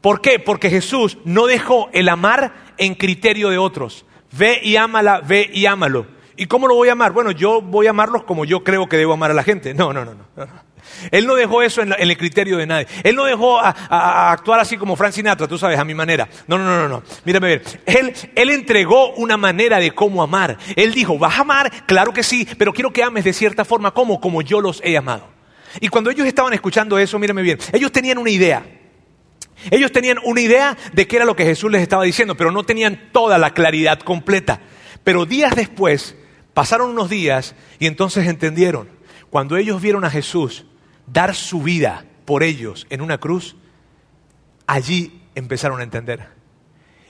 ¿Por 0.00 0.20
qué? 0.20 0.38
Porque 0.38 0.70
Jesús 0.70 1.18
no 1.24 1.46
dejó 1.46 1.90
el 1.92 2.08
amar 2.08 2.72
en 2.78 2.94
criterio 2.94 3.50
de 3.50 3.58
otros. 3.58 4.04
Ve 4.32 4.60
y 4.62 4.76
ámala, 4.76 5.20
ve 5.20 5.50
y 5.52 5.66
ámalo. 5.66 6.06
¿Y 6.36 6.46
cómo 6.46 6.66
lo 6.68 6.74
voy 6.74 6.88
a 6.88 6.92
amar? 6.92 7.12
Bueno, 7.12 7.32
yo 7.32 7.60
voy 7.60 7.86
a 7.86 7.90
amarlos 7.90 8.24
como 8.24 8.46
yo 8.46 8.64
creo 8.64 8.88
que 8.88 8.96
debo 8.96 9.12
amar 9.12 9.30
a 9.30 9.34
la 9.34 9.42
gente. 9.42 9.74
No, 9.74 9.92
no, 9.92 10.04
no, 10.04 10.14
no. 10.14 10.24
Él 11.10 11.26
no 11.26 11.34
dejó 11.34 11.62
eso 11.62 11.82
en, 11.82 11.94
el 11.98 12.16
criterio 12.16 12.56
de 12.56 12.66
nadie. 12.66 12.86
Él 13.02 13.16
no 13.16 13.24
dejó 13.24 13.60
a, 13.60 14.32
actuar 14.32 14.60
así 14.60 14.76
como 14.76 14.96
Frank 14.96 15.12
Sinatra, 15.12 15.46
tú 15.46 15.58
sabes, 15.58 15.78
a 15.78 15.84
mi 15.84 15.94
manera. 15.94 16.28
No, 16.46 16.58
no, 16.58 16.64
no, 16.64 16.88
no. 16.88 17.02
Mírame 17.24 17.48
ver. 17.48 17.62
Él, 17.86 18.12
él 18.34 18.50
entregó 18.50 19.12
una 19.14 19.36
manera 19.36 19.78
de 19.78 19.92
cómo 19.92 20.22
amar. 20.22 20.58
Él 20.76 20.92
dijo, 20.92 21.18
vas 21.18 21.38
a 21.38 21.42
amar, 21.42 21.86
claro 21.86 22.12
que 22.12 22.22
sí, 22.22 22.46
pero 22.58 22.72
quiero 22.72 22.92
que 22.92 23.02
ames 23.02 23.24
de 23.24 23.32
cierta 23.32 23.64
forma 23.64 23.92
como, 23.92 24.20
como 24.20 24.42
yo 24.42 24.60
los 24.60 24.80
he 24.84 24.96
amado. 24.96 25.28
Y 25.80 25.88
cuando 25.88 26.10
ellos 26.10 26.26
estaban 26.26 26.52
escuchando 26.52 26.98
eso, 26.98 27.18
mírame 27.18 27.42
bien, 27.42 27.58
ellos 27.72 27.92
tenían 27.92 28.18
una 28.18 28.30
idea. 28.30 28.64
Ellos 29.70 29.92
tenían 29.92 30.18
una 30.24 30.40
idea 30.40 30.76
de 30.92 31.06
qué 31.06 31.16
era 31.16 31.24
lo 31.24 31.36
que 31.36 31.44
Jesús 31.44 31.70
les 31.70 31.82
estaba 31.82 32.04
diciendo, 32.04 32.34
pero 32.34 32.50
no 32.50 32.62
tenían 32.62 33.10
toda 33.12 33.36
la 33.36 33.52
claridad 33.52 34.00
completa. 34.00 34.60
Pero 35.04 35.26
días 35.26 35.54
después, 35.54 36.16
pasaron 36.54 36.90
unos 36.90 37.10
días 37.10 37.54
y 37.78 37.86
entonces 37.86 38.26
entendieron. 38.26 38.88
Cuando 39.28 39.56
ellos 39.56 39.80
vieron 39.80 40.04
a 40.04 40.10
Jesús 40.10 40.66
dar 41.12 41.34
su 41.34 41.62
vida 41.62 42.04
por 42.24 42.42
ellos 42.42 42.86
en 42.90 43.00
una 43.00 43.18
cruz, 43.18 43.56
allí 44.66 45.20
empezaron 45.34 45.80
a 45.80 45.84
entender. 45.84 46.28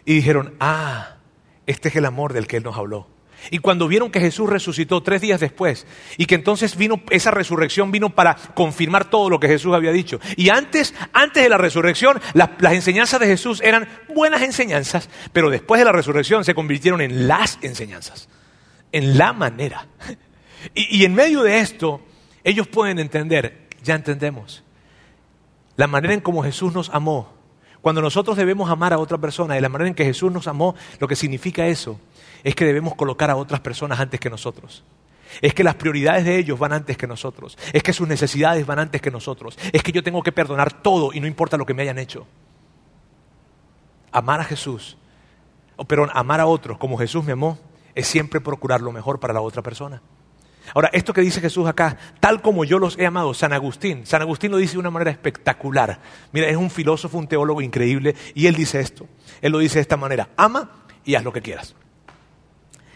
Y 0.04 0.14
dijeron, 0.14 0.54
ah, 0.60 1.16
este 1.66 1.88
es 1.88 1.96
el 1.96 2.06
amor 2.06 2.32
del 2.32 2.46
que 2.46 2.56
Él 2.56 2.62
nos 2.62 2.76
habló. 2.76 3.06
Y 3.50 3.58
cuando 3.58 3.88
vieron 3.88 4.10
que 4.10 4.20
Jesús 4.20 4.50
resucitó 4.50 5.02
tres 5.02 5.22
días 5.22 5.40
después 5.40 5.86
y 6.18 6.26
que 6.26 6.34
entonces 6.34 6.76
vino, 6.76 7.00
esa 7.10 7.30
resurrección 7.30 7.90
vino 7.90 8.10
para 8.10 8.34
confirmar 8.34 9.08
todo 9.08 9.30
lo 9.30 9.40
que 9.40 9.48
Jesús 9.48 9.74
había 9.74 9.92
dicho. 9.92 10.20
Y 10.36 10.50
antes, 10.50 10.94
antes 11.12 11.42
de 11.42 11.48
la 11.48 11.56
resurrección, 11.56 12.20
las, 12.34 12.50
enseñanzas 12.72 13.20
de 13.20 13.26
Jesús 13.26 13.62
eran 13.62 13.88
buenas 14.14 14.42
enseñanzas, 14.42 15.08
pero 15.32 15.48
después 15.48 15.78
de 15.78 15.86
la 15.86 15.92
resurrección 15.92 16.44
se 16.44 16.54
convirtieron 16.54 17.00
en 17.00 17.28
las 17.28 17.58
enseñanzas, 17.62 18.28
en 18.92 19.16
la 19.16 19.32
manera. 19.32 19.86
Y 20.74 21.06
en 21.06 21.14
medio 21.14 21.42
de 21.42 21.60
esto, 21.60 22.02
ellos 22.44 22.68
pueden 22.68 22.98
entender, 22.98 23.59
ya 23.82 23.94
entendemos, 23.94 24.62
la 25.76 25.86
manera 25.86 26.14
en 26.14 26.20
cómo 26.20 26.42
Jesús 26.42 26.74
nos 26.74 26.90
amó. 26.90 27.32
Cuando 27.80 28.02
nosotros 28.02 28.36
debemos 28.36 28.68
amar 28.70 28.92
a 28.92 28.98
otra 28.98 29.16
persona, 29.16 29.54
de 29.54 29.60
la 29.60 29.70
manera 29.70 29.88
en 29.88 29.94
que 29.94 30.04
Jesús 30.04 30.30
nos 30.30 30.46
amó, 30.46 30.74
lo 30.98 31.08
que 31.08 31.16
significa 31.16 31.66
eso 31.66 31.98
es 32.44 32.54
que 32.54 32.66
debemos 32.66 32.94
colocar 32.94 33.30
a 33.30 33.36
otras 33.36 33.60
personas 33.60 33.98
antes 34.00 34.20
que 34.20 34.28
nosotros. 34.28 34.84
Es 35.40 35.54
que 35.54 35.64
las 35.64 35.76
prioridades 35.76 36.24
de 36.24 36.36
ellos 36.36 36.58
van 36.58 36.72
antes 36.72 36.96
que 36.96 37.06
nosotros. 37.06 37.56
Es 37.72 37.82
que 37.82 37.92
sus 37.92 38.08
necesidades 38.08 38.66
van 38.66 38.80
antes 38.80 39.00
que 39.00 39.10
nosotros. 39.10 39.58
Es 39.72 39.82
que 39.82 39.92
yo 39.92 40.02
tengo 40.02 40.22
que 40.22 40.32
perdonar 40.32 40.82
todo 40.82 41.12
y 41.12 41.20
no 41.20 41.26
importa 41.26 41.56
lo 41.56 41.64
que 41.64 41.72
me 41.72 41.82
hayan 41.82 41.98
hecho. 41.98 42.26
Amar 44.12 44.40
a 44.40 44.44
Jesús, 44.44 44.98
o 45.76 45.84
perdón, 45.84 46.10
amar 46.12 46.40
a 46.40 46.46
otros 46.46 46.78
como 46.78 46.98
Jesús 46.98 47.24
me 47.24 47.32
amó, 47.32 47.58
es 47.94 48.06
siempre 48.06 48.40
procurar 48.40 48.80
lo 48.80 48.92
mejor 48.92 49.20
para 49.20 49.32
la 49.32 49.40
otra 49.40 49.62
persona. 49.62 50.02
Ahora, 50.74 50.90
esto 50.92 51.12
que 51.12 51.20
dice 51.20 51.40
Jesús 51.40 51.66
acá, 51.66 51.96
tal 52.20 52.42
como 52.42 52.64
yo 52.64 52.78
los 52.78 52.98
he 52.98 53.06
amado, 53.06 53.34
San 53.34 53.52
Agustín, 53.52 54.06
San 54.06 54.22
Agustín 54.22 54.50
lo 54.50 54.58
dice 54.58 54.74
de 54.74 54.78
una 54.78 54.90
manera 54.90 55.10
espectacular. 55.10 56.00
Mira, 56.32 56.48
es 56.48 56.56
un 56.56 56.70
filósofo, 56.70 57.18
un 57.18 57.26
teólogo 57.26 57.60
increíble, 57.60 58.14
y 58.34 58.46
él 58.46 58.54
dice 58.54 58.80
esto, 58.80 59.08
él 59.40 59.52
lo 59.52 59.58
dice 59.58 59.76
de 59.76 59.82
esta 59.82 59.96
manera, 59.96 60.28
ama 60.36 60.84
y 61.04 61.14
haz 61.14 61.24
lo 61.24 61.32
que 61.32 61.42
quieras. 61.42 61.74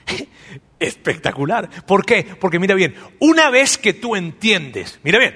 Espectacular. 0.79 1.69
¿Por 1.87 2.05
qué? 2.05 2.27
Porque 2.39 2.59
mira 2.59 2.75
bien, 2.75 2.95
una 3.21 3.51
vez 3.51 3.79
que 3.79 3.95
tú 3.95 4.17
entiendes, 4.17 5.01
mira 5.03 5.19
bien, 5.19 5.35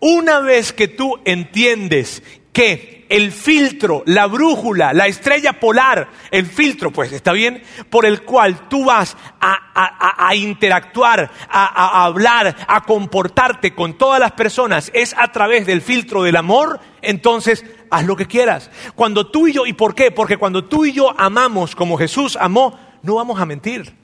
una 0.00 0.40
vez 0.40 0.72
que 0.72 0.88
tú 0.88 1.20
entiendes 1.24 2.22
que 2.52 3.06
el 3.08 3.30
filtro, 3.30 4.02
la 4.06 4.26
brújula, 4.26 4.92
la 4.94 5.06
estrella 5.06 5.60
polar, 5.60 6.08
el 6.30 6.46
filtro, 6.46 6.90
pues, 6.90 7.12
¿está 7.12 7.32
bien? 7.32 7.62
Por 7.90 8.06
el 8.06 8.22
cual 8.22 8.68
tú 8.68 8.86
vas 8.86 9.16
a, 9.38 10.34
interactuar, 10.34 11.30
a, 11.50 11.64
a 11.64 12.04
hablar, 12.04 12.56
a 12.66 12.82
comportarte 12.84 13.74
con 13.74 13.98
todas 13.98 14.18
las 14.18 14.32
personas, 14.32 14.90
es 14.94 15.14
a 15.18 15.30
través 15.30 15.66
del 15.66 15.82
filtro 15.82 16.22
del 16.22 16.36
amor, 16.36 16.80
entonces 17.02 17.66
haz 17.90 18.06
lo 18.06 18.16
que 18.16 18.26
quieras. 18.26 18.70
Cuando 18.94 19.26
tú 19.26 19.46
y 19.46 19.52
yo, 19.52 19.66
¿y 19.66 19.74
por 19.74 19.94
qué? 19.94 20.10
Porque 20.10 20.38
cuando 20.38 20.64
tú 20.64 20.86
y 20.86 20.92
yo 20.92 21.14
amamos 21.18 21.76
como 21.76 21.98
Jesús 21.98 22.38
amó, 22.40 22.78
no 23.02 23.16
vamos 23.16 23.38
a 23.40 23.44
mentir, 23.44 23.94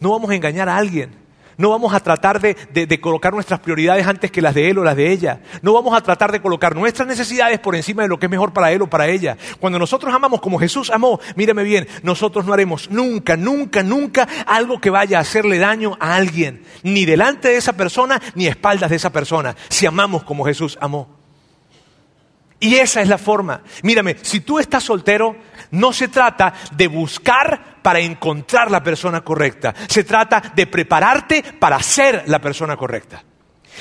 no 0.00 0.10
vamos 0.10 0.30
a 0.30 0.34
engañar 0.34 0.68
a 0.68 0.76
alguien. 0.76 1.16
No 1.60 1.68
vamos 1.68 1.92
a 1.92 2.00
tratar 2.00 2.40
de, 2.40 2.56
de, 2.72 3.00
colocar 3.02 3.34
nuestras 3.34 3.60
prioridades 3.60 4.06
antes 4.06 4.30
que 4.30 4.40
las 4.40 4.54
de 4.54 4.70
él 4.70 4.78
o 4.78 4.82
las 4.82 4.96
de 4.96 5.12
ella. 5.12 5.42
No 5.60 5.74
vamos 5.74 5.94
a 5.94 6.00
tratar 6.00 6.32
de 6.32 6.40
colocar 6.40 6.74
nuestras 6.74 7.06
necesidades 7.06 7.58
por 7.58 7.76
encima 7.76 8.02
de 8.02 8.08
lo 8.08 8.18
que 8.18 8.24
es 8.24 8.30
mejor 8.30 8.54
para 8.54 8.72
él 8.72 8.80
o 8.80 8.86
para 8.86 9.08
ella. 9.08 9.36
Cuando 9.58 9.78
nosotros 9.78 10.14
amamos 10.14 10.40
como 10.40 10.58
Jesús 10.58 10.88
amó, 10.88 11.20
mírame 11.36 11.62
bien, 11.62 11.86
nosotros 12.02 12.46
no 12.46 12.54
haremos 12.54 12.90
nunca, 12.90 13.36
nunca, 13.36 13.82
nunca 13.82 14.26
algo 14.46 14.80
que 14.80 14.88
vaya 14.88 15.18
a 15.18 15.20
hacerle 15.20 15.58
daño 15.58 15.98
a 16.00 16.14
alguien. 16.14 16.62
Ni 16.82 17.04
delante 17.04 17.48
de 17.48 17.56
esa 17.56 17.74
persona, 17.74 18.22
ni 18.34 18.46
a 18.46 18.50
espaldas 18.50 18.88
de 18.88 18.96
esa 18.96 19.10
persona. 19.10 19.54
Si 19.68 19.84
amamos 19.84 20.22
como 20.22 20.46
Jesús 20.46 20.78
amó. 20.80 21.19
Y 22.60 22.76
esa 22.76 23.00
es 23.00 23.08
la 23.08 23.16
forma. 23.16 23.62
Mírame, 23.82 24.16
si 24.20 24.40
tú 24.40 24.58
estás 24.58 24.84
soltero, 24.84 25.34
no 25.70 25.92
se 25.94 26.08
trata 26.08 26.52
de 26.72 26.88
buscar 26.88 27.80
para 27.82 28.00
encontrar 28.00 28.70
la 28.70 28.82
persona 28.82 29.22
correcta. 29.22 29.74
Se 29.88 30.04
trata 30.04 30.52
de 30.54 30.66
prepararte 30.66 31.42
para 31.58 31.82
ser 31.82 32.24
la 32.26 32.38
persona 32.38 32.76
correcta. 32.76 33.24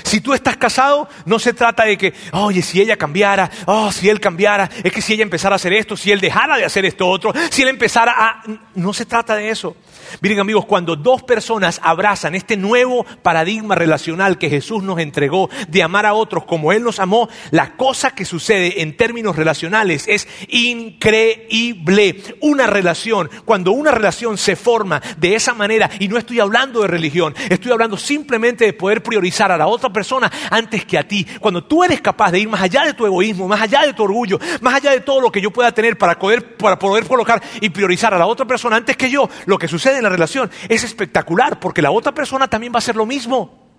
Si 0.04 0.22
tú 0.22 0.34
estás 0.34 0.58
casado, 0.58 1.10
no 1.26 1.40
se 1.40 1.54
trata 1.54 1.86
de 1.86 1.98
que, 1.98 2.14
oye, 2.32 2.62
si 2.62 2.82
ella 2.82 2.98
cambiara, 2.98 3.50
oh, 3.66 3.92
si 3.92 4.10
él 4.10 4.20
cambiara, 4.20 4.70
es 4.84 4.92
que 4.92 5.02
si 5.02 5.14
ella 5.14 5.24
empezara 5.24 5.56
a 5.56 5.58
hacer 5.58 5.74
esto, 5.74 5.98
si 5.98 6.12
él 6.12 6.20
dejara 6.20 6.58
de 6.58 6.66
hacer 6.66 6.86
esto 6.86 7.08
otro, 7.08 7.34
si 7.50 7.62
él 7.62 7.70
empezara 7.70 8.14
a... 8.18 8.44
No 8.76 8.94
se 8.94 9.06
trata 9.06 9.36
de 9.36 9.50
eso. 9.50 9.76
Miren 10.22 10.40
amigos, 10.40 10.66
cuando 10.66 10.96
dos 10.96 11.24
personas 11.24 11.80
abrazan 11.84 12.36
este 12.36 12.58
nuevo 12.58 13.06
paradigma 13.22 13.76
relacional 13.76 14.38
que 14.38 14.50
Jesús 14.50 14.84
nos 14.84 15.00
entregó 15.00 15.50
de 15.68 15.84
amar 15.84 16.06
a 16.06 16.14
otros 16.14 16.46
como 16.46 16.72
Él 16.72 16.84
nos 16.84 17.00
amó, 17.00 17.30
la 17.52 17.76
cosa 17.76 18.12
que 18.12 18.26
sucede 18.26 18.82
en 18.82 18.98
términos 18.98 19.36
relacionales 19.36 20.08
es 20.08 20.28
increíble. 20.48 22.24
Una 22.42 22.68
relación, 22.68 23.30
cuando 23.46 23.72
una 23.72 23.92
relación 23.92 24.38
se 24.38 24.56
forma 24.56 25.02
de 25.18 25.36
esa 25.36 25.54
manera, 25.54 25.90
y 26.00 26.08
no 26.08 26.18
estoy 26.18 26.40
hablando 26.40 26.82
de 26.82 26.88
religión, 26.88 27.36
estoy 27.50 27.72
hablando 27.72 27.98
simplemente 27.98 28.66
de 28.66 28.74
poder 28.74 29.04
priorizar 29.04 29.52
a 29.52 29.58
la 29.58 29.68
otra 29.68 29.79
persona 29.88 30.30
antes 30.52 30.84
que 30.84 30.98
a 30.98 31.08
ti. 31.08 31.26
Cuando 31.40 31.64
tú 31.64 31.82
eres 31.82 32.02
capaz 32.02 32.32
de 32.32 32.40
ir 32.40 32.50
más 32.50 32.62
allá 32.62 32.84
de 32.84 32.94
tu 32.94 33.06
egoísmo, 33.06 33.48
más 33.48 33.62
allá 33.62 33.84
de 33.86 33.94
tu 33.94 34.04
orgullo, 34.04 34.38
más 34.60 34.74
allá 34.74 34.92
de 34.92 35.00
todo 35.00 35.22
lo 35.22 35.32
que 35.32 35.40
yo 35.40 35.52
pueda 35.52 35.72
tener 35.72 35.98
para 35.98 36.20
poder, 36.20 36.58
para 36.58 36.78
poder 36.78 37.06
colocar 37.06 37.42
y 37.62 37.70
priorizar 37.70 38.14
a 38.14 38.18
la 38.18 38.26
otra 38.26 38.46
persona 38.46 38.76
antes 38.76 38.98
que 38.98 39.10
yo, 39.10 39.30
lo 39.46 39.58
que 39.58 39.70
sucede 39.70 39.98
en 39.98 40.04
la 40.04 40.10
relación 40.10 40.52
es 40.68 40.84
espectacular 40.84 41.62
porque 41.62 41.82
la 41.82 41.92
otra 41.92 42.14
persona 42.14 42.50
también 42.50 42.74
va 42.74 42.78
a 42.78 42.80
hacer 42.80 42.98
lo 42.98 43.06
mismo. 43.06 43.70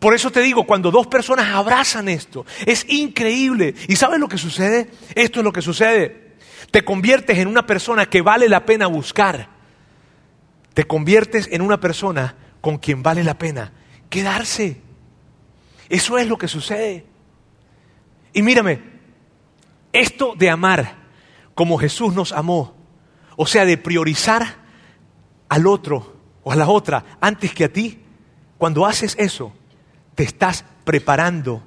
Por 0.00 0.14
eso 0.14 0.32
te 0.32 0.40
digo, 0.40 0.64
cuando 0.64 0.90
dos 0.90 1.06
personas 1.06 1.54
abrazan 1.54 2.08
esto, 2.08 2.46
es 2.64 2.86
increíble. 2.88 3.74
¿Y 3.86 3.96
sabes 3.96 4.18
lo 4.18 4.28
que 4.28 4.38
sucede? 4.38 4.90
Esto 5.14 5.40
es 5.40 5.44
lo 5.44 5.52
que 5.52 5.60
sucede. 5.60 6.36
Te 6.70 6.82
conviertes 6.84 7.38
en 7.38 7.48
una 7.48 7.66
persona 7.66 8.06
que 8.06 8.22
vale 8.22 8.48
la 8.48 8.64
pena 8.64 8.86
buscar. 8.86 9.48
Te 10.72 10.84
conviertes 10.84 11.48
en 11.52 11.60
una 11.60 11.80
persona 11.80 12.34
con 12.62 12.78
quien 12.78 13.02
vale 13.02 13.22
la 13.22 13.38
pena 13.38 13.72
quedarse. 14.08 14.80
Eso 15.90 16.16
es 16.16 16.28
lo 16.28 16.38
que 16.38 16.48
sucede. 16.48 17.04
Y 18.32 18.42
mírame, 18.42 18.80
esto 19.92 20.34
de 20.36 20.48
amar 20.48 20.94
como 21.54 21.78
Jesús 21.78 22.14
nos 22.14 22.32
amó, 22.32 22.76
o 23.36 23.44
sea, 23.44 23.64
de 23.64 23.76
priorizar 23.76 24.60
al 25.48 25.66
otro 25.66 26.16
o 26.44 26.52
a 26.52 26.56
la 26.56 26.68
otra 26.68 27.18
antes 27.20 27.52
que 27.52 27.64
a 27.64 27.72
ti, 27.72 28.00
cuando 28.56 28.86
haces 28.86 29.16
eso, 29.18 29.52
te 30.14 30.22
estás 30.22 30.64
preparando. 30.84 31.64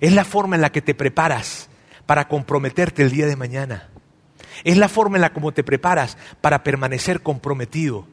Es 0.00 0.12
la 0.12 0.24
forma 0.24 0.54
en 0.54 0.62
la 0.62 0.70
que 0.70 0.80
te 0.80 0.94
preparas 0.94 1.68
para 2.06 2.28
comprometerte 2.28 3.02
el 3.02 3.10
día 3.10 3.26
de 3.26 3.34
mañana. 3.34 3.90
Es 4.62 4.76
la 4.76 4.88
forma 4.88 5.16
en 5.16 5.22
la 5.22 5.32
como 5.32 5.52
te 5.52 5.64
preparas 5.64 6.16
para 6.40 6.62
permanecer 6.62 7.20
comprometido. 7.20 8.06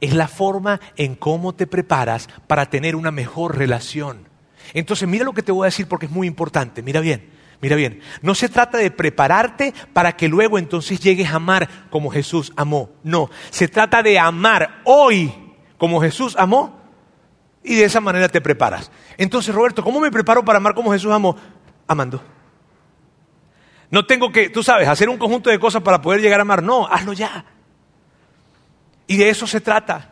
Es 0.00 0.14
la 0.14 0.26
forma 0.26 0.80
en 0.96 1.14
cómo 1.14 1.54
te 1.54 1.68
preparas 1.68 2.28
para 2.48 2.70
tener 2.70 2.96
una 2.96 3.12
mejor 3.12 3.56
relación. 3.56 4.35
Entonces, 4.74 5.08
mira 5.08 5.24
lo 5.24 5.32
que 5.32 5.42
te 5.42 5.52
voy 5.52 5.64
a 5.64 5.72
decir 5.72 5.86
porque 5.86 6.06
es 6.06 6.12
muy 6.12 6.26
importante. 6.26 6.82
Mira 6.82 7.00
bien. 7.00 7.30
Mira 7.60 7.74
bien, 7.74 8.00
no 8.20 8.34
se 8.34 8.50
trata 8.50 8.76
de 8.76 8.90
prepararte 8.90 9.72
para 9.94 10.14
que 10.14 10.28
luego 10.28 10.58
entonces 10.58 11.00
llegues 11.00 11.30
a 11.30 11.36
amar 11.36 11.68
como 11.90 12.10
Jesús 12.10 12.52
amó. 12.54 12.90
No, 13.02 13.30
se 13.50 13.66
trata 13.66 14.02
de 14.02 14.18
amar 14.18 14.82
hoy 14.84 15.32
como 15.78 16.00
Jesús 16.00 16.36
amó 16.38 16.78
y 17.64 17.74
de 17.76 17.84
esa 17.84 18.00
manera 18.00 18.28
te 18.28 18.40
preparas. 18.40 18.90
Entonces, 19.16 19.54
Roberto, 19.54 19.82
¿cómo 19.82 20.00
me 20.00 20.10
preparo 20.10 20.44
para 20.44 20.58
amar 20.58 20.74
como 20.74 20.92
Jesús 20.92 21.10
amó? 21.12 21.36
Amando. 21.86 22.22
No 23.90 24.04
tengo 24.04 24.30
que, 24.30 24.50
tú 24.50 24.62
sabes, 24.62 24.88
hacer 24.88 25.08
un 25.08 25.16
conjunto 25.16 25.48
de 25.48 25.58
cosas 25.58 25.82
para 25.82 26.02
poder 26.02 26.20
llegar 26.20 26.40
a 26.40 26.42
amar. 26.42 26.62
No, 26.62 26.86
hazlo 26.86 27.12
ya. 27.12 27.44
Y 29.06 29.16
de 29.16 29.30
eso 29.30 29.46
se 29.46 29.60
trata. 29.60 30.10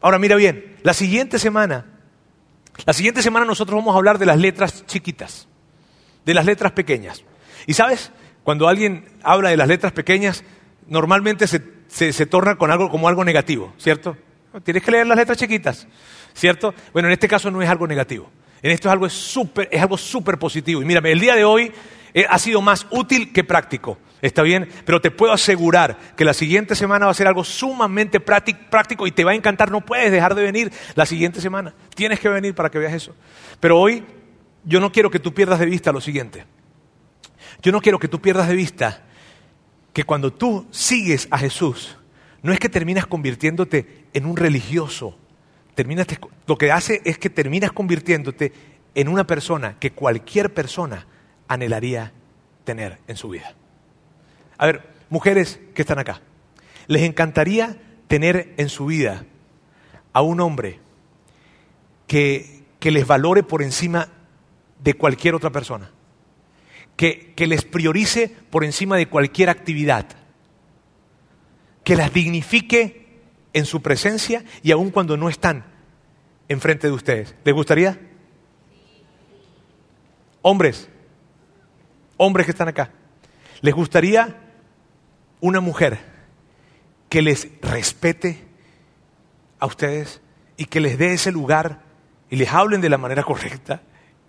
Ahora 0.00 0.18
mira 0.18 0.36
bien, 0.36 0.76
la 0.82 0.94
siguiente 0.94 1.38
semana, 1.38 1.86
la 2.84 2.92
siguiente 2.92 3.22
semana 3.22 3.46
nosotros 3.46 3.78
vamos 3.78 3.94
a 3.94 3.98
hablar 3.98 4.18
de 4.18 4.26
las 4.26 4.38
letras 4.38 4.84
chiquitas 4.86 5.48
de 6.26 6.34
las 6.34 6.44
letras 6.44 6.72
pequeñas. 6.72 7.22
Y 7.66 7.72
sabes, 7.72 8.12
cuando 8.44 8.68
alguien 8.68 9.06
habla 9.22 9.48
de 9.48 9.56
las 9.56 9.68
letras 9.68 9.92
pequeñas, 9.92 10.44
normalmente 10.88 11.46
se, 11.46 12.26
torna 12.26 12.56
con 12.56 12.70
algo 12.70 12.90
como 12.90 13.08
algo 13.08 13.24
negativo, 13.24 13.72
¿cierto? 13.78 14.16
Tienes 14.64 14.82
que 14.82 14.90
leer 14.90 15.06
las 15.06 15.16
letras 15.16 15.38
chiquitas, 15.38 15.86
¿cierto? 16.34 16.74
Bueno, 16.92 17.08
en 17.08 17.12
este 17.12 17.28
caso 17.28 17.50
no 17.50 17.62
es 17.62 17.70
algo 17.70 17.86
negativo. 17.86 18.28
En 18.60 18.72
esto 18.72 18.88
es 18.88 18.92
algo 18.92 19.08
súper, 19.08 19.68
es 19.70 19.80
algo 19.80 19.96
súper 19.96 20.38
positivo. 20.38 20.82
Y 20.82 20.84
mírame, 20.84 21.12
el 21.12 21.20
día 21.20 21.36
de 21.36 21.44
hoy 21.44 21.72
ha 22.28 22.38
sido 22.38 22.60
más 22.60 22.86
útil 22.90 23.32
que 23.32 23.44
práctico. 23.44 23.98
¿Está 24.22 24.42
bien? 24.42 24.68
Pero 24.84 25.00
te 25.00 25.10
puedo 25.10 25.32
asegurar 25.32 25.98
que 26.16 26.24
la 26.24 26.32
siguiente 26.32 26.74
semana 26.74 27.06
va 27.06 27.12
a 27.12 27.14
ser 27.14 27.26
algo 27.26 27.44
sumamente 27.44 28.18
práctico 28.18 29.06
y 29.06 29.12
te 29.12 29.24
va 29.24 29.32
a 29.32 29.34
encantar. 29.34 29.70
No 29.70 29.82
puedes 29.82 30.10
dejar 30.10 30.34
de 30.34 30.42
venir 30.42 30.72
la 30.94 31.06
siguiente 31.06 31.40
semana. 31.40 31.74
Tienes 31.94 32.18
que 32.18 32.28
venir 32.28 32.54
para 32.54 32.70
que 32.70 32.78
veas 32.78 32.94
eso. 32.94 33.14
Pero 33.60 33.78
hoy 33.78 34.04
yo 34.64 34.80
no 34.80 34.90
quiero 34.90 35.10
que 35.10 35.18
tú 35.18 35.34
pierdas 35.34 35.60
de 35.60 35.66
vista 35.66 35.92
lo 35.92 36.00
siguiente. 36.00 36.44
Yo 37.62 37.72
no 37.72 37.80
quiero 37.80 37.98
que 37.98 38.08
tú 38.08 38.20
pierdas 38.20 38.48
de 38.48 38.54
vista 38.54 39.02
que 39.92 40.04
cuando 40.04 40.32
tú 40.32 40.66
sigues 40.70 41.28
a 41.30 41.38
Jesús, 41.38 41.96
no 42.42 42.52
es 42.52 42.58
que 42.58 42.68
terminas 42.68 43.06
convirtiéndote 43.06 44.06
en 44.12 44.26
un 44.26 44.36
religioso. 44.36 45.16
Terminas, 45.74 46.06
lo 46.46 46.56
que 46.56 46.72
hace 46.72 47.02
es 47.04 47.18
que 47.18 47.30
terminas 47.30 47.72
convirtiéndote 47.72 48.52
en 48.94 49.08
una 49.08 49.26
persona 49.26 49.78
que 49.78 49.92
cualquier 49.92 50.52
persona 50.52 51.06
anhelaría 51.48 52.12
tener 52.64 52.98
en 53.06 53.16
su 53.16 53.28
vida. 53.28 53.54
A 54.58 54.66
ver, 54.66 54.82
mujeres 55.10 55.60
que 55.74 55.82
están 55.82 55.98
acá, 55.98 56.20
¿les 56.86 57.02
encantaría 57.02 57.76
tener 58.08 58.54
en 58.56 58.68
su 58.68 58.86
vida 58.86 59.24
a 60.12 60.22
un 60.22 60.40
hombre 60.40 60.80
que, 62.06 62.64
que 62.78 62.90
les 62.90 63.06
valore 63.06 63.42
por 63.42 63.62
encima 63.62 64.08
de 64.82 64.94
cualquier 64.94 65.34
otra 65.34 65.50
persona, 65.50 65.90
que, 66.96 67.34
les 67.36 67.64
priorice 67.64 68.34
por 68.50 68.64
encima 68.64 68.96
de 68.96 69.08
cualquier 69.08 69.50
actividad, 69.50 70.06
que 71.84 71.96
las 71.96 72.12
dignifique 72.12 73.06
en 73.52 73.64
su 73.64 73.80
presencia 73.80 74.44
y 74.62 74.70
aun 74.72 74.90
cuando 74.90 75.16
no 75.16 75.28
están 75.28 75.64
enfrente 76.48 76.88
de 76.88 76.92
ustedes. 76.92 77.34
¿Les 77.44 77.54
gustaría? 77.54 77.98
Hombres, 80.42 80.88
hombres 82.16 82.46
que 82.46 82.52
están 82.52 82.68
acá, 82.68 82.90
¿les 83.60 83.74
gustaría 83.74 84.36
una 85.40 85.60
mujer 85.60 85.98
que 87.08 87.22
les 87.22 87.48
respete 87.62 88.44
a 89.58 89.66
ustedes 89.66 90.20
y 90.56 90.66
que 90.66 90.80
les 90.80 90.98
dé 90.98 91.12
ese 91.12 91.32
lugar 91.32 91.80
y 92.30 92.36
les 92.36 92.52
hablen 92.52 92.80
de 92.80 92.88
la 92.88 92.98
manera 92.98 93.22
correcta 93.22 93.82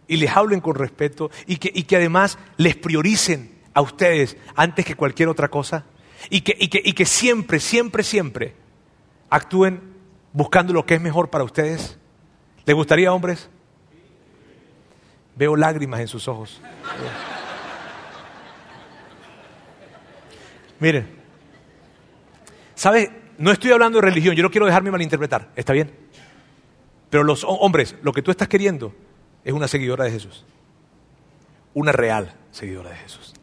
y 0.07 0.17
les 0.17 0.35
hablen 0.35 0.61
con 0.61 0.75
respeto 0.75 1.29
y 1.45 1.57
que, 1.57 1.71
y 1.73 1.83
que 1.83 1.95
además 1.95 2.37
les 2.57 2.75
prioricen 2.75 3.57
a 3.73 3.81
ustedes 3.81 4.37
antes 4.55 4.85
que 4.85 4.95
cualquier 4.95 5.29
otra 5.29 5.49
cosa 5.49 5.85
y 6.29 6.41
que, 6.41 6.55
y 6.59 6.67
que, 6.67 6.81
y 6.83 6.93
que 6.93 7.05
siempre, 7.05 7.59
siempre, 7.59 8.03
siempre 8.03 8.55
actúen 9.29 9.81
buscando 10.33 10.73
lo 10.73 10.85
que 10.85 10.95
es 10.95 11.01
mejor 11.01 11.29
para 11.29 11.43
ustedes. 11.43 11.97
¿Les 12.65 12.75
gustaría, 12.75 13.13
hombres? 13.13 13.49
Veo 15.35 15.55
lágrimas 15.55 15.99
en 15.99 16.07
sus 16.07 16.27
ojos. 16.27 16.61
Miren, 20.79 21.07
¿sabe? 22.75 23.11
No 23.37 23.51
estoy 23.51 23.71
hablando 23.71 23.99
de 23.99 24.07
religión, 24.07 24.35
yo 24.35 24.43
no 24.43 24.51
quiero 24.51 24.65
dejarme 24.65 24.91
malinterpretar, 24.91 25.49
¿está 25.55 25.73
bien? 25.73 25.91
Pero 27.09 27.23
los 27.23 27.43
hombres, 27.43 27.95
lo 28.01 28.11
que 28.11 28.21
tú 28.21 28.31
estás 28.31 28.47
queriendo 28.47 28.93
es 29.43 29.53
una 29.53 29.67
seguidora 29.67 30.05
de 30.05 30.11
Jesús. 30.11 30.45
Una 31.73 31.91
real 31.91 32.35
seguidora 32.51 32.89
de 32.89 32.95
Jesús. 32.97 33.33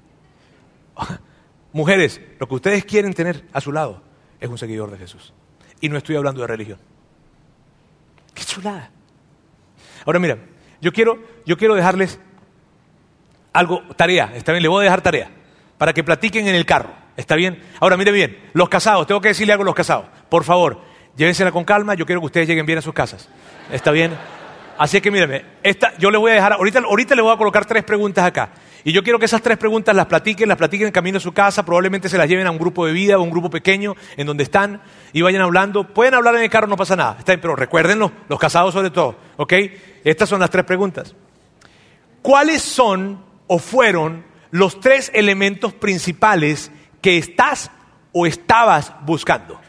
Mujeres, 1.72 2.20
lo 2.38 2.46
que 2.48 2.54
ustedes 2.54 2.84
quieren 2.84 3.14
tener 3.14 3.44
a 3.52 3.60
su 3.60 3.72
lado 3.72 4.02
es 4.40 4.48
un 4.48 4.58
seguidor 4.58 4.90
de 4.90 4.98
Jesús. 4.98 5.32
Y 5.80 5.88
no 5.88 5.96
estoy 5.96 6.16
hablando 6.16 6.40
de 6.40 6.46
religión. 6.46 6.78
Qué 8.34 8.44
chulada. 8.44 8.90
Ahora 10.04 10.18
mira, 10.18 10.38
yo 10.80 10.92
quiero, 10.92 11.18
yo 11.46 11.56
quiero 11.56 11.74
dejarles 11.74 12.20
algo, 13.52 13.82
tarea, 13.96 14.32
está 14.34 14.52
bien, 14.52 14.62
le 14.62 14.68
voy 14.68 14.80
a 14.80 14.84
dejar 14.84 15.00
tarea, 15.00 15.30
para 15.78 15.92
que 15.92 16.04
platiquen 16.04 16.46
en 16.48 16.54
el 16.54 16.66
carro, 16.66 16.92
está 17.16 17.34
bien. 17.36 17.62
Ahora 17.80 17.96
mire 17.96 18.12
bien, 18.12 18.38
los 18.52 18.68
casados, 18.68 19.06
tengo 19.06 19.20
que 19.20 19.28
decirle 19.28 19.52
algo 19.52 19.62
a 19.62 19.66
los 19.66 19.74
casados, 19.74 20.06
por 20.28 20.44
favor, 20.44 20.80
llévensela 21.16 21.52
con 21.52 21.64
calma, 21.64 21.94
yo 21.94 22.06
quiero 22.06 22.20
que 22.20 22.26
ustedes 22.26 22.48
lleguen 22.48 22.66
bien 22.66 22.78
a 22.78 22.82
sus 22.82 22.94
casas. 22.94 23.28
¿Está 23.70 23.90
bien? 23.90 24.12
Así 24.76 25.00
que 25.00 25.10
mírame, 25.10 25.44
esta, 25.62 25.96
yo 25.98 26.10
le 26.10 26.18
voy 26.18 26.32
a 26.32 26.34
dejar, 26.34 26.54
ahorita, 26.54 26.80
ahorita 26.80 27.14
le 27.14 27.22
voy 27.22 27.32
a 27.32 27.36
colocar 27.36 27.64
tres 27.64 27.84
preguntas 27.84 28.24
acá. 28.24 28.50
Y 28.82 28.92
yo 28.92 29.02
quiero 29.02 29.18
que 29.18 29.24
esas 29.24 29.40
tres 29.40 29.56
preguntas 29.56 29.94
las 29.94 30.06
platiquen, 30.06 30.48
las 30.48 30.58
platiquen 30.58 30.88
en 30.88 30.92
camino 30.92 31.18
a 31.18 31.20
su 31.20 31.32
casa, 31.32 31.64
probablemente 31.64 32.08
se 32.08 32.18
las 32.18 32.28
lleven 32.28 32.46
a 32.46 32.50
un 32.50 32.58
grupo 32.58 32.84
de 32.84 32.92
vida 32.92 33.16
o 33.16 33.22
un 33.22 33.30
grupo 33.30 33.48
pequeño 33.48 33.94
en 34.16 34.26
donde 34.26 34.42
están 34.42 34.82
y 35.12 35.22
vayan 35.22 35.42
hablando. 35.42 35.94
Pueden 35.94 36.14
hablar 36.14 36.34
en 36.34 36.42
el 36.42 36.50
carro, 36.50 36.66
no 36.66 36.76
pasa 36.76 36.96
nada, 36.96 37.16
está 37.18 37.32
bien, 37.32 37.40
pero 37.40 37.56
recuérdenlo, 37.56 38.12
los 38.28 38.38
casados 38.38 38.74
sobre 38.74 38.90
todo, 38.90 39.16
¿ok? 39.36 39.52
Estas 40.02 40.28
son 40.28 40.40
las 40.40 40.50
tres 40.50 40.64
preguntas. 40.64 41.14
¿Cuáles 42.20 42.60
son 42.60 43.24
o 43.46 43.58
fueron 43.58 44.24
los 44.50 44.80
tres 44.80 45.10
elementos 45.14 45.72
principales 45.72 46.70
que 47.04 47.18
estás 47.18 47.70
o 48.12 48.24
estabas 48.24 48.94
buscando? 49.04 49.60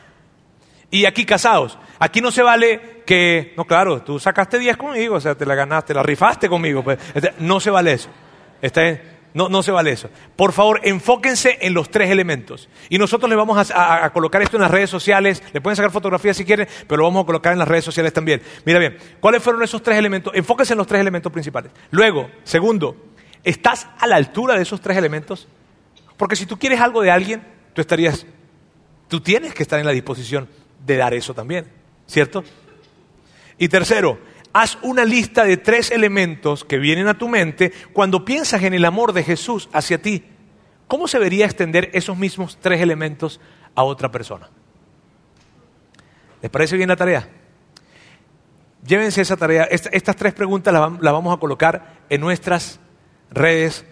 Y 0.90 1.04
aquí 1.04 1.26
casados, 1.26 1.78
aquí 2.00 2.22
no 2.22 2.32
se 2.32 2.42
vale 2.42 3.02
que, 3.06 3.54
no, 3.58 3.66
claro, 3.66 4.02
tú 4.04 4.20
sacaste 4.20 4.58
10 4.58 4.78
conmigo, 4.78 5.16
o 5.16 5.20
sea, 5.20 5.36
te 5.36 5.46
la 5.46 5.54
ganaste, 5.54 5.94
la 5.94 6.02
rifaste 6.02 6.48
conmigo, 6.48 6.82
pues, 6.82 6.98
este, 7.14 7.34
no 7.40 7.60
se 7.60 7.72
vale 7.72 7.92
eso. 7.92 8.10
¿Está 8.62 8.84
bien? 8.84 9.02
No, 9.34 9.50
no 9.50 9.64
se 9.64 9.74
vale 9.74 9.92
eso. 9.92 10.10
Por 10.38 10.54
favor, 10.54 10.80
enfóquense 10.86 11.58
en 11.60 11.74
los 11.74 11.92
tres 11.92 12.10
elementos. 12.10 12.70
Y 12.88 12.98
nosotros 13.00 13.28
les 13.28 13.38
vamos 13.38 13.70
a, 13.70 14.06
a, 14.06 14.14
colocar 14.14 14.42
esto 14.42 14.56
en 14.56 14.62
las 14.62 14.72
redes 14.72 14.90
sociales. 14.90 15.44
Le 15.52 15.60
pueden 15.60 15.76
sacar 15.76 15.92
fotografías 15.92 16.38
si 16.38 16.46
quieren, 16.46 16.70
pero 16.88 17.00
lo 17.00 17.04
vamos 17.04 17.24
a 17.24 17.26
colocar 17.26 17.52
en 17.52 17.60
las 17.60 17.68
redes 17.68 17.84
sociales 17.84 18.14
también. 18.14 18.42
Mira 18.64 18.80
bien, 18.80 18.98
¿cuáles 19.20 19.44
fueron 19.44 19.62
esos 19.62 19.84
tres 19.84 19.98
elementos? 19.98 20.34
Enfóquense 20.34 20.72
en 20.72 20.78
los 20.78 20.88
tres 20.88 21.02
elementos 21.02 21.34
principales. 21.34 21.74
Luego, 21.92 22.32
segundo, 22.46 22.96
¿estás 23.44 23.90
a 24.00 24.08
la 24.08 24.16
altura 24.16 24.56
de 24.56 24.62
esos 24.62 24.80
tres 24.80 24.96
elementos? 24.96 25.50
Porque 26.18 26.36
si 26.36 26.46
tú 26.46 26.58
quieres 26.58 26.80
algo 26.80 27.02
de 27.02 27.12
alguien, 27.12 27.44
tú 27.74 27.82
estarías, 27.82 28.26
tú 29.08 29.22
tienes 29.22 29.54
que 29.54 29.64
estar 29.64 29.80
en 29.80 29.86
la 29.86 29.92
disposición 29.92 30.48
de 30.86 30.98
dar 30.98 31.14
eso 31.14 31.34
también, 31.34 31.68
¿cierto? 32.08 32.44
Y 33.58 33.68
tercero, 33.68 34.20
haz 34.54 34.78
una 34.82 35.04
lista 35.04 35.44
de 35.44 35.58
tres 35.58 35.92
elementos 35.92 36.64
que 36.64 36.78
vienen 36.78 37.08
a 37.08 37.18
tu 37.18 37.28
mente 37.28 37.72
cuando 37.94 38.24
piensas 38.24 38.64
en 38.64 38.74
el 38.74 38.86
amor 38.86 39.14
de 39.14 39.24
Jesús 39.24 39.70
hacia 39.74 40.02
ti. 40.02 40.24
¿Cómo 40.88 41.08
se 41.08 41.18
debería 41.18 41.46
extender 41.46 41.90
esos 41.94 42.18
mismos 42.18 42.58
tres 42.62 42.82
elementos 42.82 43.40
a 43.74 43.84
otra 43.84 44.12
persona? 44.12 44.50
¿Les 46.42 46.52
parece 46.52 46.78
bien 46.78 46.90
la 46.90 46.96
tarea? 46.96 47.28
Llévense 48.86 49.22
esa 49.22 49.36
tarea. 49.36 49.64
estas 49.64 50.16
tres 50.16 50.34
preguntas 50.34 50.72
las 50.74 51.14
vamos 51.14 51.36
a 51.36 51.40
colocar 51.40 51.96
en 52.08 52.22
nuestras 52.22 52.80
redes 53.32 53.84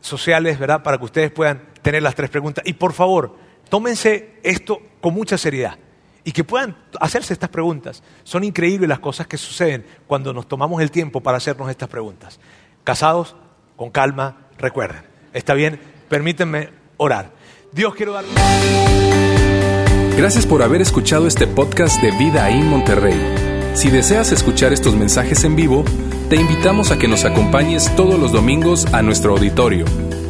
sociales, 0.00 0.58
¿verdad? 0.58 0.82
Para 0.82 0.98
que 0.98 1.04
ustedes 1.04 1.30
puedan 1.30 1.69
tener 1.82 2.02
las 2.02 2.14
tres 2.14 2.30
preguntas. 2.30 2.64
Y 2.66 2.74
por 2.74 2.92
favor, 2.92 3.36
tómense 3.68 4.38
esto 4.42 4.80
con 5.00 5.14
mucha 5.14 5.38
seriedad 5.38 5.78
y 6.24 6.32
que 6.32 6.44
puedan 6.44 6.76
hacerse 7.00 7.32
estas 7.32 7.50
preguntas. 7.50 8.02
Son 8.24 8.44
increíbles 8.44 8.88
las 8.88 8.98
cosas 8.98 9.26
que 9.26 9.36
suceden 9.36 9.84
cuando 10.06 10.32
nos 10.32 10.46
tomamos 10.46 10.82
el 10.82 10.90
tiempo 10.90 11.20
para 11.20 11.38
hacernos 11.38 11.70
estas 11.70 11.88
preguntas. 11.88 12.40
Casados, 12.84 13.36
con 13.76 13.90
calma, 13.90 14.48
recuerden. 14.58 15.02
¿Está 15.32 15.54
bien? 15.54 15.80
Permítanme 16.08 16.70
orar. 16.96 17.32
Dios 17.72 17.94
quiero 17.94 18.12
dar... 18.12 18.24
Gracias 20.16 20.44
por 20.44 20.62
haber 20.62 20.82
escuchado 20.82 21.26
este 21.26 21.46
podcast 21.46 22.02
de 22.02 22.10
Vida 22.10 22.50
en 22.50 22.66
Monterrey. 22.68 23.18
Si 23.74 23.88
deseas 23.90 24.32
escuchar 24.32 24.72
estos 24.72 24.96
mensajes 24.96 25.44
en 25.44 25.56
vivo, 25.56 25.84
te 26.28 26.36
invitamos 26.36 26.90
a 26.90 26.98
que 26.98 27.08
nos 27.08 27.24
acompañes 27.24 27.94
todos 27.96 28.18
los 28.18 28.32
domingos 28.32 28.86
a 28.92 29.00
nuestro 29.02 29.32
auditorio 29.32 29.86